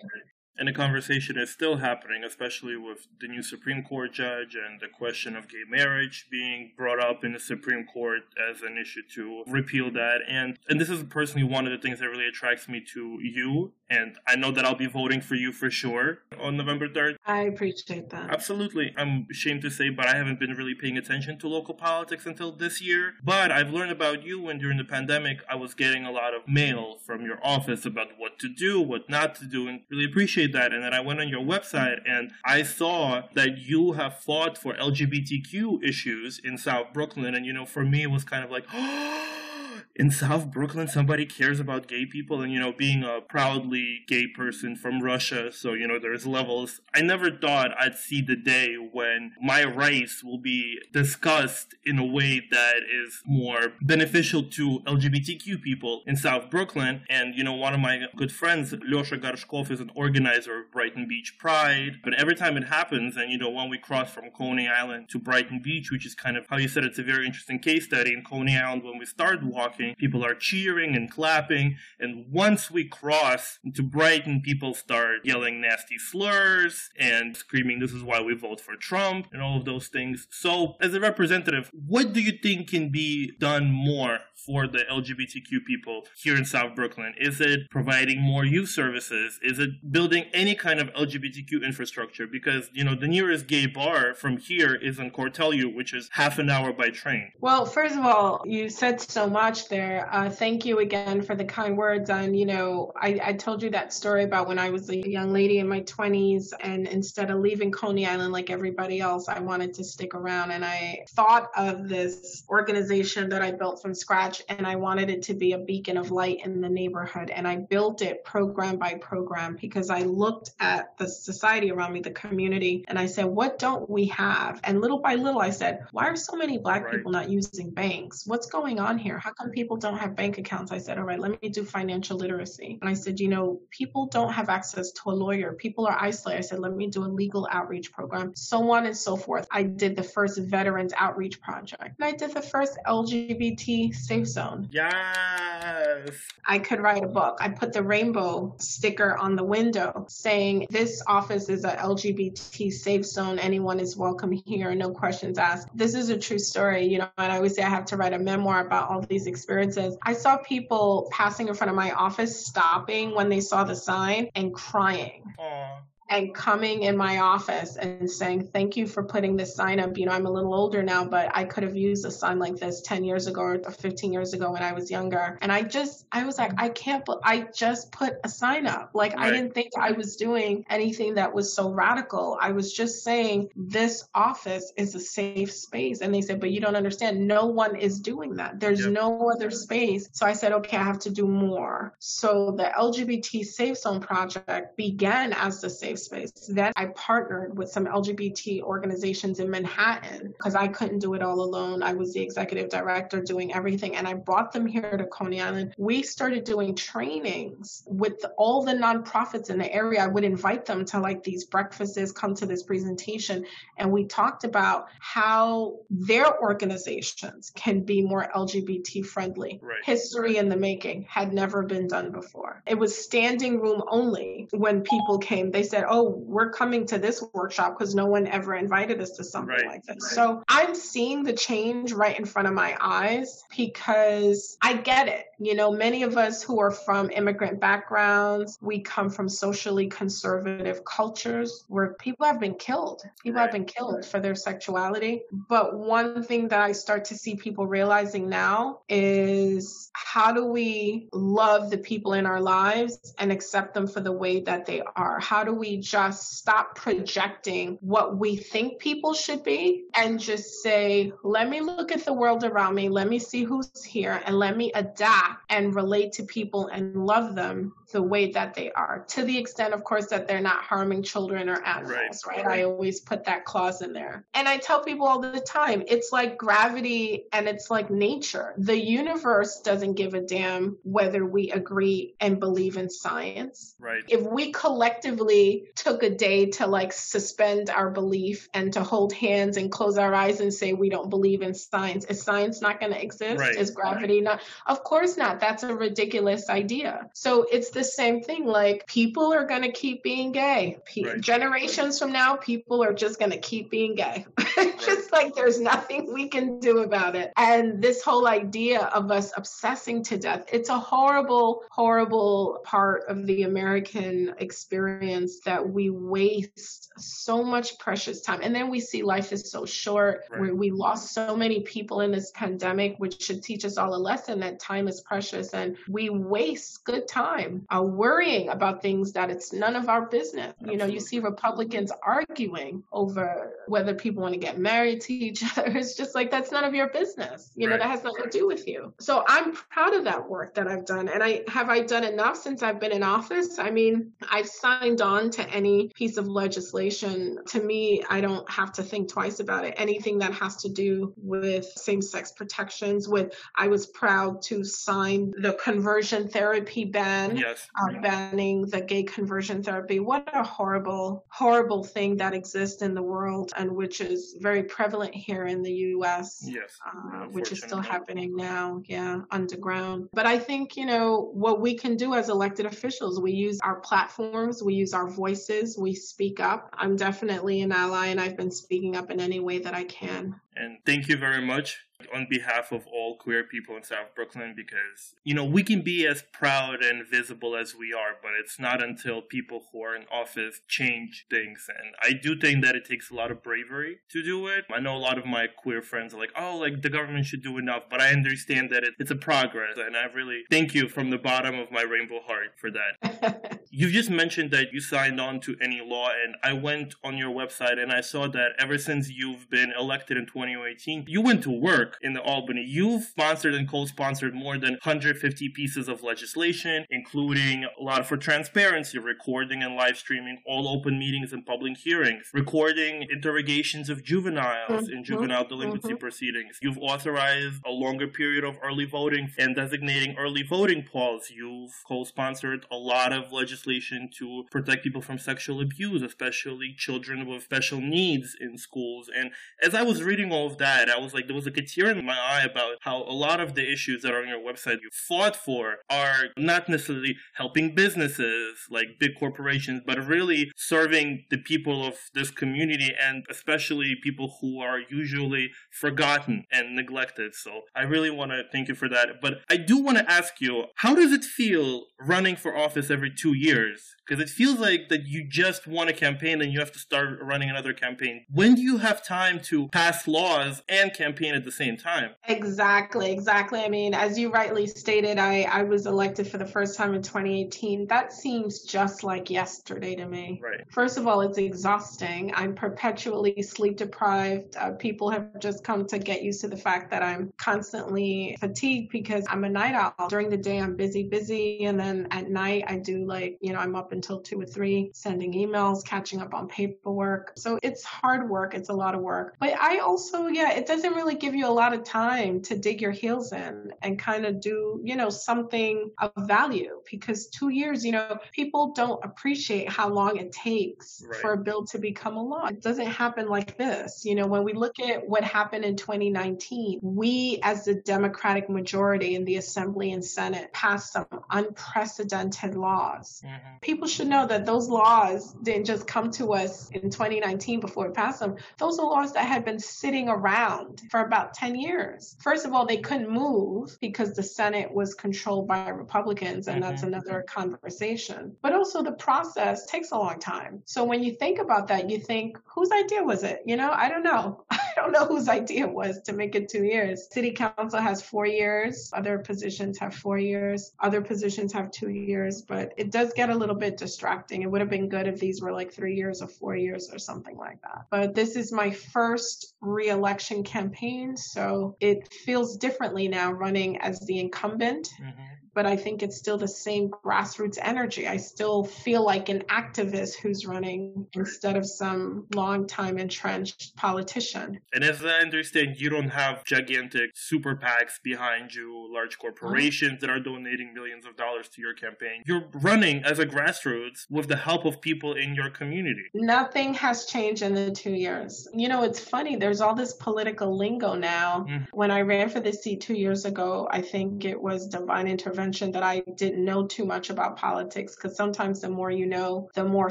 and 0.58 0.68
the 0.68 0.72
conversation 0.72 1.38
is 1.38 1.50
still 1.50 1.76
happening, 1.76 2.22
especially 2.24 2.76
with 2.76 3.08
the 3.20 3.28
new 3.28 3.42
Supreme 3.42 3.82
Court 3.82 4.12
judge 4.12 4.54
and 4.54 4.80
the 4.80 4.88
question 4.88 5.36
of 5.36 5.48
gay 5.48 5.64
marriage 5.68 6.26
being 6.30 6.72
brought 6.76 7.02
up 7.02 7.24
in 7.24 7.32
the 7.32 7.40
Supreme 7.40 7.86
Court 7.86 8.22
as 8.50 8.62
an 8.62 8.78
issue 8.78 9.02
to 9.14 9.44
repeal 9.46 9.90
that. 9.92 10.20
And 10.28 10.58
and 10.68 10.80
this 10.80 10.90
is 10.90 11.02
personally 11.04 11.46
one 11.46 11.66
of 11.66 11.72
the 11.72 11.78
things 11.78 12.00
that 12.00 12.08
really 12.08 12.26
attracts 12.26 12.68
me 12.68 12.82
to 12.92 13.18
you. 13.20 13.72
And 13.90 14.16
I 14.26 14.36
know 14.36 14.50
that 14.50 14.64
I'll 14.64 14.74
be 14.74 14.86
voting 14.86 15.20
for 15.20 15.34
you 15.34 15.52
for 15.52 15.70
sure 15.70 16.18
on 16.40 16.56
November 16.56 16.88
3rd. 16.88 17.16
I 17.26 17.42
appreciate 17.42 18.08
that. 18.10 18.30
Absolutely. 18.30 18.94
I'm 18.96 19.26
ashamed 19.30 19.60
to 19.62 19.70
say, 19.70 19.90
but 19.90 20.06
I 20.06 20.16
haven't 20.16 20.40
been 20.40 20.52
really 20.52 20.74
paying 20.74 20.96
attention 20.96 21.38
to 21.40 21.48
local 21.48 21.74
politics 21.74 22.24
until 22.24 22.50
this 22.50 22.80
year. 22.80 23.14
But 23.22 23.52
I've 23.52 23.70
learned 23.70 23.92
about 23.92 24.22
you 24.24 24.40
when 24.40 24.58
during 24.58 24.78
the 24.78 24.84
pandemic 24.84 25.40
I 25.50 25.56
was 25.56 25.74
getting 25.74 26.04
a 26.06 26.10
lot 26.10 26.34
of 26.34 26.48
mail 26.48 26.96
from 27.04 27.24
your 27.24 27.38
office 27.44 27.84
about 27.84 28.08
what 28.16 28.38
to 28.38 28.48
do, 28.48 28.80
what 28.80 29.10
not 29.10 29.34
to 29.36 29.44
do, 29.44 29.68
and 29.68 29.82
really 29.90 30.04
appreciate 30.04 30.43
appreciate 30.44 30.52
that. 30.52 30.74
And 30.74 30.84
then 30.84 30.94
I 30.94 31.00
went 31.00 31.20
on 31.20 31.28
your 31.28 31.42
website 31.42 32.00
and 32.06 32.32
I 32.44 32.62
saw 32.62 33.22
that 33.34 33.58
you 33.58 33.92
have 33.92 34.18
fought 34.18 34.58
for 34.58 34.74
LGBTQ 34.74 35.82
issues 35.82 36.40
in 36.42 36.58
South 36.58 36.92
Brooklyn. 36.92 37.34
And, 37.34 37.46
you 37.46 37.52
know, 37.52 37.66
for 37.66 37.84
me, 37.84 38.02
it 38.02 38.10
was 38.10 38.24
kind 38.24 38.44
of 38.44 38.50
like, 38.50 38.64
oh, 38.74 39.53
in 39.96 40.10
South 40.10 40.50
Brooklyn, 40.50 40.88
somebody 40.88 41.24
cares 41.24 41.60
about 41.60 41.86
gay 41.86 42.04
people, 42.04 42.42
and 42.42 42.52
you 42.52 42.58
know, 42.58 42.72
being 42.72 43.04
a 43.04 43.20
proudly 43.20 44.00
gay 44.08 44.26
person 44.26 44.74
from 44.74 45.00
Russia, 45.00 45.52
so 45.52 45.72
you 45.72 45.86
know, 45.86 45.98
there's 45.98 46.26
levels. 46.26 46.80
I 46.92 47.00
never 47.00 47.30
thought 47.30 47.70
I'd 47.78 47.94
see 47.94 48.20
the 48.20 48.34
day 48.36 48.74
when 48.74 49.32
my 49.40 49.64
rights 49.64 50.24
will 50.24 50.38
be 50.38 50.80
discussed 50.92 51.74
in 51.84 51.98
a 51.98 52.04
way 52.04 52.42
that 52.50 52.78
is 52.78 53.22
more 53.24 53.74
beneficial 53.80 54.42
to 54.42 54.80
LGBTQ 54.80 55.62
people 55.62 56.02
in 56.06 56.16
South 56.16 56.50
Brooklyn. 56.50 57.02
And 57.08 57.34
you 57.36 57.44
know, 57.44 57.54
one 57.54 57.74
of 57.74 57.80
my 57.80 58.06
good 58.16 58.32
friends, 58.32 58.72
Lyosha 58.72 59.20
Gorshkov, 59.20 59.70
is 59.70 59.80
an 59.80 59.92
organizer 59.94 60.60
of 60.60 60.72
Brighton 60.72 61.06
Beach 61.08 61.38
Pride. 61.38 62.00
But 62.02 62.14
every 62.14 62.34
time 62.34 62.56
it 62.56 62.64
happens, 62.64 63.16
and 63.16 63.30
you 63.30 63.38
know, 63.38 63.50
when 63.50 63.70
we 63.70 63.78
cross 63.78 64.10
from 64.10 64.30
Coney 64.30 64.68
Island 64.68 65.08
to 65.10 65.20
Brighton 65.20 65.60
Beach, 65.62 65.92
which 65.92 66.04
is 66.04 66.16
kind 66.16 66.36
of 66.36 66.46
how 66.48 66.56
you 66.56 66.66
said 66.66 66.84
it's 66.84 66.98
a 66.98 67.04
very 67.04 67.26
interesting 67.26 67.60
case 67.60 67.84
study 67.84 68.12
in 68.12 68.24
Coney 68.24 68.56
Island, 68.56 68.82
when 68.82 68.98
we 68.98 69.06
started 69.06 69.44
walking 69.44 69.83
People 69.98 70.24
are 70.24 70.34
cheering 70.34 70.94
and 70.96 71.10
clapping. 71.10 71.76
And 71.98 72.26
once 72.30 72.70
we 72.70 72.84
cross 72.84 73.58
into 73.64 73.82
Brighton, 73.82 74.40
people 74.42 74.74
start 74.74 75.20
yelling 75.24 75.60
nasty 75.60 75.98
slurs 75.98 76.90
and 76.98 77.36
screaming, 77.36 77.80
This 77.80 77.92
is 77.92 78.02
why 78.02 78.20
we 78.20 78.34
vote 78.34 78.60
for 78.60 78.76
Trump, 78.76 79.26
and 79.32 79.42
all 79.42 79.58
of 79.58 79.64
those 79.64 79.88
things. 79.88 80.26
So, 80.30 80.74
as 80.80 80.94
a 80.94 81.00
representative, 81.00 81.70
what 81.72 82.12
do 82.12 82.20
you 82.20 82.32
think 82.42 82.68
can 82.70 82.90
be 82.90 83.32
done 83.38 83.70
more 83.70 84.20
for 84.44 84.66
the 84.66 84.84
LGBTQ 84.90 85.64
people 85.66 86.02
here 86.16 86.36
in 86.36 86.44
South 86.44 86.74
Brooklyn? 86.74 87.14
Is 87.18 87.40
it 87.40 87.70
providing 87.70 88.20
more 88.20 88.44
youth 88.44 88.68
services? 88.68 89.38
Is 89.42 89.58
it 89.58 89.90
building 89.90 90.24
any 90.32 90.54
kind 90.54 90.80
of 90.80 90.92
LGBTQ 90.92 91.64
infrastructure? 91.64 92.26
Because, 92.26 92.68
you 92.72 92.84
know, 92.84 92.94
the 92.94 93.08
nearest 93.08 93.46
gay 93.46 93.66
bar 93.66 94.14
from 94.14 94.36
here 94.36 94.74
is 94.74 94.98
in 94.98 95.10
Cortelyou, 95.10 95.74
which 95.74 95.94
is 95.94 96.08
half 96.12 96.38
an 96.38 96.50
hour 96.50 96.72
by 96.72 96.90
train. 96.90 97.32
Well, 97.40 97.64
first 97.64 97.96
of 97.96 98.04
all, 98.04 98.42
you 98.44 98.68
said 98.68 99.00
so 99.00 99.28
much 99.28 99.68
there. 99.74 100.08
Uh, 100.12 100.30
thank 100.30 100.64
you 100.64 100.78
again 100.78 101.20
for 101.20 101.34
the 101.34 101.44
kind 101.44 101.76
words. 101.76 102.08
And, 102.08 102.38
you 102.38 102.46
know, 102.46 102.92
I, 102.94 103.20
I 103.24 103.32
told 103.32 103.60
you 103.60 103.70
that 103.70 103.92
story 103.92 104.22
about 104.22 104.46
when 104.46 104.56
I 104.56 104.70
was 104.70 104.88
a 104.88 104.96
young 104.96 105.32
lady 105.32 105.58
in 105.58 105.68
my 105.68 105.80
20s, 105.80 106.52
and 106.60 106.86
instead 106.86 107.32
of 107.32 107.40
leaving 107.40 107.72
Coney 107.72 108.06
Island 108.06 108.32
like 108.32 108.50
everybody 108.50 109.00
else, 109.00 109.28
I 109.28 109.40
wanted 109.40 109.74
to 109.74 109.84
stick 109.84 110.14
around. 110.14 110.52
And 110.52 110.64
I 110.64 111.04
thought 111.10 111.50
of 111.56 111.88
this 111.88 112.44
organization 112.48 113.28
that 113.30 113.42
I 113.42 113.50
built 113.50 113.82
from 113.82 113.94
scratch, 113.94 114.42
and 114.48 114.64
I 114.64 114.76
wanted 114.76 115.10
it 115.10 115.22
to 115.22 115.34
be 115.34 115.52
a 115.52 115.58
beacon 115.58 115.96
of 115.96 116.12
light 116.12 116.44
in 116.44 116.60
the 116.60 116.68
neighborhood. 116.68 117.30
And 117.30 117.48
I 117.48 117.56
built 117.56 118.00
it 118.00 118.24
program 118.24 118.76
by 118.76 118.94
program 118.94 119.58
because 119.60 119.90
I 119.90 120.02
looked 120.02 120.50
at 120.60 120.96
the 120.98 121.08
society 121.08 121.72
around 121.72 121.94
me, 121.94 122.00
the 122.00 122.12
community, 122.12 122.84
and 122.86 122.96
I 122.96 123.06
said, 123.06 123.24
what 123.24 123.58
don't 123.58 123.90
we 123.90 124.06
have? 124.06 124.60
And 124.62 124.80
little 124.80 124.98
by 124.98 125.16
little, 125.16 125.40
I 125.40 125.50
said, 125.50 125.84
why 125.90 126.06
are 126.06 126.16
so 126.16 126.36
many 126.36 126.58
Black 126.58 126.84
right. 126.84 126.94
people 126.94 127.10
not 127.10 127.28
using 127.28 127.70
banks? 127.70 128.24
What's 128.24 128.46
going 128.46 128.78
on 128.78 128.98
here? 128.98 129.18
How 129.18 129.32
come 129.32 129.50
people 129.50 129.63
don't 129.76 129.98
have 129.98 130.14
bank 130.14 130.38
accounts? 130.38 130.72
I 130.72 130.78
said, 130.78 130.98
all 130.98 131.04
right, 131.04 131.18
let 131.18 131.40
me 131.42 131.48
do 131.48 131.64
financial 131.64 132.16
literacy. 132.16 132.78
And 132.80 132.88
I 132.88 132.94
said, 132.94 133.20
you 133.20 133.28
know, 133.28 133.60
people 133.70 134.06
don't 134.06 134.32
have 134.32 134.48
access 134.48 134.92
to 134.92 135.10
a 135.10 135.12
lawyer. 135.12 135.52
People 135.54 135.86
are 135.86 135.96
isolated. 136.00 136.38
I 136.38 136.42
said, 136.42 136.58
let 136.60 136.74
me 136.74 136.88
do 136.88 137.04
a 137.04 137.06
legal 137.06 137.48
outreach 137.50 137.92
program, 137.92 138.34
so 138.36 138.70
on 138.70 138.86
and 138.86 138.96
so 138.96 139.16
forth. 139.16 139.46
I 139.50 139.62
did 139.62 139.96
the 139.96 140.02
first 140.02 140.38
veterans 140.38 140.92
outreach 140.96 141.40
project. 141.40 141.96
And 141.98 142.04
I 142.04 142.12
did 142.12 142.34
the 142.34 142.42
first 142.42 142.78
LGBT 142.86 143.94
safe 143.94 144.26
zone. 144.26 144.68
Yes. 144.70 146.10
I 146.46 146.58
could 146.58 146.80
write 146.80 147.02
a 147.02 147.08
book. 147.08 147.38
I 147.40 147.48
put 147.48 147.72
the 147.72 147.82
rainbow 147.82 148.54
sticker 148.58 149.16
on 149.16 149.36
the 149.36 149.44
window 149.44 150.06
saying, 150.08 150.66
this 150.70 151.02
office 151.06 151.48
is 151.48 151.64
a 151.64 151.76
LGBT 151.76 152.72
safe 152.72 153.04
zone. 153.04 153.38
Anyone 153.38 153.80
is 153.80 153.96
welcome 153.96 154.32
here. 154.32 154.74
No 154.74 154.90
questions 154.90 155.38
asked. 155.38 155.68
This 155.74 155.94
is 155.94 156.10
a 156.10 156.18
true 156.18 156.38
story, 156.38 156.86
you 156.86 156.98
know, 156.98 157.08
and 157.18 157.32
I 157.32 157.36
always 157.36 157.54
say 157.54 157.62
I 157.62 157.68
have 157.68 157.86
to 157.86 157.96
write 157.96 158.12
a 158.12 158.18
memoir 158.18 158.66
about 158.66 158.90
all 158.90 159.00
these 159.00 159.26
experiences. 159.26 159.53
I 160.02 160.12
saw 160.12 160.36
people 160.38 161.08
passing 161.12 161.48
in 161.48 161.54
front 161.54 161.70
of 161.70 161.76
my 161.76 161.92
office 161.92 162.46
stopping 162.46 163.14
when 163.14 163.28
they 163.28 163.40
saw 163.40 163.64
the 163.64 163.76
sign 163.76 164.28
and 164.34 164.52
crying. 164.54 165.22
Aww 165.38 165.78
and 166.10 166.34
coming 166.34 166.82
in 166.82 166.96
my 166.96 167.18
office 167.18 167.76
and 167.76 168.10
saying, 168.10 168.48
Thank 168.52 168.76
you 168.76 168.86
for 168.86 169.02
putting 169.02 169.36
this 169.36 169.54
sign 169.54 169.80
up. 169.80 169.96
You 169.96 170.06
know, 170.06 170.12
I'm 170.12 170.26
a 170.26 170.30
little 170.30 170.54
older 170.54 170.82
now, 170.82 171.04
but 171.04 171.30
I 171.34 171.44
could 171.44 171.62
have 171.62 171.76
used 171.76 172.04
a 172.04 172.10
sign 172.10 172.38
like 172.38 172.56
this 172.56 172.82
10 172.82 173.04
years 173.04 173.26
ago 173.26 173.40
or 173.40 173.58
15 173.58 174.12
years 174.12 174.34
ago 174.34 174.52
when 174.52 174.62
I 174.62 174.72
was 174.72 174.90
younger. 174.90 175.38
And 175.40 175.50
I 175.50 175.62
just, 175.62 176.06
I 176.12 176.24
was 176.24 176.38
like, 176.38 176.52
I 176.58 176.68
can't, 176.68 177.02
I 177.22 177.46
just 177.54 177.90
put 177.90 178.14
a 178.22 178.28
sign 178.28 178.66
up. 178.66 178.90
Like, 178.94 179.16
right. 179.16 179.28
I 179.28 179.30
didn't 179.30 179.54
think 179.54 179.72
I 179.78 179.92
was 179.92 180.16
doing 180.16 180.64
anything 180.68 181.14
that 181.14 181.32
was 181.34 181.52
so 181.52 181.70
radical. 181.70 182.38
I 182.40 182.52
was 182.52 182.72
just 182.72 183.02
saying, 183.02 183.48
This 183.56 184.06
office 184.14 184.72
is 184.76 184.94
a 184.94 185.00
safe 185.00 185.52
space. 185.52 186.00
And 186.00 186.14
they 186.14 186.20
said, 186.20 186.38
But 186.38 186.50
you 186.50 186.60
don't 186.60 186.76
understand. 186.76 187.26
No 187.26 187.46
one 187.46 187.76
is 187.76 187.98
doing 188.00 188.34
that. 188.36 188.60
There's 188.60 188.80
yep. 188.80 188.92
no 188.92 189.30
other 189.30 189.50
space. 189.50 190.08
So 190.12 190.26
I 190.26 190.34
said, 190.34 190.52
Okay, 190.52 190.76
I 190.76 190.82
have 190.82 190.98
to 191.00 191.10
do 191.10 191.26
more. 191.26 191.94
So 191.98 192.54
the 192.56 192.64
LGBT 192.64 193.44
Safe 193.44 193.78
Zone 193.78 194.00
project 194.00 194.76
began 194.76 195.32
as 195.32 195.60
the 195.60 195.70
safe 195.70 195.93
space. 195.98 196.32
Then 196.48 196.72
I 196.76 196.86
partnered 196.86 197.56
with 197.56 197.70
some 197.70 197.86
LGBT 197.86 198.62
organizations 198.62 199.40
in 199.40 199.50
Manhattan 199.50 200.28
because 200.28 200.54
I 200.54 200.68
couldn't 200.68 201.00
do 201.00 201.14
it 201.14 201.22
all 201.22 201.40
alone. 201.40 201.82
I 201.82 201.94
was 201.94 202.12
the 202.12 202.22
executive 202.22 202.68
director 202.68 203.20
doing 203.22 203.54
everything, 203.54 203.96
and 203.96 204.06
I 204.06 204.14
brought 204.14 204.52
them 204.52 204.66
here 204.66 204.96
to 204.96 205.06
Coney 205.06 205.40
Island. 205.40 205.74
We 205.78 206.02
started 206.02 206.44
doing 206.44 206.74
trainings 206.74 207.82
with 207.86 208.24
all 208.36 208.64
the 208.64 208.72
nonprofits 208.72 209.50
in 209.50 209.58
the 209.58 209.72
area. 209.72 210.02
I 210.02 210.06
would 210.06 210.24
invite 210.24 210.64
them 210.66 210.84
to 210.86 211.00
like 211.00 211.22
these 211.22 211.44
breakfasts, 211.44 212.12
come 212.12 212.34
to 212.36 212.46
this 212.46 212.62
presentation, 212.62 213.44
and 213.78 213.90
we 213.90 214.06
talked 214.06 214.44
about 214.44 214.88
how 215.00 215.78
their 215.90 216.40
organizations 216.40 217.50
can 217.54 217.80
be 217.80 218.02
more 218.02 218.30
LGBT 218.34 219.04
friendly. 219.04 219.60
Right. 219.62 219.84
History 219.84 220.36
in 220.36 220.48
the 220.48 220.56
making 220.56 221.06
had 221.08 221.32
never 221.32 221.62
been 221.62 221.86
done 221.86 222.10
before. 222.10 222.62
It 222.66 222.78
was 222.78 222.96
standing 222.96 223.60
room 223.60 223.82
only 223.88 224.48
when 224.50 224.82
people 224.82 225.18
came. 225.18 225.50
They 225.50 225.62
said, 225.62 225.83
oh, 225.88 226.08
we're 226.08 226.50
coming 226.50 226.86
to 226.86 226.98
this 226.98 227.22
workshop 227.32 227.78
because 227.78 227.94
no 227.94 228.06
one 228.06 228.26
ever 228.26 228.54
invited 228.54 229.00
us 229.00 229.10
to 229.12 229.24
something 229.24 229.56
right. 229.56 229.66
like 229.66 229.82
this. 229.84 229.96
Right. 230.02 230.12
So 230.14 230.42
I'm 230.48 230.74
seeing 230.74 231.22
the 231.22 231.32
change 231.32 231.92
right 231.92 232.18
in 232.18 232.24
front 232.24 232.48
of 232.48 232.54
my 232.54 232.76
eyes 232.80 233.44
because 233.56 234.56
I 234.62 234.74
get 234.74 235.08
it. 235.08 235.26
You 235.38 235.54
know, 235.54 235.70
many 235.70 236.02
of 236.02 236.16
us 236.16 236.42
who 236.42 236.60
are 236.60 236.70
from 236.70 237.10
immigrant 237.10 237.60
backgrounds, 237.60 238.58
we 238.60 238.80
come 238.80 239.10
from 239.10 239.28
socially 239.28 239.88
conservative 239.88 240.84
cultures 240.84 241.64
where 241.68 241.94
people 241.94 242.26
have 242.26 242.40
been 242.40 242.54
killed. 242.54 243.02
People 243.22 243.38
right. 243.38 243.44
have 243.44 243.52
been 243.52 243.64
killed 243.64 244.04
for 244.04 244.20
their 244.20 244.34
sexuality. 244.34 245.22
But 245.32 245.78
one 245.78 246.22
thing 246.22 246.48
that 246.48 246.60
I 246.60 246.72
start 246.72 247.04
to 247.06 247.16
see 247.16 247.36
people 247.36 247.66
realizing 247.66 248.28
now 248.28 248.80
is 248.88 249.90
how 249.92 250.32
do 250.32 250.46
we 250.46 251.08
love 251.12 251.70
the 251.70 251.78
people 251.78 252.14
in 252.14 252.26
our 252.26 252.40
lives 252.40 253.14
and 253.18 253.32
accept 253.32 253.74
them 253.74 253.86
for 253.86 254.00
the 254.00 254.12
way 254.12 254.40
that 254.40 254.66
they 254.66 254.82
are? 254.96 255.18
How 255.20 255.44
do 255.44 255.52
we 255.52 255.73
just 255.78 256.36
stop 256.38 256.74
projecting 256.74 257.78
what 257.80 258.16
we 258.16 258.36
think 258.36 258.78
people 258.78 259.14
should 259.14 259.42
be 259.42 259.84
and 259.94 260.20
just 260.20 260.62
say, 260.62 261.12
let 261.22 261.48
me 261.48 261.60
look 261.60 261.92
at 261.92 262.04
the 262.04 262.12
world 262.12 262.44
around 262.44 262.74
me, 262.74 262.88
let 262.88 263.08
me 263.08 263.18
see 263.18 263.44
who's 263.44 263.82
here, 263.84 264.20
and 264.24 264.38
let 264.38 264.56
me 264.56 264.72
adapt 264.74 265.44
and 265.50 265.74
relate 265.74 266.12
to 266.12 266.24
people 266.24 266.68
and 266.68 266.94
love 267.06 267.34
them 267.34 267.72
the 267.92 268.02
way 268.02 268.32
that 268.32 268.54
they 268.54 268.72
are. 268.72 269.04
To 269.10 269.22
the 269.22 269.38
extent 269.38 269.72
of 269.72 269.84
course 269.84 270.06
that 270.08 270.26
they're 270.26 270.40
not 270.40 270.62
harming 270.62 271.04
children 271.04 271.48
or 271.48 271.62
animals 271.62 272.24
right, 272.26 272.36
right? 272.38 272.46
right, 272.46 272.58
i 272.58 272.62
always 272.64 273.00
put 273.00 273.24
that 273.24 273.44
clause 273.44 273.82
in 273.82 273.92
there. 273.92 274.26
And 274.34 274.48
i 274.48 274.56
tell 274.56 274.82
people 274.82 275.06
all 275.06 275.20
the 275.20 275.40
time 275.40 275.84
it's 275.86 276.10
like 276.12 276.36
gravity 276.36 277.24
and 277.32 277.48
it's 277.48 277.70
like 277.70 277.90
nature. 277.90 278.54
The 278.58 278.78
universe 278.78 279.60
doesn't 279.60 279.94
give 279.94 280.14
a 280.14 280.20
damn 280.20 280.76
whether 280.82 281.24
we 281.24 281.50
agree 281.52 282.14
and 282.20 282.40
believe 282.40 282.76
in 282.76 282.90
science. 282.90 283.74
Right. 283.78 284.02
If 284.08 284.22
we 284.22 284.52
collectively 284.52 285.63
took 285.74 286.02
a 286.02 286.10
day 286.10 286.46
to 286.46 286.66
like 286.66 286.92
suspend 286.92 287.70
our 287.70 287.90
belief 287.90 288.48
and 288.54 288.72
to 288.72 288.82
hold 288.82 289.12
hands 289.12 289.56
and 289.56 289.70
close 289.70 289.98
our 289.98 290.14
eyes 290.14 290.40
and 290.40 290.52
say 290.52 290.72
we 290.72 290.88
don't 290.88 291.10
believe 291.10 291.42
in 291.42 291.54
science 291.54 292.04
is 292.06 292.22
science 292.22 292.60
not 292.60 292.80
going 292.80 292.92
to 292.92 293.02
exist 293.02 293.40
right, 293.40 293.56
is 293.56 293.70
gravity 293.70 294.20
not 294.20 294.40
of 294.66 294.82
course 294.84 295.16
not 295.16 295.40
that's 295.40 295.62
a 295.62 295.74
ridiculous 295.74 296.48
idea 296.48 297.08
so 297.12 297.46
it's 297.50 297.70
the 297.70 297.84
same 297.84 298.22
thing. 298.22 298.46
Like 298.46 298.86
people 298.86 299.32
are 299.32 299.46
going 299.46 299.62
to 299.62 299.72
keep 299.72 300.02
being 300.02 300.32
gay. 300.32 300.78
right. 301.02 301.20
Generations 301.20 301.98
from 301.98 302.12
now, 302.12 302.36
people 302.36 302.82
are 302.82 302.92
just 302.92 303.18
going 303.18 303.30
to 303.30 303.38
keep 303.38 303.70
being 303.70 303.94
gay. 303.94 304.26
just 304.84 305.12
like 305.12 305.34
there's 305.34 305.60
nothing 305.60 306.12
we 306.12 306.28
can 306.28 306.58
do 306.60 306.78
about 306.78 307.16
it. 307.16 307.32
And 307.36 307.82
this 307.82 308.02
whole 308.02 308.26
idea 308.26 308.82
of 308.82 309.10
us 309.10 309.32
obsessing 309.36 310.02
to 310.04 310.18
death, 310.18 310.44
it's 310.52 310.68
a 310.68 310.78
horrible, 310.78 311.62
horrible 311.70 312.60
part 312.64 313.04
of 313.08 313.26
the 313.26 313.42
American 313.42 314.34
experience 314.38 315.40
that 315.40 315.68
we 315.68 315.90
waste 315.90 316.92
so 316.96 317.42
much 317.42 317.78
precious 317.78 318.20
time. 318.20 318.40
And 318.42 318.54
then 318.54 318.70
we 318.70 318.80
see 318.80 319.02
life 319.02 319.32
is 319.32 319.50
so 319.50 319.64
short. 319.64 320.22
Right. 320.30 320.56
We 320.56 320.70
lost 320.70 321.12
so 321.12 321.36
many 321.36 321.60
people 321.60 322.00
in 322.00 322.12
this 322.12 322.30
pandemic, 322.32 322.96
which 322.98 323.22
should 323.22 323.42
teach 323.42 323.64
us 323.64 323.76
all 323.76 323.94
a 323.94 323.96
lesson 323.96 324.40
that 324.40 324.60
time 324.60 324.88
is 324.88 325.00
precious 325.00 325.54
and 325.54 325.76
we 325.88 326.10
waste 326.10 326.84
good 326.84 327.08
time 327.08 327.66
uh, 327.74 327.82
worrying 327.82 328.48
about 328.48 328.82
things 328.82 329.12
that 329.12 329.30
it's 329.30 329.52
none 329.52 329.76
of 329.76 329.88
our 329.88 330.06
business. 330.06 330.48
Absolutely. 330.48 330.72
You 330.72 330.78
know, 330.78 330.86
you 330.86 331.00
see 331.00 331.18
Republicans 331.18 331.92
arguing 332.02 332.82
over 332.92 333.52
whether 333.66 333.94
people 333.94 334.22
want 334.22 334.34
to 334.34 334.40
get 334.44 334.58
married 334.58 335.00
to 335.02 335.12
each 335.12 335.42
other. 335.58 335.76
It's 335.76 335.96
just 335.96 336.14
like 336.14 336.30
that's 336.30 336.50
none 336.50 336.64
of 336.64 336.74
your 336.74 336.88
business. 336.88 337.50
You 337.54 337.68
right. 337.68 337.74
know, 337.74 337.78
that 337.84 337.90
has 337.90 338.04
nothing 338.04 338.24
to 338.24 338.30
do 338.30 338.46
with 338.46 338.66
you. 338.66 338.94
So 339.00 339.24
I'm 339.26 339.52
proud 339.52 339.94
of 339.94 340.04
that 340.04 340.28
work 340.28 340.54
that 340.54 340.68
I've 340.68 340.86
done. 340.86 341.08
And 341.08 341.22
I 341.22 341.42
have 341.48 341.68
I 341.68 341.80
done 341.80 342.04
enough 342.04 342.36
since 342.36 342.62
I've 342.62 342.80
been 342.80 342.92
in 342.92 343.02
office? 343.02 343.58
I 343.58 343.70
mean, 343.70 344.12
I've 344.30 344.48
signed 344.48 345.00
on 345.00 345.30
to 345.30 345.48
any 345.50 345.90
piece 345.94 346.16
of 346.16 346.26
legislation. 346.26 347.38
To 347.48 347.62
me, 347.62 348.02
I 348.08 348.20
don't 348.20 348.48
have 348.50 348.72
to 348.74 348.82
think 348.82 349.10
twice 349.10 349.40
about 349.40 349.64
it. 349.64 349.74
Anything 349.76 350.18
that 350.18 350.32
has 350.34 350.56
to 350.56 350.68
do 350.68 351.12
with 351.16 351.64
same-sex 351.76 352.32
protections, 352.32 353.08
with 353.08 353.34
I 353.56 353.68
was 353.68 353.86
proud 353.86 354.42
to 354.42 354.64
sign 354.64 355.32
the 355.38 355.54
conversion 355.54 356.28
therapy 356.28 356.84
ban. 356.84 357.36
Yes 357.36 357.68
uh, 357.80 358.00
banning 358.00 358.66
the 358.66 358.80
gay 358.80 359.02
conversion 359.02 359.62
therapy. 359.62 360.00
What 360.00 360.28
a 360.32 360.42
horrible, 360.42 361.24
horrible 361.28 361.82
thing 361.84 362.16
that 362.18 362.34
exists 362.34 362.82
in 362.82 362.94
the 362.94 363.02
world 363.02 363.52
and 363.56 363.70
which 363.72 364.00
is 364.00 364.33
very 364.40 364.62
prevalent 364.64 365.14
here 365.14 365.46
in 365.46 365.62
the 365.62 365.72
US. 365.72 366.44
Yes. 366.46 366.78
Uh, 366.86 367.26
which 367.26 367.52
is 367.52 367.60
still 367.60 367.80
happening 367.80 368.34
now. 368.36 368.82
Yeah, 368.86 369.20
underground. 369.30 370.08
But 370.12 370.26
I 370.26 370.38
think, 370.38 370.76
you 370.76 370.86
know, 370.86 371.30
what 371.32 371.60
we 371.60 371.76
can 371.76 371.96
do 371.96 372.14
as 372.14 372.28
elected 372.28 372.66
officials, 372.66 373.20
we 373.20 373.32
use 373.32 373.60
our 373.60 373.80
platforms, 373.80 374.62
we 374.62 374.74
use 374.74 374.92
our 374.92 375.08
voices, 375.08 375.78
we 375.78 375.94
speak 375.94 376.40
up. 376.40 376.70
I'm 376.74 376.96
definitely 376.96 377.62
an 377.62 377.72
ally 377.72 378.06
and 378.06 378.20
I've 378.20 378.36
been 378.36 378.50
speaking 378.50 378.96
up 378.96 379.10
in 379.10 379.20
any 379.20 379.40
way 379.40 379.58
that 379.58 379.74
I 379.74 379.84
can. 379.84 380.34
And 380.56 380.78
thank 380.84 381.08
you 381.08 381.16
very 381.16 381.44
much 381.44 381.78
on 382.12 382.26
behalf 382.28 382.72
of 382.72 382.86
all 382.86 383.16
queer 383.16 383.44
people 383.44 383.76
in 383.76 383.84
South 383.84 384.14
Brooklyn 384.14 384.54
because, 384.56 385.14
you 385.24 385.34
know, 385.34 385.44
we 385.44 385.62
can 385.62 385.82
be 385.82 386.06
as 386.06 386.22
proud 386.32 386.82
and 386.82 387.06
visible 387.06 387.56
as 387.56 387.74
we 387.74 387.92
are, 387.92 388.16
but 388.22 388.32
it's 388.38 388.58
not 388.58 388.82
until 388.82 389.22
people 389.22 389.64
who 389.72 389.82
are 389.82 389.94
in 389.94 390.04
office 390.12 390.60
change 390.68 391.26
things. 391.30 391.68
And 391.68 391.94
I 392.02 392.18
do 392.18 392.38
think 392.38 392.64
that 392.64 392.74
it 392.74 392.84
takes 392.84 393.10
a 393.10 393.14
lot 393.14 393.30
of 393.30 393.42
bravery 393.42 393.98
to 394.10 394.22
do 394.22 394.46
it. 394.46 394.64
I 394.74 394.80
know 394.80 394.96
a 394.96 394.98
lot 394.98 395.18
of 395.18 395.26
my 395.26 395.46
queer 395.46 395.82
friends 395.82 396.14
are 396.14 396.18
like, 396.18 396.32
oh, 396.36 396.56
like 396.56 396.82
the 396.82 396.90
government 396.90 397.26
should 397.26 397.42
do 397.42 397.58
enough, 397.58 397.84
but 397.88 398.00
I 398.00 398.10
understand 398.10 398.70
that 398.70 398.84
it, 398.84 398.94
it's 398.98 399.10
a 399.10 399.16
progress. 399.16 399.76
And 399.76 399.96
I 399.96 400.04
really 400.04 400.44
thank 400.50 400.74
you 400.74 400.88
from 400.88 401.10
the 401.10 401.18
bottom 401.18 401.58
of 401.58 401.70
my 401.70 401.82
rainbow 401.82 402.20
heart 402.26 402.52
for 402.56 402.70
that. 402.70 403.60
you 403.70 403.90
just 403.90 404.10
mentioned 404.10 404.50
that 404.52 404.72
you 404.72 404.80
signed 404.80 405.20
on 405.20 405.40
to 405.40 405.56
any 405.60 405.80
law, 405.84 406.10
and 406.10 406.36
I 406.42 406.52
went 406.52 406.94
on 407.02 407.18
your 407.18 407.30
website 407.30 407.82
and 407.82 407.92
I 407.92 408.00
saw 408.00 408.28
that 408.28 408.52
ever 408.58 408.78
since 408.78 409.10
you've 409.10 409.50
been 409.50 409.72
elected 409.78 410.16
in 410.16 410.26
2018, 410.26 411.04
you 411.08 411.20
went 411.20 411.42
to 411.44 411.50
work 411.50 411.93
in 412.00 412.12
the 412.12 412.22
Albany. 412.22 412.64
You've 412.66 413.04
sponsored 413.04 413.54
and 413.54 413.68
co-sponsored 413.68 414.34
more 414.34 414.58
than 414.58 414.72
150 414.72 415.48
pieces 415.50 415.88
of 415.88 416.02
legislation, 416.02 416.84
including 416.90 417.64
a 417.64 417.82
lot 417.82 418.06
for 418.06 418.16
transparency, 418.16 418.98
recording 418.98 419.62
and 419.62 419.76
live 419.76 419.96
streaming 419.96 420.42
all 420.46 420.68
open 420.68 420.98
meetings 420.98 421.32
and 421.32 421.44
public 421.44 421.76
hearings, 421.76 422.30
recording 422.32 423.06
interrogations 423.10 423.88
of 423.88 424.04
juveniles 424.04 424.84
mm-hmm. 424.84 424.92
in 424.92 425.04
juvenile 425.04 425.46
delinquency 425.46 425.88
mm-hmm. 425.88 425.96
proceedings. 425.96 426.58
You've 426.60 426.78
authorized 426.78 427.62
a 427.66 427.70
longer 427.70 428.06
period 428.06 428.44
of 428.44 428.56
early 428.62 428.84
voting 428.84 429.30
and 429.38 429.56
designating 429.56 430.16
early 430.18 430.42
voting 430.42 430.84
polls. 430.90 431.30
You've 431.34 431.72
co-sponsored 431.86 432.66
a 432.70 432.76
lot 432.76 433.12
of 433.12 433.32
legislation 433.32 434.10
to 434.18 434.44
protect 434.50 434.84
people 434.84 435.02
from 435.02 435.18
sexual 435.18 435.60
abuse, 435.60 436.02
especially 436.02 436.74
children 436.76 437.26
with 437.26 437.44
special 437.44 437.80
needs 437.80 438.36
in 438.40 438.58
schools. 438.58 439.10
And 439.14 439.30
as 439.62 439.74
I 439.74 439.82
was 439.82 440.02
reading 440.02 440.32
all 440.32 440.46
of 440.46 440.58
that, 440.58 440.88
I 440.88 440.98
was 440.98 441.14
like, 441.14 441.26
there 441.26 441.36
was 441.36 441.46
like 441.46 441.56
a 441.56 441.62
tear 441.62 441.83
in 441.90 442.04
my 442.04 442.18
eye 442.18 442.44
about 442.44 442.76
how 442.80 443.02
a 443.02 443.12
lot 443.12 443.40
of 443.40 443.54
the 443.54 443.70
issues 443.70 444.02
that 444.02 444.12
are 444.12 444.22
on 444.22 444.28
your 444.28 444.40
website 444.40 444.78
you 444.82 444.90
fought 444.92 445.36
for 445.36 445.76
are 445.90 446.26
not 446.36 446.68
necessarily 446.68 447.16
helping 447.34 447.74
businesses 447.74 448.66
like 448.70 448.98
big 448.98 449.12
corporations, 449.18 449.82
but 449.86 449.98
really 450.06 450.50
serving 450.56 451.24
the 451.30 451.38
people 451.38 451.86
of 451.86 451.94
this 452.14 452.30
community 452.30 452.92
and 453.00 453.24
especially 453.30 453.96
people 454.02 454.36
who 454.40 454.60
are 454.60 454.80
usually 454.90 455.50
forgotten 455.70 456.44
and 456.50 456.74
neglected. 456.74 457.34
So 457.34 457.62
I 457.74 457.82
really 457.82 458.10
want 458.10 458.32
to 458.32 458.42
thank 458.50 458.68
you 458.68 458.74
for 458.74 458.88
that. 458.88 459.20
But 459.20 459.40
I 459.50 459.56
do 459.56 459.78
want 459.78 459.98
to 459.98 460.10
ask 460.10 460.40
you, 460.40 460.64
how 460.76 460.94
does 460.94 461.12
it 461.12 461.24
feel 461.24 461.86
running 462.00 462.36
for 462.36 462.56
office 462.56 462.90
every 462.90 463.10
two 463.10 463.34
years? 463.34 463.93
Because 464.06 464.22
it 464.22 464.28
feels 464.28 464.58
like 464.58 464.88
that 464.88 465.06
you 465.06 465.26
just 465.26 465.66
won 465.66 465.88
a 465.88 465.92
campaign 465.92 466.42
and 466.42 466.52
you 466.52 466.58
have 466.58 466.72
to 466.72 466.78
start 466.78 467.18
running 467.22 467.48
another 467.48 467.72
campaign. 467.72 468.24
When 468.30 468.54
do 468.54 468.62
you 468.62 468.78
have 468.78 469.04
time 469.04 469.40
to 469.44 469.68
pass 469.68 470.06
laws 470.06 470.62
and 470.68 470.92
campaign 470.92 471.34
at 471.34 471.44
the 471.44 471.52
same 471.52 471.76
time? 471.76 472.10
Exactly, 472.28 473.10
exactly. 473.10 473.60
I 473.60 473.68
mean, 473.68 473.94
as 473.94 474.18
you 474.18 474.30
rightly 474.30 474.66
stated, 474.66 475.18
I, 475.18 475.42
I 475.42 475.62
was 475.62 475.86
elected 475.86 476.28
for 476.28 476.38
the 476.38 476.46
first 476.46 476.76
time 476.76 476.94
in 476.94 477.02
2018. 477.02 477.86
That 477.86 478.12
seems 478.12 478.60
just 478.60 479.04
like 479.04 479.30
yesterday 479.30 479.94
to 479.96 480.06
me. 480.06 480.40
Right. 480.42 480.60
First 480.70 480.98
of 480.98 481.06
all, 481.06 481.22
it's 481.22 481.38
exhausting. 481.38 482.32
I'm 482.34 482.54
perpetually 482.54 483.40
sleep 483.42 483.76
deprived. 483.78 484.56
Uh, 484.56 484.72
people 484.72 485.10
have 485.10 485.38
just 485.40 485.64
come 485.64 485.86
to 485.86 485.98
get 485.98 486.22
used 486.22 486.40
to 486.42 486.48
the 486.48 486.56
fact 486.56 486.90
that 486.90 487.02
I'm 487.02 487.32
constantly 487.38 488.36
fatigued 488.38 488.92
because 488.92 489.24
I'm 489.28 489.44
a 489.44 489.48
night 489.48 489.74
owl. 489.74 490.08
During 490.08 490.28
the 490.28 490.36
day, 490.36 490.60
I'm 490.60 490.76
busy, 490.76 491.04
busy. 491.04 491.64
And 491.64 491.80
then 491.80 492.08
at 492.10 492.28
night, 492.28 492.64
I 492.66 492.76
do 492.76 493.06
like, 493.06 493.38
you 493.40 493.52
know, 493.52 493.60
I'm 493.60 493.74
up 493.74 493.92
until 493.94 494.20
two 494.20 494.40
or 494.40 494.46
three 494.46 494.90
sending 494.92 495.32
emails, 495.32 495.84
catching 495.84 496.20
up 496.20 496.34
on 496.34 496.48
paperwork. 496.48 497.32
So 497.36 497.58
it's 497.62 497.82
hard 497.84 498.28
work. 498.28 498.54
It's 498.54 498.68
a 498.68 498.74
lot 498.74 498.94
of 498.94 499.00
work. 499.00 499.36
But 499.40 499.54
I 499.58 499.78
also, 499.78 500.26
yeah, 500.26 500.52
it 500.52 500.66
doesn't 500.66 500.94
really 500.94 501.14
give 501.14 501.34
you 501.34 501.46
a 501.46 501.56
lot 501.62 501.72
of 501.72 501.84
time 501.84 502.42
to 502.42 502.58
dig 502.58 502.80
your 502.80 502.90
heels 502.90 503.32
in 503.32 503.72
and 503.82 503.98
kind 503.98 504.26
of 504.26 504.40
do, 504.40 504.80
you 504.84 504.96
know, 504.96 505.08
something 505.08 505.90
of 505.98 506.12
value 506.18 506.80
because 506.90 507.28
two 507.28 507.48
years, 507.48 507.84
you 507.84 507.92
know, 507.92 508.18
people 508.32 508.72
don't 508.74 509.02
appreciate 509.04 509.68
how 509.68 509.88
long 509.88 510.16
it 510.16 510.32
takes 510.32 511.02
right. 511.08 511.20
for 511.20 511.32
a 511.32 511.36
bill 511.36 511.64
to 511.66 511.78
become 511.78 512.16
a 512.16 512.22
law. 512.22 512.46
It 512.46 512.62
doesn't 512.62 512.86
happen 512.86 513.28
like 513.28 513.56
this. 513.56 514.04
You 514.04 514.14
know, 514.14 514.26
when 514.26 514.44
we 514.44 514.52
look 514.52 514.78
at 514.80 515.08
what 515.08 515.24
happened 515.24 515.64
in 515.64 515.76
2019, 515.76 516.80
we 516.82 517.38
as 517.42 517.64
the 517.64 517.74
Democratic 517.74 518.50
majority 518.50 519.14
in 519.14 519.24
the 519.24 519.36
Assembly 519.36 519.92
and 519.92 520.04
Senate 520.04 520.52
passed 520.52 520.92
some 520.92 521.06
unprecedented 521.30 522.54
laws. 522.54 523.22
Mm-hmm. 523.24 523.56
People 523.60 523.83
should 523.86 524.08
know 524.08 524.26
that 524.26 524.46
those 524.46 524.68
laws 524.68 525.34
didn't 525.42 525.64
just 525.64 525.86
come 525.86 526.10
to 526.12 526.34
us 526.34 526.70
in 526.70 526.90
2019 526.90 527.60
before 527.60 527.88
we 527.88 527.92
passed 527.92 528.20
them. 528.20 528.36
Those 528.58 528.78
are 528.78 528.86
laws 528.86 529.12
that 529.14 529.26
had 529.26 529.44
been 529.44 529.58
sitting 529.58 530.08
around 530.08 530.82
for 530.90 531.00
about 531.00 531.34
10 531.34 531.54
years. 531.54 532.16
First 532.20 532.46
of 532.46 532.52
all, 532.52 532.66
they 532.66 532.78
couldn't 532.78 533.10
move 533.10 533.76
because 533.80 534.14
the 534.14 534.22
Senate 534.22 534.72
was 534.72 534.94
controlled 534.94 535.48
by 535.48 535.68
Republicans, 535.68 536.48
and 536.48 536.62
mm-hmm. 536.62 536.70
that's 536.70 536.82
another 536.82 537.24
conversation. 537.28 538.36
But 538.42 538.52
also, 538.52 538.82
the 538.82 538.92
process 538.92 539.66
takes 539.66 539.90
a 539.90 539.98
long 539.98 540.18
time. 540.18 540.62
So 540.64 540.84
when 540.84 541.02
you 541.02 541.12
think 541.12 541.38
about 541.38 541.68
that, 541.68 541.90
you 541.90 541.98
think, 541.98 542.38
whose 542.44 542.70
idea 542.70 543.02
was 543.02 543.22
it? 543.22 543.42
You 543.46 543.56
know, 543.56 543.70
I 543.72 543.88
don't 543.88 544.02
know. 544.02 544.44
I 544.50 544.58
don't 544.76 544.92
know 544.92 545.06
whose 545.06 545.28
idea 545.28 545.66
it 545.66 545.72
was 545.72 546.00
to 546.02 546.12
make 546.12 546.34
it 546.34 546.48
two 546.48 546.64
years. 546.64 547.08
City 547.10 547.30
council 547.32 547.80
has 547.80 548.02
four 548.02 548.26
years, 548.26 548.90
other 548.92 549.18
positions 549.18 549.78
have 549.78 549.94
four 549.94 550.18
years, 550.18 550.72
other 550.80 551.00
positions 551.00 551.52
have 551.52 551.70
two 551.70 551.90
years, 551.90 552.42
but 552.42 552.72
it 552.76 552.90
does 552.90 553.12
get 553.12 553.30
a 553.30 553.34
little 553.34 553.54
bit 553.54 553.73
distracting. 553.76 554.42
It 554.42 554.50
would 554.50 554.60
have 554.60 554.70
been 554.70 554.88
good 554.88 555.06
if 555.06 555.18
these 555.18 555.40
were 555.42 555.52
like 555.52 555.72
three 555.72 555.94
years 555.94 556.22
or 556.22 556.28
four 556.28 556.56
years 556.56 556.90
or 556.92 556.98
something 556.98 557.36
like 557.36 557.60
that. 557.62 557.86
But 557.90 558.14
this 558.14 558.36
is 558.36 558.52
my 558.52 558.70
first 558.70 559.54
re-election 559.60 560.42
campaign, 560.42 561.16
so 561.16 561.76
it 561.80 562.12
feels 562.24 562.56
differently 562.56 563.08
now 563.08 563.32
running 563.32 563.78
as 563.78 564.00
the 564.00 564.18
incumbent. 564.18 564.88
Mm-hmm 565.00 565.43
but 565.54 565.66
I 565.66 565.76
think 565.76 566.02
it's 566.02 566.16
still 566.16 566.36
the 566.36 566.48
same 566.48 566.90
grassroots 566.90 567.58
energy. 567.62 568.08
I 568.08 568.16
still 568.16 568.64
feel 568.64 569.04
like 569.04 569.28
an 569.28 569.42
activist 569.42 570.16
who's 570.16 570.46
running 570.46 571.06
instead 571.14 571.56
of 571.56 571.64
some 571.64 572.26
long 572.34 572.66
time 572.66 572.98
entrenched 572.98 573.76
politician. 573.76 574.60
And 574.72 574.82
as 574.82 575.04
I 575.04 575.20
understand, 575.20 575.80
you 575.80 575.88
don't 575.88 576.08
have 576.08 576.44
gigantic 576.44 577.10
super 577.14 577.54
PACs 577.54 578.02
behind 578.02 578.54
you, 578.54 578.88
large 578.92 579.18
corporations 579.18 580.00
that 580.00 580.10
are 580.10 580.20
donating 580.20 580.74
millions 580.74 581.06
of 581.06 581.16
dollars 581.16 581.48
to 581.50 581.60
your 581.60 581.74
campaign. 581.74 582.22
You're 582.26 582.48
running 582.54 583.04
as 583.04 583.18
a 583.18 583.26
grassroots 583.26 584.06
with 584.10 584.28
the 584.28 584.36
help 584.36 584.64
of 584.64 584.80
people 584.80 585.14
in 585.14 585.34
your 585.34 585.50
community. 585.50 586.04
Nothing 586.14 586.74
has 586.74 587.06
changed 587.06 587.42
in 587.42 587.54
the 587.54 587.70
two 587.70 587.92
years. 587.92 588.48
You 588.52 588.68
know, 588.68 588.82
it's 588.82 589.00
funny, 589.00 589.36
there's 589.36 589.60
all 589.60 589.74
this 589.74 589.92
political 589.94 590.56
lingo 590.56 590.94
now. 590.94 591.46
Mm. 591.48 591.66
When 591.72 591.90
I 591.90 592.00
ran 592.00 592.28
for 592.28 592.40
this 592.40 592.62
seat 592.62 592.80
two 592.80 592.94
years 592.94 593.24
ago, 593.24 593.68
I 593.70 593.80
think 593.80 594.24
it 594.24 594.40
was 594.40 594.66
divine 594.66 595.06
intervention 595.06 595.43
that 595.52 595.82
I 595.82 596.00
didn't 596.16 596.44
know 596.44 596.66
too 596.66 596.84
much 596.84 597.10
about 597.10 597.36
politics 597.36 597.94
because 597.94 598.16
sometimes 598.16 598.60
the 598.60 598.68
more 598.68 598.90
you 598.90 599.06
know, 599.06 599.50
the 599.54 599.64
more 599.64 599.90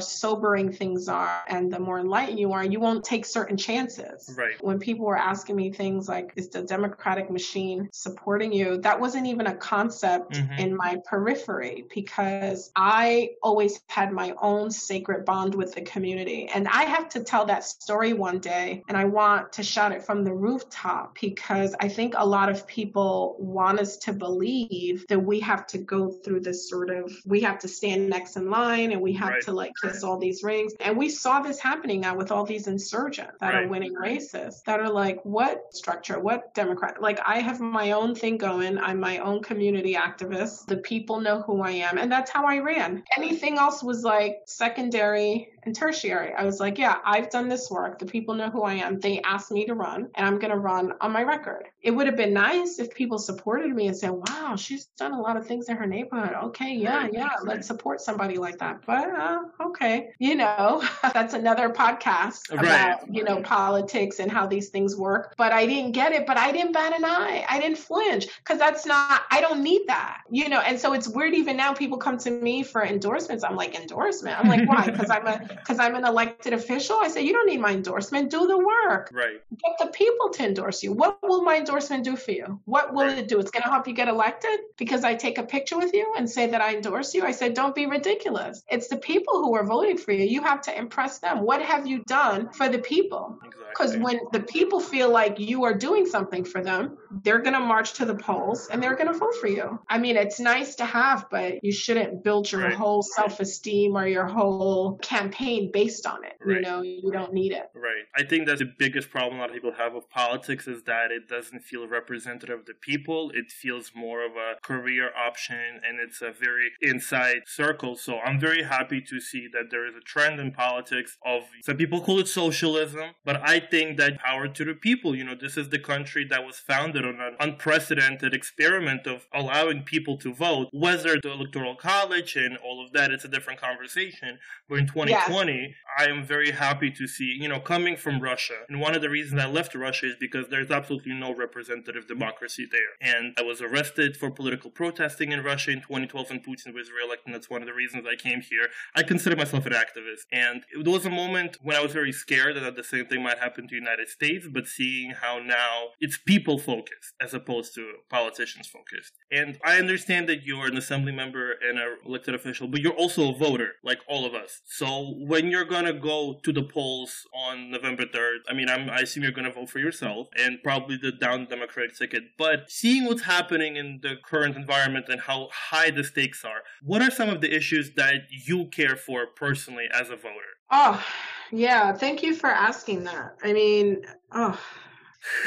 sobering 0.00 0.72
things 0.72 1.08
are 1.08 1.42
and 1.46 1.72
the 1.72 1.78
more 1.78 2.00
enlightened 2.00 2.38
you 2.38 2.52
are, 2.52 2.64
you 2.64 2.80
won't 2.80 3.04
take 3.04 3.24
certain 3.24 3.56
chances. 3.56 4.34
Right. 4.36 4.56
When 4.60 4.78
people 4.78 5.06
were 5.06 5.16
asking 5.16 5.56
me 5.56 5.70
things 5.70 6.08
like, 6.08 6.32
is 6.36 6.48
the 6.48 6.62
Democratic 6.62 7.30
machine 7.30 7.88
supporting 7.92 8.52
you? 8.52 8.78
That 8.78 9.00
wasn't 9.00 9.26
even 9.26 9.46
a 9.46 9.54
concept 9.54 10.32
mm-hmm. 10.32 10.58
in 10.58 10.76
my 10.76 10.96
periphery 11.04 11.84
because 11.94 12.70
I 12.74 13.30
always 13.42 13.80
had 13.88 14.12
my 14.12 14.34
own 14.40 14.70
sacred 14.70 15.24
bond 15.24 15.54
with 15.54 15.74
the 15.74 15.82
community. 15.82 16.48
And 16.52 16.66
I 16.68 16.84
have 16.84 17.08
to 17.10 17.22
tell 17.22 17.46
that 17.46 17.64
story 17.64 18.12
one 18.12 18.38
day 18.38 18.82
and 18.88 18.96
I 18.96 19.04
want 19.04 19.52
to 19.54 19.62
shout 19.62 19.92
it 19.92 20.02
from 20.02 20.24
the 20.24 20.32
rooftop 20.32 21.16
because 21.20 21.74
I 21.80 21.88
think 21.88 22.14
a 22.16 22.26
lot 22.26 22.48
of 22.48 22.66
people 22.66 23.36
want 23.38 23.78
us 23.78 23.96
to 23.98 24.12
believe 24.12 25.06
that 25.08 25.18
we 25.18 25.40
have 25.44 25.66
to 25.68 25.78
go 25.78 26.10
through 26.10 26.40
this 26.40 26.68
sort 26.68 26.90
of 26.90 27.12
we 27.24 27.40
have 27.42 27.58
to 27.60 27.68
stand 27.68 28.08
next 28.08 28.36
in 28.36 28.50
line 28.50 28.92
and 28.92 29.00
we 29.00 29.12
have 29.12 29.28
right. 29.28 29.42
to 29.42 29.52
like 29.52 29.72
kiss 29.80 30.02
all 30.02 30.18
these 30.18 30.42
rings. 30.42 30.72
And 30.80 30.96
we 30.96 31.08
saw 31.08 31.40
this 31.40 31.58
happening 31.60 32.00
now 32.00 32.16
with 32.16 32.32
all 32.32 32.44
these 32.44 32.66
insurgents 32.66 33.34
that 33.40 33.54
right. 33.54 33.64
are 33.64 33.68
winning 33.68 33.94
races 33.94 34.62
that 34.66 34.80
are 34.80 34.90
like 34.90 35.20
what 35.24 35.74
structure? 35.74 36.18
What 36.18 36.54
democrat? 36.54 37.00
Like 37.00 37.20
i 37.26 37.38
have 37.38 37.60
my 37.60 37.92
own 37.92 38.14
thing 38.14 38.36
going. 38.36 38.78
I'm 38.78 39.00
my 39.00 39.18
own 39.18 39.42
community 39.42 39.94
activist. 39.94 40.66
The 40.66 40.78
people 40.78 41.20
know 41.20 41.42
who 41.42 41.62
i 41.62 41.70
am. 41.70 41.98
And 41.98 42.10
that's 42.10 42.30
how 42.30 42.46
i 42.46 42.58
ran. 42.58 43.04
Anything 43.16 43.58
else 43.58 43.82
was 43.82 44.02
like 44.02 44.38
secondary 44.46 45.48
and 45.66 45.74
tertiary. 45.74 46.32
I 46.34 46.44
was 46.44 46.60
like, 46.60 46.78
yeah, 46.78 46.98
I've 47.04 47.30
done 47.30 47.48
this 47.48 47.70
work. 47.70 47.98
The 47.98 48.06
people 48.06 48.34
know 48.34 48.50
who 48.50 48.62
I 48.62 48.74
am. 48.74 49.00
They 49.00 49.20
asked 49.22 49.50
me 49.50 49.66
to 49.66 49.74
run, 49.74 50.08
and 50.14 50.26
I'm 50.26 50.38
going 50.38 50.50
to 50.50 50.58
run 50.58 50.92
on 51.00 51.12
my 51.12 51.22
record. 51.22 51.68
It 51.80 51.90
would 51.90 52.06
have 52.06 52.16
been 52.16 52.32
nice 52.32 52.78
if 52.78 52.94
people 52.94 53.18
supported 53.18 53.74
me 53.74 53.86
and 53.86 53.96
said, 53.96 54.10
wow, 54.10 54.56
she's 54.56 54.86
done 54.98 55.12
a 55.12 55.20
lot 55.20 55.36
of 55.36 55.46
things 55.46 55.68
in 55.68 55.76
her 55.76 55.86
neighborhood. 55.86 56.34
Okay, 56.44 56.74
yeah, 56.74 57.08
yeah, 57.12 57.30
let's 57.42 57.66
support 57.66 58.00
somebody 58.00 58.36
like 58.36 58.58
that. 58.58 58.80
But 58.86 59.08
uh, 59.10 59.42
okay, 59.66 60.10
you 60.18 60.34
know, 60.34 60.82
that's 61.14 61.34
another 61.34 61.70
podcast 61.70 62.52
about 62.52 62.64
right. 62.64 62.98
you 63.10 63.24
know 63.24 63.40
politics 63.42 64.18
and 64.18 64.30
how 64.30 64.46
these 64.46 64.68
things 64.68 64.96
work. 64.96 65.34
But 65.36 65.52
I 65.52 65.66
didn't 65.66 65.92
get 65.92 66.12
it. 66.12 66.26
But 66.26 66.38
I 66.38 66.52
didn't 66.52 66.72
bat 66.72 66.96
an 66.96 67.04
eye. 67.04 67.44
I 67.48 67.60
didn't 67.60 67.78
flinch 67.78 68.26
because 68.38 68.58
that's 68.58 68.86
not. 68.86 69.22
I 69.30 69.40
don't 69.40 69.62
need 69.62 69.82
that, 69.88 70.22
you 70.30 70.48
know. 70.48 70.60
And 70.60 70.78
so 70.78 70.92
it's 70.92 71.08
weird. 71.08 71.34
Even 71.34 71.56
now, 71.56 71.74
people 71.74 71.98
come 71.98 72.18
to 72.18 72.30
me 72.30 72.62
for 72.62 72.84
endorsements. 72.84 73.44
I'm 73.44 73.56
like 73.56 73.78
endorsement. 73.78 74.38
I'm 74.38 74.48
like 74.48 74.68
why? 74.68 74.90
Because 74.90 75.10
I'm 75.10 75.26
a 75.26 75.40
because 75.56 75.78
I'm 75.78 75.94
an 75.94 76.04
elected 76.04 76.52
official. 76.52 76.96
I 77.00 77.08
say 77.08 77.22
you 77.22 77.32
don't 77.32 77.46
need 77.46 77.60
my 77.60 77.72
endorsement. 77.72 78.30
Do 78.30 78.46
the 78.46 78.58
work. 78.58 79.10
Right. 79.12 79.40
Get 79.50 79.76
the 79.78 79.86
people 79.92 80.30
to 80.30 80.44
endorse 80.44 80.82
you. 80.82 80.92
What 80.92 81.18
will 81.22 81.42
my 81.42 81.56
endorsement 81.58 82.04
do 82.04 82.16
for 82.16 82.32
you? 82.32 82.60
What 82.64 82.92
will 82.94 83.06
right. 83.06 83.18
it 83.18 83.28
do? 83.28 83.38
It's 83.38 83.50
going 83.50 83.62
to 83.62 83.68
help 83.68 83.86
you 83.86 83.94
get 83.94 84.08
elected 84.08 84.60
because 84.76 85.04
I 85.04 85.14
take 85.14 85.38
a 85.38 85.42
picture 85.42 85.76
with 85.76 85.92
you 85.92 86.14
and 86.16 86.28
say 86.28 86.46
that 86.48 86.60
I 86.60 86.76
endorse 86.76 87.14
you. 87.14 87.24
I 87.24 87.32
said 87.32 87.54
don't 87.54 87.74
be 87.74 87.86
ridiculous. 87.86 88.62
It's 88.68 88.88
the 88.88 88.96
people 88.96 89.42
who 89.42 89.54
are 89.54 89.64
voting 89.64 89.98
for 89.98 90.12
you. 90.12 90.24
You 90.24 90.42
have 90.42 90.62
to 90.62 90.76
impress 90.76 91.18
them. 91.18 91.40
What 91.40 91.62
have 91.62 91.86
you 91.86 92.02
done 92.04 92.50
for 92.52 92.68
the 92.68 92.78
people? 92.78 93.38
Because 93.70 93.94
exactly. 93.94 94.18
when 94.18 94.20
the 94.32 94.40
people 94.46 94.80
feel 94.80 95.10
like 95.10 95.38
you 95.38 95.64
are 95.64 95.74
doing 95.74 96.06
something 96.06 96.44
for 96.44 96.62
them, 96.62 96.96
they're 97.22 97.40
going 97.40 97.54
to 97.54 97.60
march 97.60 97.94
to 97.94 98.04
the 98.04 98.14
polls 98.14 98.68
and 98.70 98.82
they're 98.82 98.96
going 98.96 99.12
to 99.12 99.18
vote 99.18 99.34
for 99.40 99.46
you. 99.46 99.78
I 99.88 99.98
mean, 99.98 100.16
it's 100.16 100.40
nice 100.40 100.74
to 100.76 100.84
have, 100.84 101.26
but 101.30 101.62
you 101.62 101.72
shouldn't 101.72 102.24
build 102.24 102.50
your 102.50 102.62
right. 102.62 102.74
whole 102.74 103.02
self 103.02 103.40
esteem 103.40 103.96
or 103.96 104.06
your 104.06 104.26
whole 104.26 104.96
campaign 104.98 105.70
based 105.72 106.06
on 106.06 106.24
it. 106.24 106.34
Right. 106.40 106.56
You 106.56 106.62
know, 106.62 106.82
you 106.82 107.10
don't 107.12 107.32
need 107.32 107.52
it. 107.52 107.70
Right. 107.74 108.04
I 108.16 108.24
think 108.24 108.46
that's 108.46 108.60
the 108.60 108.72
biggest 108.78 109.10
problem 109.10 109.38
a 109.38 109.42
lot 109.42 109.50
of 109.50 109.54
people 109.54 109.72
have 109.72 109.94
with 109.94 110.08
politics 110.10 110.66
is 110.66 110.82
that 110.84 111.10
it 111.10 111.28
doesn't 111.28 111.60
feel 111.60 111.86
representative 111.86 112.60
of 112.60 112.66
the 112.66 112.74
people. 112.74 113.30
It 113.34 113.50
feels 113.50 113.92
more 113.94 114.24
of 114.24 114.32
a 114.32 114.54
career 114.62 115.10
option 115.16 115.80
and 115.86 115.98
it's 116.00 116.22
a 116.22 116.32
very 116.32 116.72
inside 116.80 117.42
circle. 117.46 117.96
So 117.96 118.18
I'm 118.18 118.38
very 118.40 118.62
happy 118.62 119.00
to 119.02 119.20
see 119.20 119.48
that 119.52 119.70
there 119.70 119.86
is 119.86 119.94
a 119.94 120.00
trend 120.00 120.40
in 120.40 120.52
politics 120.52 121.16
of 121.24 121.42
some 121.62 121.76
people 121.76 122.00
call 122.00 122.18
it 122.18 122.28
socialism, 122.28 123.10
but 123.24 123.40
I 123.42 123.60
think 123.60 123.98
that 123.98 124.18
power 124.18 124.48
to 124.48 124.64
the 124.64 124.74
people. 124.74 125.14
You 125.14 125.24
know, 125.24 125.34
this 125.34 125.56
is 125.56 125.68
the 125.68 125.78
country 125.78 126.24
that 126.30 126.44
was 126.44 126.58
founded 126.58 127.03
on 127.04 127.20
an 127.20 127.36
unprecedented 127.40 128.34
experiment 128.34 129.06
of 129.06 129.26
allowing 129.32 129.82
people 129.82 130.16
to 130.18 130.32
vote, 130.32 130.68
whether 130.72 131.20
the 131.20 131.32
electoral 131.32 131.76
college 131.76 132.36
and 132.36 132.56
all 132.58 132.84
of 132.84 132.92
that, 132.92 133.10
it's 133.10 133.24
a 133.24 133.28
different 133.28 133.60
conversation. 133.60 134.38
But 134.68 134.78
in 134.78 134.86
2020, 134.86 135.52
yes. 135.52 135.70
I 135.98 136.06
am 136.06 136.24
very 136.24 136.50
happy 136.50 136.90
to 136.90 137.06
see, 137.06 137.36
you 137.38 137.48
know, 137.48 137.60
coming 137.60 137.96
from 137.96 138.20
Russia. 138.20 138.54
And 138.68 138.80
one 138.80 138.94
of 138.94 139.02
the 139.02 139.10
reasons 139.10 139.40
I 139.40 139.46
left 139.46 139.74
Russia 139.74 140.06
is 140.06 140.16
because 140.18 140.48
there's 140.48 140.70
absolutely 140.70 141.14
no 141.14 141.34
representative 141.34 142.06
democracy 142.06 142.66
there. 142.70 142.80
And 143.00 143.34
I 143.38 143.42
was 143.42 143.60
arrested 143.60 144.16
for 144.16 144.30
political 144.30 144.70
protesting 144.70 145.32
in 145.32 145.42
Russia 145.42 145.70
in 145.70 145.80
2012 145.80 146.30
when 146.30 146.40
Putin 146.40 146.74
was 146.74 146.90
reelected. 146.90 147.26
And 147.26 147.34
that's 147.34 147.50
one 147.50 147.62
of 147.62 147.66
the 147.66 147.74
reasons 147.74 148.06
I 148.10 148.16
came 148.16 148.40
here. 148.40 148.68
I 148.94 149.02
consider 149.02 149.36
myself 149.36 149.66
an 149.66 149.72
activist. 149.72 150.24
And 150.32 150.62
it 150.72 150.86
was 150.86 151.06
a 151.06 151.10
moment 151.10 151.58
when 151.62 151.76
I 151.76 151.80
was 151.80 151.92
very 151.92 152.12
scared 152.12 152.56
that 152.56 152.76
the 152.76 152.84
same 152.84 153.06
thing 153.06 153.22
might 153.22 153.38
happen 153.38 153.68
to 153.68 153.70
the 153.70 153.80
United 153.80 154.08
States, 154.08 154.46
but 154.50 154.66
seeing 154.66 155.10
how 155.10 155.38
now 155.38 155.88
it's 156.00 156.18
people 156.18 156.58
focused 156.58 156.93
as 157.20 157.34
opposed 157.34 157.74
to 157.74 157.92
politicians 158.10 158.66
focused. 158.66 159.12
And 159.30 159.58
I 159.64 159.78
understand 159.78 160.28
that 160.28 160.44
you're 160.44 160.66
an 160.66 160.76
assembly 160.76 161.12
member 161.12 161.52
and 161.52 161.78
an 161.78 161.98
elected 162.04 162.34
official, 162.34 162.68
but 162.68 162.80
you're 162.80 162.92
also 162.92 163.30
a 163.30 163.36
voter, 163.36 163.72
like 163.82 164.00
all 164.08 164.24
of 164.24 164.34
us. 164.34 164.60
So 164.64 165.14
when 165.18 165.48
you're 165.48 165.64
gonna 165.64 165.92
go 165.92 166.40
to 166.42 166.52
the 166.52 166.62
polls 166.62 167.26
on 167.34 167.70
November 167.70 168.04
3rd, 168.04 168.38
I 168.48 168.54
mean, 168.54 168.68
I'm, 168.68 168.90
I 168.90 168.98
assume 169.00 169.22
you're 169.22 169.32
gonna 169.32 169.52
vote 169.52 169.70
for 169.70 169.78
yourself 169.78 170.28
and 170.36 170.62
probably 170.62 170.96
the 170.96 171.12
down 171.12 171.46
Democratic 171.46 171.96
ticket. 171.96 172.24
But 172.38 172.70
seeing 172.70 173.04
what's 173.04 173.22
happening 173.22 173.76
in 173.76 174.00
the 174.02 174.16
current 174.24 174.56
environment 174.56 175.06
and 175.08 175.20
how 175.20 175.48
high 175.52 175.90
the 175.90 176.04
stakes 176.04 176.44
are, 176.44 176.62
what 176.82 177.02
are 177.02 177.10
some 177.10 177.28
of 177.28 177.40
the 177.40 177.54
issues 177.54 177.92
that 177.96 178.22
you 178.30 178.66
care 178.66 178.96
for 178.96 179.26
personally 179.26 179.88
as 179.92 180.10
a 180.10 180.16
voter? 180.16 180.54
Oh, 180.70 181.04
yeah. 181.52 181.92
Thank 181.92 182.22
you 182.22 182.34
for 182.34 182.48
asking 182.48 183.04
that. 183.04 183.36
I 183.42 183.52
mean, 183.52 184.02
oh, 184.32 184.58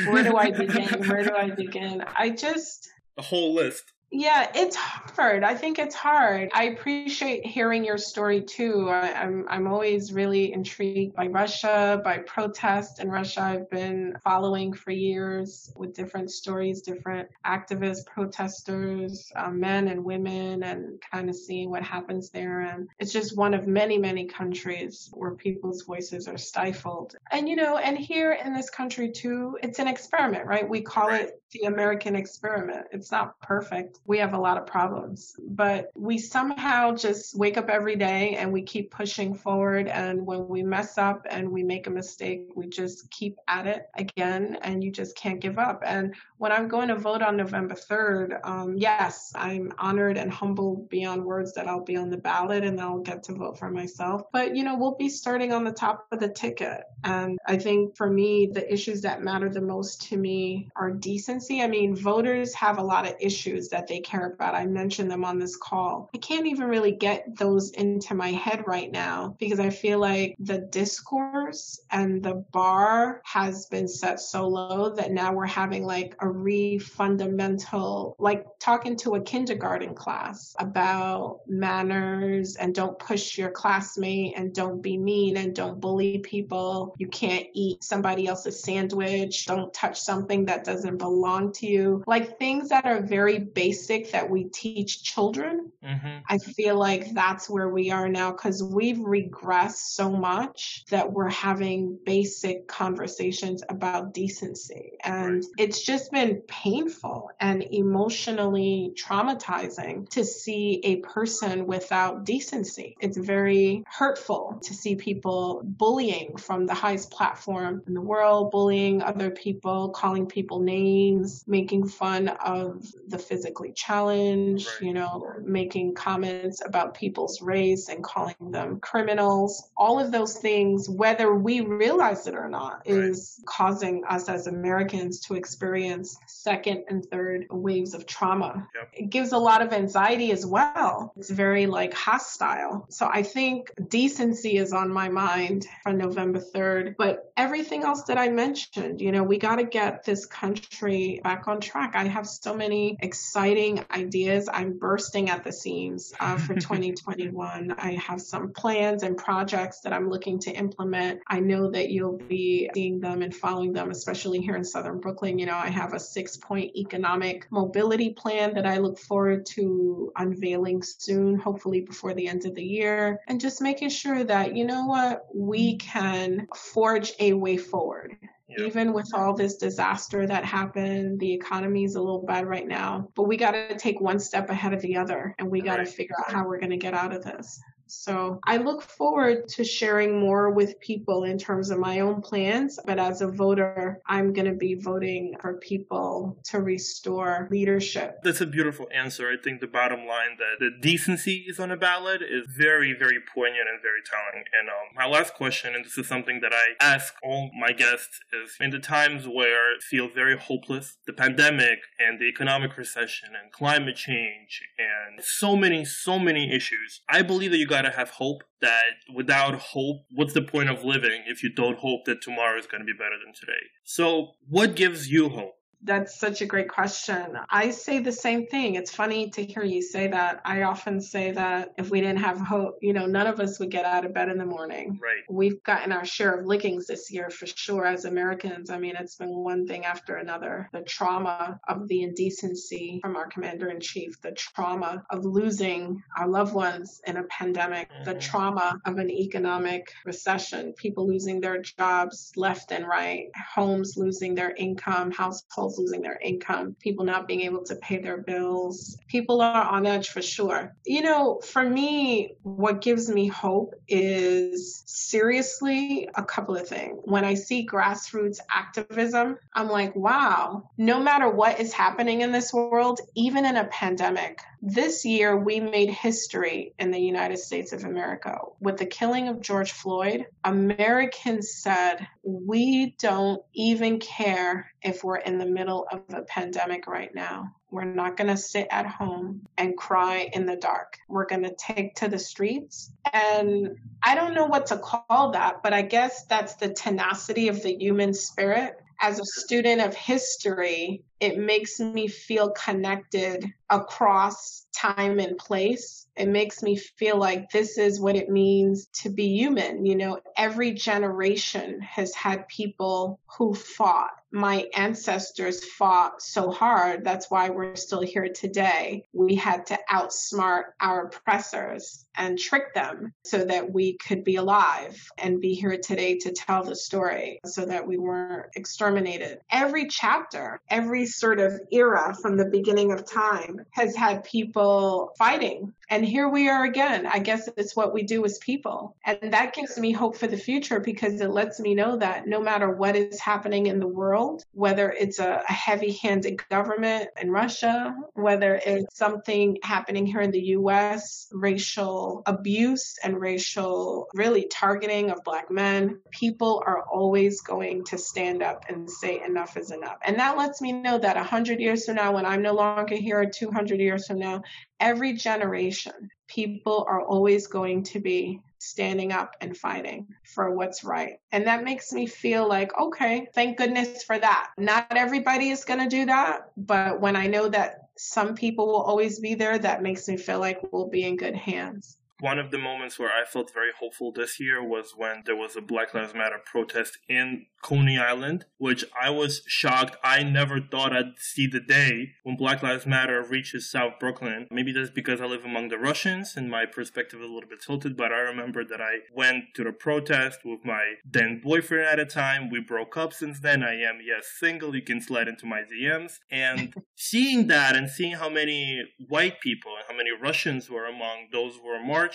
where 0.07 0.23
do 0.23 0.35
I 0.35 0.51
begin? 0.51 0.87
where 1.07 1.23
do 1.23 1.35
I 1.35 1.49
begin? 1.51 2.03
I 2.15 2.29
just. 2.29 2.89
A 3.17 3.21
whole 3.21 3.53
list. 3.53 3.93
Yeah, 4.09 4.49
it's 4.55 4.75
hard. 4.77 5.43
I 5.43 5.53
think 5.53 5.79
it's 5.79 5.93
hard. 5.93 6.49
I 6.53 6.65
appreciate 6.65 7.45
hearing 7.45 7.83
your 7.83 7.97
story 7.97 8.41
too. 8.41 8.87
I, 8.89 9.09
am 9.09 9.45
I'm, 9.49 9.65
I'm 9.65 9.67
always 9.67 10.13
really 10.13 10.53
intrigued 10.53 11.13
by 11.13 11.27
Russia, 11.27 11.99
by 12.01 12.19
protests 12.19 13.01
in 13.01 13.09
Russia. 13.09 13.41
I've 13.41 13.69
been 13.69 14.15
following 14.23 14.71
for 14.71 14.91
years 14.91 15.73
with 15.75 15.93
different 15.93 16.31
stories, 16.31 16.81
different 16.81 17.27
activists, 17.45 18.05
protesters, 18.05 19.29
um, 19.35 19.59
men 19.59 19.89
and 19.89 20.05
women, 20.05 20.63
and 20.63 21.01
kind 21.11 21.29
of 21.29 21.35
seeing 21.35 21.69
what 21.69 21.83
happens 21.83 22.29
there. 22.29 22.61
And 22.61 22.87
it's 22.99 23.11
just 23.11 23.35
one 23.35 23.53
of 23.53 23.67
many, 23.67 23.97
many 23.97 24.25
countries 24.25 25.09
where 25.13 25.35
people's 25.35 25.81
voices 25.81 26.29
are 26.29 26.37
stifled. 26.37 27.13
And 27.31 27.49
you 27.49 27.57
know, 27.57 27.77
and 27.77 27.97
here 27.97 28.31
in 28.31 28.53
this 28.53 28.69
country 28.69 29.11
too, 29.11 29.57
it's 29.61 29.79
an 29.79 29.89
experiment, 29.89 30.45
right? 30.45 30.67
We 30.67 30.81
call 30.81 31.09
right. 31.09 31.25
it 31.25 31.41
the 31.51 31.67
American 31.67 32.15
experiment. 32.15 32.87
It's 32.91 33.11
not 33.11 33.39
perfect. 33.41 33.96
We 34.05 34.19
have 34.19 34.33
a 34.33 34.39
lot 34.39 34.57
of 34.57 34.65
problems, 34.65 35.35
but 35.39 35.91
we 35.95 36.17
somehow 36.17 36.95
just 36.95 37.37
wake 37.37 37.57
up 37.57 37.69
every 37.69 37.95
day 37.95 38.35
and 38.35 38.51
we 38.51 38.61
keep 38.61 38.91
pushing 38.91 39.33
forward. 39.33 39.87
And 39.87 40.25
when 40.25 40.47
we 40.47 40.63
mess 40.63 40.97
up 40.97 41.25
and 41.29 41.49
we 41.49 41.63
make 41.63 41.87
a 41.87 41.91
mistake, 41.91 42.49
we 42.55 42.67
just 42.67 43.09
keep 43.11 43.37
at 43.47 43.67
it 43.67 43.89
again 43.95 44.57
and 44.61 44.83
you 44.83 44.91
just 44.91 45.15
can't 45.15 45.39
give 45.39 45.59
up. 45.59 45.83
And 45.85 46.15
when 46.37 46.51
I'm 46.51 46.67
going 46.67 46.89
to 46.89 46.95
vote 46.95 47.21
on 47.21 47.37
November 47.37 47.75
3rd, 47.75 48.39
um, 48.43 48.77
yes, 48.77 49.31
I'm 49.35 49.73
honored 49.77 50.17
and 50.17 50.31
humbled 50.31 50.89
beyond 50.89 51.23
words 51.23 51.53
that 51.53 51.67
I'll 51.67 51.83
be 51.83 51.97
on 51.97 52.09
the 52.09 52.17
ballot 52.17 52.63
and 52.63 52.79
I'll 52.79 52.99
get 52.99 53.23
to 53.23 53.33
vote 53.33 53.57
for 53.57 53.69
myself. 53.69 54.23
But, 54.31 54.55
you 54.55 54.63
know, 54.63 54.77
we'll 54.77 54.95
be 54.95 55.09
starting 55.09 55.51
on 55.51 55.63
the 55.63 55.71
top 55.71 56.07
of 56.11 56.19
the 56.19 56.29
ticket. 56.29 56.83
And 57.03 57.37
I 57.47 57.57
think 57.57 57.95
for 57.95 58.09
me, 58.09 58.49
the 58.51 58.71
issues 58.71 59.01
that 59.01 59.23
matter 59.23 59.49
the 59.49 59.61
most 59.61 60.01
to 60.09 60.17
me 60.17 60.69
are 60.75 60.91
decency. 60.91 61.61
I 61.61 61.67
mean, 61.67 61.95
voters 61.95 62.53
have 62.53 62.77
a 62.77 62.83
lot 62.83 63.07
of 63.07 63.15
issues 63.19 63.69
that 63.69 63.86
they 63.87 63.99
care 63.99 64.27
about. 64.27 64.55
I 64.55 64.65
mentioned 64.65 65.09
them 65.09 65.23
on 65.23 65.39
this 65.39 65.55
call. 65.55 66.09
I 66.13 66.17
can't 66.17 66.47
even 66.47 66.67
really 66.67 66.91
get 66.91 67.37
those 67.37 67.71
into 67.71 68.13
my 68.13 68.29
head 68.29 68.63
right 68.67 68.91
now 68.91 69.35
because 69.39 69.59
I 69.59 69.69
feel 69.69 69.99
like 69.99 70.35
the 70.39 70.59
discourse 70.59 71.79
and 71.91 72.23
the 72.23 72.35
bar 72.51 73.21
has 73.23 73.65
been 73.67 73.87
set 73.87 74.19
so 74.19 74.47
low 74.47 74.89
that 74.95 75.11
now 75.11 75.33
we're 75.33 75.45
having 75.45 75.85
like 75.85 76.15
a 76.19 76.27
re 76.27 76.77
fundamental, 76.77 78.15
like 78.19 78.45
talking 78.59 78.97
to 78.97 79.15
a 79.15 79.21
kindergarten 79.21 79.95
class 79.95 80.55
about 80.59 81.39
manners 81.47 82.55
and 82.55 82.75
don't 82.75 82.99
push 82.99 83.37
your 83.37 83.51
classmate 83.51 84.33
and 84.35 84.53
don't 84.53 84.81
be 84.81 84.97
mean 84.97 85.37
and 85.37 85.55
don't 85.55 85.79
bully 85.79 86.19
people. 86.19 86.95
You 86.97 87.07
can't 87.07 87.47
eat 87.53 87.83
somebody 87.83 88.27
else's 88.27 88.61
sandwich. 88.61 89.45
Don't 89.45 89.73
touch 89.73 89.99
something 89.99 90.45
that 90.45 90.63
doesn't 90.63 90.97
belong 90.97 91.53
to 91.53 91.67
you. 91.67 92.03
Like 92.05 92.37
things 92.37 92.69
that 92.69 92.85
are 92.85 93.01
very 93.01 93.39
basic 93.39 93.76
that 94.11 94.29
we 94.29 94.45
teach 94.45 95.03
children. 95.03 95.71
Mm-hmm. 95.83 96.17
I 96.27 96.37
feel 96.37 96.77
like 96.77 97.13
that's 97.13 97.49
where 97.49 97.69
we 97.69 97.91
are 97.91 98.09
now 98.09 98.31
because 98.31 98.63
we've 98.63 98.97
regressed 98.97 99.93
so 99.93 100.09
much 100.09 100.85
that 100.89 101.11
we're 101.11 101.29
having 101.29 101.97
basic 102.05 102.67
conversations 102.67 103.63
about 103.69 104.13
decency. 104.13 104.93
And 105.03 105.43
it's 105.57 105.83
just 105.83 106.11
been 106.11 106.41
painful 106.47 107.31
and 107.39 107.63
emotionally 107.63 108.93
traumatizing 108.95 110.09
to 110.09 110.23
see 110.23 110.81
a 110.83 110.97
person 110.97 111.65
without 111.65 112.25
decency. 112.25 112.95
It's 112.99 113.17
very 113.17 113.83
hurtful 113.87 114.59
to 114.63 114.73
see 114.73 114.95
people 114.95 115.61
bullying 115.63 116.37
from 116.37 116.65
the 116.65 116.73
highest 116.73 117.11
platform 117.11 117.81
in 117.87 117.93
the 117.93 118.01
world, 118.01 118.51
bullying 118.51 119.01
other 119.01 119.29
people, 119.29 119.89
calling 119.89 120.25
people 120.25 120.59
names, 120.59 121.43
making 121.47 121.87
fun 121.87 122.27
of 122.27 122.85
the 123.07 123.17
physically 123.17 123.66
challenged, 123.75 124.67
right. 124.67 124.81
you 124.81 124.93
know, 124.93 125.31
making 125.43 125.95
comments 125.95 126.61
about 126.65 126.93
people's 126.93 127.41
race 127.41 127.89
and 127.89 128.03
calling 128.03 128.51
them 128.51 128.79
criminals. 128.79 129.69
All 129.75 129.99
of 129.99 130.11
those 130.11 130.37
things, 130.37 130.89
whether 130.89 131.33
we 131.33 131.61
realize 131.61 132.27
it 132.27 132.35
or 132.35 132.49
not, 132.49 132.83
right. 132.87 132.97
is 132.97 133.41
causing 133.45 134.03
us 134.07 134.29
as 134.29 134.47
Americans 134.47 135.21
to 135.21 135.35
experience 135.35 136.17
second 136.27 136.85
and 136.89 137.05
third 137.05 137.45
waves 137.49 137.93
of 137.93 138.05
trauma. 138.05 138.67
Yep. 138.75 138.89
It 138.93 139.09
gives 139.09 139.31
a 139.31 139.37
lot 139.37 139.61
of 139.61 139.73
anxiety 139.73 140.31
as 140.31 140.45
well. 140.45 141.13
It's 141.17 141.29
very 141.29 141.67
like 141.67 141.93
hostile. 141.93 142.85
So 142.89 143.09
I 143.11 143.23
think 143.23 143.71
decency 143.89 144.57
is 144.57 144.73
on 144.73 144.91
my 144.91 145.09
mind 145.09 145.67
for 145.83 145.93
November 145.93 146.39
3rd. 146.39 146.95
But 146.97 147.31
everything 147.35 147.83
else 147.83 148.03
that 148.03 148.17
I 148.17 148.29
mentioned, 148.29 149.01
you 149.01 149.11
know, 149.11 149.23
we 149.23 149.37
got 149.37 149.57
to 149.57 149.63
get 149.63 150.03
this 150.03 150.25
country 150.25 151.19
back 151.23 151.47
on 151.47 151.59
track. 151.59 151.93
I 151.95 152.05
have 152.05 152.27
so 152.27 152.53
many 152.53 152.97
exciting 153.01 153.56
exciting 153.57 153.85
ideas. 153.91 154.47
I'm 154.51 154.77
bursting 154.77 155.29
at 155.29 155.43
the 155.43 155.51
seams 155.51 156.13
uh, 156.19 156.37
for 156.37 156.53
2021. 156.55 157.71
I 157.77 157.93
have 157.93 158.21
some 158.21 158.53
plans 158.53 159.03
and 159.03 159.17
projects 159.17 159.79
that 159.81 159.93
I'm 159.93 160.09
looking 160.09 160.39
to 160.39 160.51
implement. 160.51 161.21
I 161.27 161.39
know 161.39 161.71
that 161.71 161.89
you'll 161.89 162.17
be 162.17 162.69
seeing 162.75 162.99
them 162.99 163.21
and 163.21 163.35
following 163.35 163.73
them, 163.73 163.89
especially 163.89 164.39
here 164.41 164.55
in 164.55 164.63
Southern 164.63 164.99
Brooklyn. 164.99 165.39
You 165.39 165.47
know, 165.47 165.55
I 165.55 165.69
have 165.69 165.93
a 165.93 165.99
six 165.99 166.37
point 166.37 166.75
economic 166.75 167.51
mobility 167.51 168.11
plan 168.11 168.53
that 168.53 168.67
I 168.67 168.77
look 168.77 168.99
forward 168.99 169.45
to 169.47 170.11
unveiling 170.15 170.83
soon, 170.83 171.39
hopefully 171.39 171.81
before 171.81 172.13
the 172.13 172.27
end 172.27 172.45
of 172.45 172.53
the 172.53 172.63
year, 172.63 173.19
and 173.27 173.41
just 173.41 173.61
making 173.61 173.89
sure 173.89 174.23
that, 174.23 174.55
you 174.55 174.65
know 174.65 174.85
what, 174.85 175.25
we 175.33 175.77
can 175.77 176.47
forge 176.55 177.13
a 177.19 177.33
way 177.33 177.57
forward. 177.57 178.17
Even 178.57 178.93
with 178.93 179.09
all 179.13 179.33
this 179.33 179.55
disaster 179.55 180.25
that 180.25 180.43
happened, 180.43 181.19
the 181.19 181.31
economy 181.33 181.83
is 181.83 181.95
a 181.95 182.01
little 182.01 182.23
bad 182.25 182.47
right 182.47 182.67
now, 182.67 183.07
but 183.15 183.23
we 183.23 183.37
got 183.37 183.51
to 183.51 183.77
take 183.77 184.01
one 184.01 184.19
step 184.19 184.49
ahead 184.49 184.73
of 184.73 184.81
the 184.81 184.97
other 184.97 185.35
and 185.37 185.49
we 185.49 185.61
got 185.61 185.77
to 185.77 185.83
right. 185.83 185.87
figure 185.87 186.15
out 186.19 186.31
how 186.31 186.45
we're 186.45 186.59
going 186.59 186.71
to 186.71 186.77
get 186.77 186.93
out 186.93 187.13
of 187.13 187.23
this. 187.23 187.59
So 187.87 188.39
I 188.45 188.57
look 188.57 188.81
forward 188.81 189.47
to 189.49 189.63
sharing 189.63 190.19
more 190.19 190.51
with 190.51 190.79
people 190.79 191.23
in 191.23 191.37
terms 191.37 191.69
of 191.69 191.79
my 191.79 191.99
own 191.99 192.21
plans. 192.21 192.79
But 192.85 192.99
as 192.99 193.21
a 193.21 193.27
voter, 193.27 194.01
I'm 194.05 194.33
going 194.33 194.47
to 194.47 194.57
be 194.57 194.75
voting 194.75 195.35
for 195.41 195.55
people 195.55 196.39
to 196.45 196.59
restore 196.59 197.47
leadership. 197.51 198.19
That's 198.23 198.41
a 198.41 198.45
beautiful 198.45 198.87
answer. 198.93 199.29
I 199.29 199.41
think 199.41 199.61
the 199.61 199.67
bottom 199.67 199.99
line 199.99 200.37
that 200.37 200.57
the 200.59 200.71
decency 200.81 201.45
is 201.47 201.59
on 201.59 201.71
a 201.71 201.77
ballot 201.77 202.21
is 202.21 202.47
very, 202.57 202.93
very 202.97 203.19
poignant 203.33 203.67
and 203.69 203.81
very 203.81 204.01
telling. 204.05 204.43
And 204.59 204.69
um, 204.69 204.95
my 204.95 205.05
last 205.05 205.33
question, 205.33 205.75
and 205.75 205.85
this 205.85 205.97
is 205.97 206.07
something 206.07 206.41
that 206.41 206.51
I 206.53 206.83
ask 206.83 207.15
all 207.23 207.51
my 207.57 207.71
guests, 207.71 208.19
is 208.33 208.55
in 208.59 208.71
the 208.71 208.79
times 208.79 209.27
where 209.27 209.73
it 209.73 209.81
feels 209.81 210.13
very 210.13 210.37
hopeless, 210.37 210.97
the 211.05 211.13
pandemic 211.13 211.79
and 211.99 212.19
the 212.19 212.25
economic 212.25 212.77
recession 212.77 213.29
and 213.41 213.51
climate 213.51 213.95
change 213.95 214.61
and 214.77 215.23
so 215.23 215.55
many, 215.55 215.85
so 215.85 216.19
many 216.19 216.53
issues, 216.53 217.01
I 217.09 217.21
believe 217.21 217.51
that 217.51 217.57
you 217.57 217.67
got 217.77 217.83
gotta 217.83 217.97
have 217.97 218.09
hope 218.11 218.43
that 218.61 218.83
without 219.13 219.55
hope, 219.55 220.05
what's 220.11 220.33
the 220.33 220.41
point 220.41 220.69
of 220.69 220.83
living 220.83 221.23
if 221.27 221.43
you 221.43 221.49
don't 221.53 221.77
hope 221.77 222.05
that 222.05 222.21
tomorrow 222.21 222.57
is 222.57 222.65
gonna 222.65 222.83
be 222.83 222.93
better 222.93 223.17
than 223.23 223.33
today? 223.33 223.67
So, 223.83 224.33
what 224.49 224.75
gives 224.75 225.11
you 225.11 225.29
hope? 225.29 225.56
That's 225.87 226.19
such 226.19 226.41
a 226.41 226.45
great 226.45 226.67
question. 226.67 227.37
I 227.49 227.71
say 227.71 227.99
the 227.99 228.11
same 228.11 228.45
thing. 228.47 228.75
It's 228.75 228.93
funny 228.93 229.29
to 229.31 229.43
hear 229.43 229.63
you 229.63 229.81
say 229.81 230.09
that. 230.09 230.41
I 230.43 230.63
often 230.63 230.99
say 230.99 231.31
that 231.31 231.73
if 231.77 231.89
we 231.89 232.01
didn't 232.01 232.19
have 232.19 232.39
hope, 232.39 232.77
you 232.81 232.91
know, 232.91 233.05
none 233.05 233.25
of 233.25 233.39
us 233.39 233.57
would 233.59 233.71
get 233.71 233.85
out 233.85 234.05
of 234.05 234.13
bed 234.13 234.27
in 234.27 234.37
the 234.37 234.45
morning. 234.45 234.99
Right. 235.01 235.23
We've 235.29 235.63
gotten 235.63 235.93
our 235.93 236.03
share 236.03 236.33
of 236.37 236.45
lickings 236.45 236.87
this 236.87 237.09
year 237.09 237.29
for 237.29 237.45
sure 237.45 237.85
as 237.85 238.03
Americans. 238.03 238.69
I 238.69 238.77
mean, 238.77 238.95
it's 238.99 239.15
been 239.15 239.33
one 239.33 239.65
thing 239.65 239.85
after 239.85 240.17
another. 240.17 240.69
The 240.73 240.81
trauma 240.81 241.57
of 241.69 241.87
the 241.87 242.03
indecency 242.03 242.99
from 243.01 243.15
our 243.15 243.27
commander 243.27 243.69
in 243.69 243.79
chief, 243.79 244.19
the 244.21 244.31
trauma 244.31 245.05
of 245.09 245.23
losing 245.23 246.03
our 246.17 246.27
loved 246.27 246.53
ones 246.53 246.99
in 247.07 247.15
a 247.15 247.23
pandemic, 247.23 247.89
mm-hmm. 247.89 248.03
the 248.03 248.15
trauma 248.15 248.77
of 248.85 248.97
an 248.97 249.09
economic 249.09 249.87
recession, 250.05 250.73
people 250.73 251.07
losing 251.07 251.39
their 251.39 251.61
jobs 251.61 252.33
left 252.35 252.73
and 252.73 252.85
right, 252.85 253.27
homes 253.55 253.95
losing 253.95 254.35
their 254.35 254.53
income, 254.57 255.11
households 255.11 255.76
losing 255.77 256.01
their 256.01 256.19
income, 256.19 256.75
people 256.79 257.05
not 257.05 257.27
being 257.27 257.41
able 257.41 257.63
to 257.65 257.75
pay 257.75 257.97
their 257.99 258.17
bills. 258.17 258.97
People 259.07 259.41
are 259.41 259.63
on 259.63 259.85
edge 259.85 260.09
for 260.09 260.21
sure. 260.21 260.75
You 260.85 261.01
know, 261.01 261.39
for 261.43 261.67
me, 261.67 262.33
what 262.43 262.81
gives 262.81 263.09
me 263.09 263.27
hope 263.27 263.75
is 263.87 264.83
seriously 264.85 266.09
a 266.15 266.23
couple 266.23 266.55
of 266.55 266.67
things. 266.67 266.99
When 267.03 267.23
I 267.23 267.33
see 267.33 267.65
grassroots 267.65 268.39
activism, 268.53 269.37
I'm 269.53 269.69
like, 269.69 269.95
wow, 269.95 270.69
no 270.77 270.99
matter 271.01 271.29
what 271.29 271.59
is 271.59 271.73
happening 271.73 272.21
in 272.21 272.31
this 272.31 272.53
world, 272.53 272.99
even 273.15 273.45
in 273.45 273.57
a 273.57 273.65
pandemic, 273.65 274.41
this 274.61 275.05
year, 275.05 275.37
we 275.37 275.59
made 275.59 275.89
history 275.89 276.73
in 276.79 276.91
the 276.91 276.99
United 276.99 277.37
States 277.37 277.73
of 277.73 277.83
America. 277.83 278.37
With 278.59 278.77
the 278.77 278.85
killing 278.85 279.27
of 279.27 279.41
George 279.41 279.71
Floyd, 279.71 280.25
Americans 280.43 281.53
said, 281.53 282.07
We 282.23 282.95
don't 282.99 283.41
even 283.53 283.99
care 283.99 284.71
if 284.81 285.03
we're 285.03 285.17
in 285.17 285.37
the 285.37 285.45
middle 285.45 285.87
of 285.91 286.01
a 286.09 286.23
pandemic 286.23 286.87
right 286.87 287.13
now. 287.13 287.53
We're 287.69 287.83
not 287.83 288.15
going 288.15 288.29
to 288.29 288.37
sit 288.37 288.67
at 288.71 288.85
home 288.85 289.45
and 289.57 289.77
cry 289.77 290.29
in 290.31 290.45
the 290.45 290.55
dark. 290.55 290.97
We're 291.09 291.25
going 291.25 291.43
to 291.43 291.55
take 291.55 291.95
to 291.95 292.07
the 292.07 292.19
streets. 292.19 292.91
And 293.11 293.77
I 294.01 294.15
don't 294.15 294.33
know 294.33 294.45
what 294.45 294.67
to 294.67 294.77
call 294.77 295.31
that, 295.31 295.61
but 295.63 295.73
I 295.73 295.81
guess 295.81 296.25
that's 296.25 296.55
the 296.55 296.73
tenacity 296.73 297.49
of 297.49 297.61
the 297.61 297.75
human 297.75 298.13
spirit 298.13 298.79
as 298.99 299.19
a 299.19 299.25
student 299.25 299.81
of 299.81 299.93
history, 299.93 301.03
it 301.19 301.37
makes 301.37 301.79
me 301.79 302.07
feel 302.07 302.51
connected 302.51 303.45
across 303.69 304.65
time 304.75 305.19
and 305.19 305.37
place. 305.37 306.07
It 306.15 306.27
makes 306.27 306.63
me 306.63 306.75
feel 306.75 307.17
like 307.17 307.49
this 307.49 307.77
is 307.77 307.99
what 307.99 308.15
it 308.15 308.29
means 308.29 308.87
to 309.01 309.09
be 309.09 309.37
human. 309.37 309.85
You 309.85 309.95
know, 309.95 310.19
every 310.35 310.71
generation 310.73 311.81
has 311.81 312.13
had 312.13 312.47
people 312.47 313.19
who 313.37 313.53
fought. 313.53 314.11
My 314.31 314.67
ancestors 314.75 315.63
fought 315.63 316.21
so 316.21 316.51
hard. 316.51 317.03
That's 317.03 317.31
why 317.31 317.49
we're 317.49 317.75
still 317.75 318.01
here 318.01 318.27
today. 318.29 319.05
We 319.13 319.35
had 319.35 319.65
to 319.67 319.79
outsmart 319.89 320.63
our 320.81 321.05
oppressors 321.05 322.05
and 322.15 322.37
trick 322.37 322.73
them 322.73 323.13
so 323.23 323.45
that 323.45 323.71
we 323.71 323.97
could 323.97 324.23
be 324.23 324.35
alive 324.35 325.09
and 325.17 325.41
be 325.41 325.53
here 325.53 325.77
today 325.77 326.17
to 326.19 326.31
tell 326.33 326.63
the 326.63 326.75
story 326.75 327.39
so 327.45 327.65
that 327.65 327.87
we 327.87 327.97
weren't 327.97 328.47
exterminated. 328.55 329.39
Every 329.49 329.87
chapter, 329.87 330.61
every 330.69 331.05
sort 331.15 331.39
of 331.39 331.59
era 331.71 332.15
from 332.21 332.37
the 332.37 332.45
beginning 332.45 332.91
of 332.91 333.09
time 333.09 333.61
has 333.71 333.95
had 333.95 334.23
people 334.23 335.13
fighting. 335.17 335.73
And 335.89 336.05
here 336.05 336.27
we 336.27 336.49
are 336.49 336.65
again. 336.65 337.05
I 337.05 337.19
guess 337.19 337.47
it's 337.55 337.75
what 337.75 337.93
we 337.93 338.03
do 338.03 338.25
as 338.25 338.37
people. 338.39 338.95
And 339.05 339.31
that 339.33 339.53
gives 339.53 339.77
me 339.77 339.91
hope 339.91 340.17
for 340.17 340.27
the 340.27 340.37
future 340.37 340.79
because 340.79 341.21
it 341.21 341.29
lets 341.29 341.59
me 341.59 341.75
know 341.75 341.97
that 341.97 342.27
no 342.27 342.41
matter 342.41 342.69
what 342.71 342.95
is 342.95 343.19
happening 343.19 343.67
in 343.67 343.79
the 343.79 343.87
world, 343.87 344.43
whether 344.51 344.91
it's 344.91 345.19
a, 345.19 345.43
a 345.47 345.53
heavy 345.53 345.93
handed 345.93 346.41
government 346.49 347.09
in 347.21 347.31
Russia, 347.31 347.95
whether 348.15 348.59
it's 348.65 348.97
something 348.97 349.57
happening 349.63 350.05
here 350.05 350.21
in 350.21 350.31
the 350.31 350.47
US, 350.57 351.27
racial 351.31 352.21
abuse 352.25 352.97
and 353.03 353.19
racial 353.19 354.07
really 354.13 354.47
targeting 354.51 355.09
of 355.09 355.23
Black 355.23 355.49
men, 355.49 356.01
people 356.11 356.61
are 356.65 356.83
always 356.83 357.41
going 357.41 357.85
to 357.85 357.97
stand 357.97 358.43
up 358.43 358.65
and 358.67 358.89
say 358.89 359.21
enough 359.23 359.55
is 359.55 359.71
enough. 359.71 359.97
And 360.03 360.19
that 360.19 360.37
lets 360.37 360.61
me 360.61 360.73
know 360.73 360.97
that 360.97 361.15
100 361.15 361.61
years 361.61 361.85
from 361.85 361.95
now, 361.95 362.13
when 362.13 362.25
I'm 362.25 362.41
no 362.41 362.53
longer 362.53 362.95
here, 362.95 363.25
200 363.25 363.79
years 363.79 364.05
from 364.05 364.19
now, 364.19 364.41
every 364.79 365.13
generation, 365.13 366.09
people 366.27 366.85
are 366.87 367.01
always 367.01 367.47
going 367.47 367.83
to 367.83 367.99
be 367.99 368.41
standing 368.59 369.11
up 369.11 369.35
and 369.41 369.55
fighting 369.55 370.07
for 370.23 370.51
what's 370.51 370.83
right. 370.83 371.19
And 371.31 371.45
that 371.47 371.63
makes 371.63 371.91
me 371.93 372.05
feel 372.05 372.47
like, 372.47 372.77
okay, 372.79 373.27
thank 373.33 373.57
goodness 373.57 374.03
for 374.03 374.17
that. 374.17 374.49
Not 374.57 374.87
everybody 374.95 375.49
is 375.49 375.63
going 375.63 375.79
to 375.79 375.89
do 375.89 376.05
that, 376.07 376.51
but 376.57 376.99
when 376.99 377.15
I 377.15 377.27
know 377.27 377.49
that 377.49 377.89
some 377.97 378.35
people 378.35 378.67
will 378.67 378.81
always 378.81 379.19
be 379.19 379.35
there, 379.35 379.57
that 379.57 379.83
makes 379.83 380.07
me 380.07 380.17
feel 380.17 380.39
like 380.39 380.71
we'll 380.71 380.89
be 380.89 381.03
in 381.03 381.17
good 381.17 381.35
hands. 381.35 381.97
One 382.19 382.39
of 382.39 382.49
the 382.49 382.57
moments 382.57 382.97
where 382.97 383.11
I 383.11 383.25
felt 383.25 383.53
very 383.53 383.71
hopeful 383.79 384.11
this 384.11 384.39
year 384.39 384.63
was 384.63 384.93
when 384.97 385.21
there 385.25 385.35
was 385.35 385.55
a 385.55 385.61
Black 385.61 385.93
Lives 385.93 386.15
Matter 386.15 386.39
protest 386.43 386.97
in 387.07 387.45
Coney 387.61 387.97
Island, 387.97 388.45
which 388.57 388.85
I 388.99 389.11
was 389.11 389.43
shocked. 389.45 389.97
I 390.03 390.23
never 390.23 390.59
thought 390.59 390.95
I'd 390.95 391.19
see 391.19 391.47
the 391.47 391.59
day 391.59 392.13
when 392.23 392.35
Black 392.35 392.63
Lives 392.63 392.87
Matter 392.87 393.23
reaches 393.23 393.69
South 393.69 393.93
Brooklyn. 393.99 394.47
Maybe 394.49 394.71
that's 394.71 394.89
because 394.89 395.21
I 395.21 395.25
live 395.25 395.45
among 395.45 395.69
the 395.69 395.77
Russians 395.77 396.35
and 396.35 396.49
my 396.49 396.65
perspective 396.65 397.19
is 397.19 397.29
a 397.29 397.33
little 397.33 397.49
bit 397.49 397.61
tilted, 397.61 397.95
but 397.95 398.11
I 398.11 398.19
remember 398.19 398.63
that 398.65 398.81
I 398.81 398.99
went 399.13 399.53
to 399.55 399.63
the 399.63 399.71
protest 399.71 400.39
with 400.43 400.65
my 400.65 400.95
then 401.05 401.39
boyfriend 401.43 401.85
at 401.85 401.97
the 401.97 402.05
time. 402.05 402.49
We 402.49 402.61
broke 402.61 402.97
up 402.97 403.13
since 403.13 403.39
then. 403.39 403.63
I 403.63 403.75
am, 403.75 403.99
yes, 404.03 404.27
single. 404.39 404.75
You 404.75 404.81
can 404.81 405.01
slide 405.01 405.27
into 405.27 405.45
my 405.45 405.61
DMs. 405.61 406.13
And 406.31 406.73
seeing 406.95 407.47
that 407.47 407.75
and 407.75 407.89
seeing 407.89 408.13
how 408.13 408.29
many 408.29 408.81
white 409.07 409.39
people 409.41 409.71
and 409.75 409.85
how 409.87 409.95
many 409.95 410.09
Russians 410.19 410.69
were 410.69 410.85
among 410.85 411.27
those 411.31 411.57
who 411.57 411.67
were 411.67 411.83
marching 411.83 412.06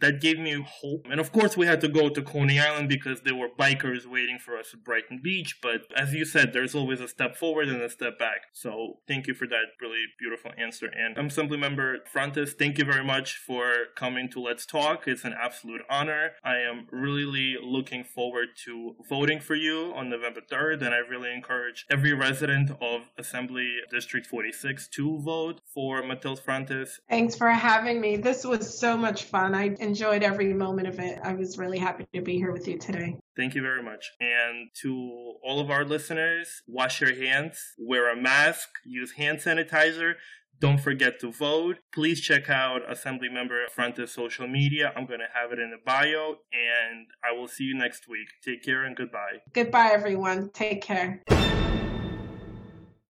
that 0.00 0.20
gave 0.20 0.38
me 0.38 0.64
hope. 0.66 1.06
And 1.10 1.20
of 1.20 1.32
course, 1.32 1.56
we 1.56 1.66
had 1.66 1.80
to 1.82 1.88
go 1.88 2.08
to 2.08 2.22
Coney 2.22 2.58
Island 2.58 2.88
because 2.88 3.22
there 3.22 3.34
were 3.34 3.48
bikers 3.48 4.06
waiting 4.06 4.38
for 4.38 4.56
us 4.56 4.70
at 4.72 4.84
Brighton 4.84 5.20
Beach. 5.22 5.58
But 5.62 5.82
as 5.96 6.12
you 6.14 6.24
said, 6.24 6.52
there's 6.52 6.74
always 6.74 7.00
a 7.00 7.08
step 7.08 7.36
forward 7.36 7.68
and 7.68 7.80
a 7.80 7.90
step 7.90 8.18
back. 8.18 8.42
So 8.52 8.98
thank 9.06 9.26
you 9.26 9.34
for 9.34 9.46
that 9.48 9.64
really 9.80 10.04
beautiful 10.18 10.52
answer. 10.58 10.86
And 10.86 11.18
I'm 11.18 11.26
Assembly 11.26 11.56
Member 11.56 11.98
Frontus. 12.12 12.52
Thank 12.58 12.78
you 12.78 12.84
very 12.84 13.04
much 13.04 13.36
for 13.36 13.72
coming 13.96 14.28
to 14.30 14.40
Let's 14.40 14.66
Tawk. 14.66 15.06
It's 15.06 15.24
an 15.24 15.34
absolute 15.40 15.82
honor. 15.90 16.32
I 16.44 16.56
am 16.56 16.86
really 16.90 17.56
looking 17.62 18.04
forward 18.04 18.48
to 18.64 18.96
voting 19.08 19.40
for 19.40 19.54
you 19.54 19.92
on 19.94 20.10
November 20.10 20.40
3rd. 20.40 20.82
And 20.82 20.94
I 20.94 20.98
really 20.98 21.32
encourage 21.32 21.86
every 21.90 22.12
resident 22.12 22.70
of 22.80 23.02
Assembly 23.18 23.76
District 23.90 24.26
46 24.26 24.88
to 24.88 25.18
vote 25.20 25.60
for 25.72 26.02
Mathylde 26.02 26.40
Frontus. 26.40 26.90
Thanks 27.08 27.36
for 27.36 27.50
having 27.50 28.00
me. 28.00 28.16
This 28.16 28.44
was 28.44 28.78
so 28.78 28.96
much 28.96 29.24
fun. 29.24 29.33
I 29.34 29.74
enjoyed 29.80 30.22
every 30.22 30.52
moment 30.52 30.88
of 30.88 30.98
it. 30.98 31.18
I 31.22 31.34
was 31.34 31.58
really 31.58 31.78
happy 31.78 32.06
to 32.14 32.20
be 32.20 32.36
here 32.36 32.52
with 32.52 32.68
you 32.68 32.78
today. 32.78 33.16
Thank 33.36 33.54
you 33.54 33.62
very 33.62 33.82
much. 33.82 34.12
And 34.20 34.68
to 34.82 35.34
all 35.42 35.60
of 35.60 35.70
our 35.70 35.84
listeners, 35.84 36.62
wash 36.66 37.00
your 37.00 37.14
hands, 37.14 37.58
wear 37.78 38.12
a 38.12 38.16
mask, 38.16 38.68
use 38.84 39.12
hand 39.12 39.38
sanitizer. 39.38 40.14
Don't 40.60 40.78
forget 40.78 41.18
to 41.20 41.32
vote. 41.32 41.78
Please 41.92 42.20
check 42.20 42.48
out 42.48 42.82
Assembly 42.88 43.28
Assemblymember 43.28 43.64
Frontus' 43.76 44.10
social 44.10 44.46
media. 44.46 44.92
I'm 44.96 45.06
going 45.06 45.20
to 45.20 45.26
have 45.34 45.52
it 45.52 45.58
in 45.58 45.70
the 45.70 45.78
bio, 45.84 46.36
and 46.52 47.06
I 47.24 47.36
will 47.36 47.48
see 47.48 47.64
you 47.64 47.76
next 47.76 48.08
week. 48.08 48.28
Take 48.42 48.62
care 48.62 48.84
and 48.84 48.96
goodbye. 48.96 49.42
Goodbye, 49.52 49.90
everyone. 49.92 50.50
Take 50.50 50.80
care. 50.80 51.22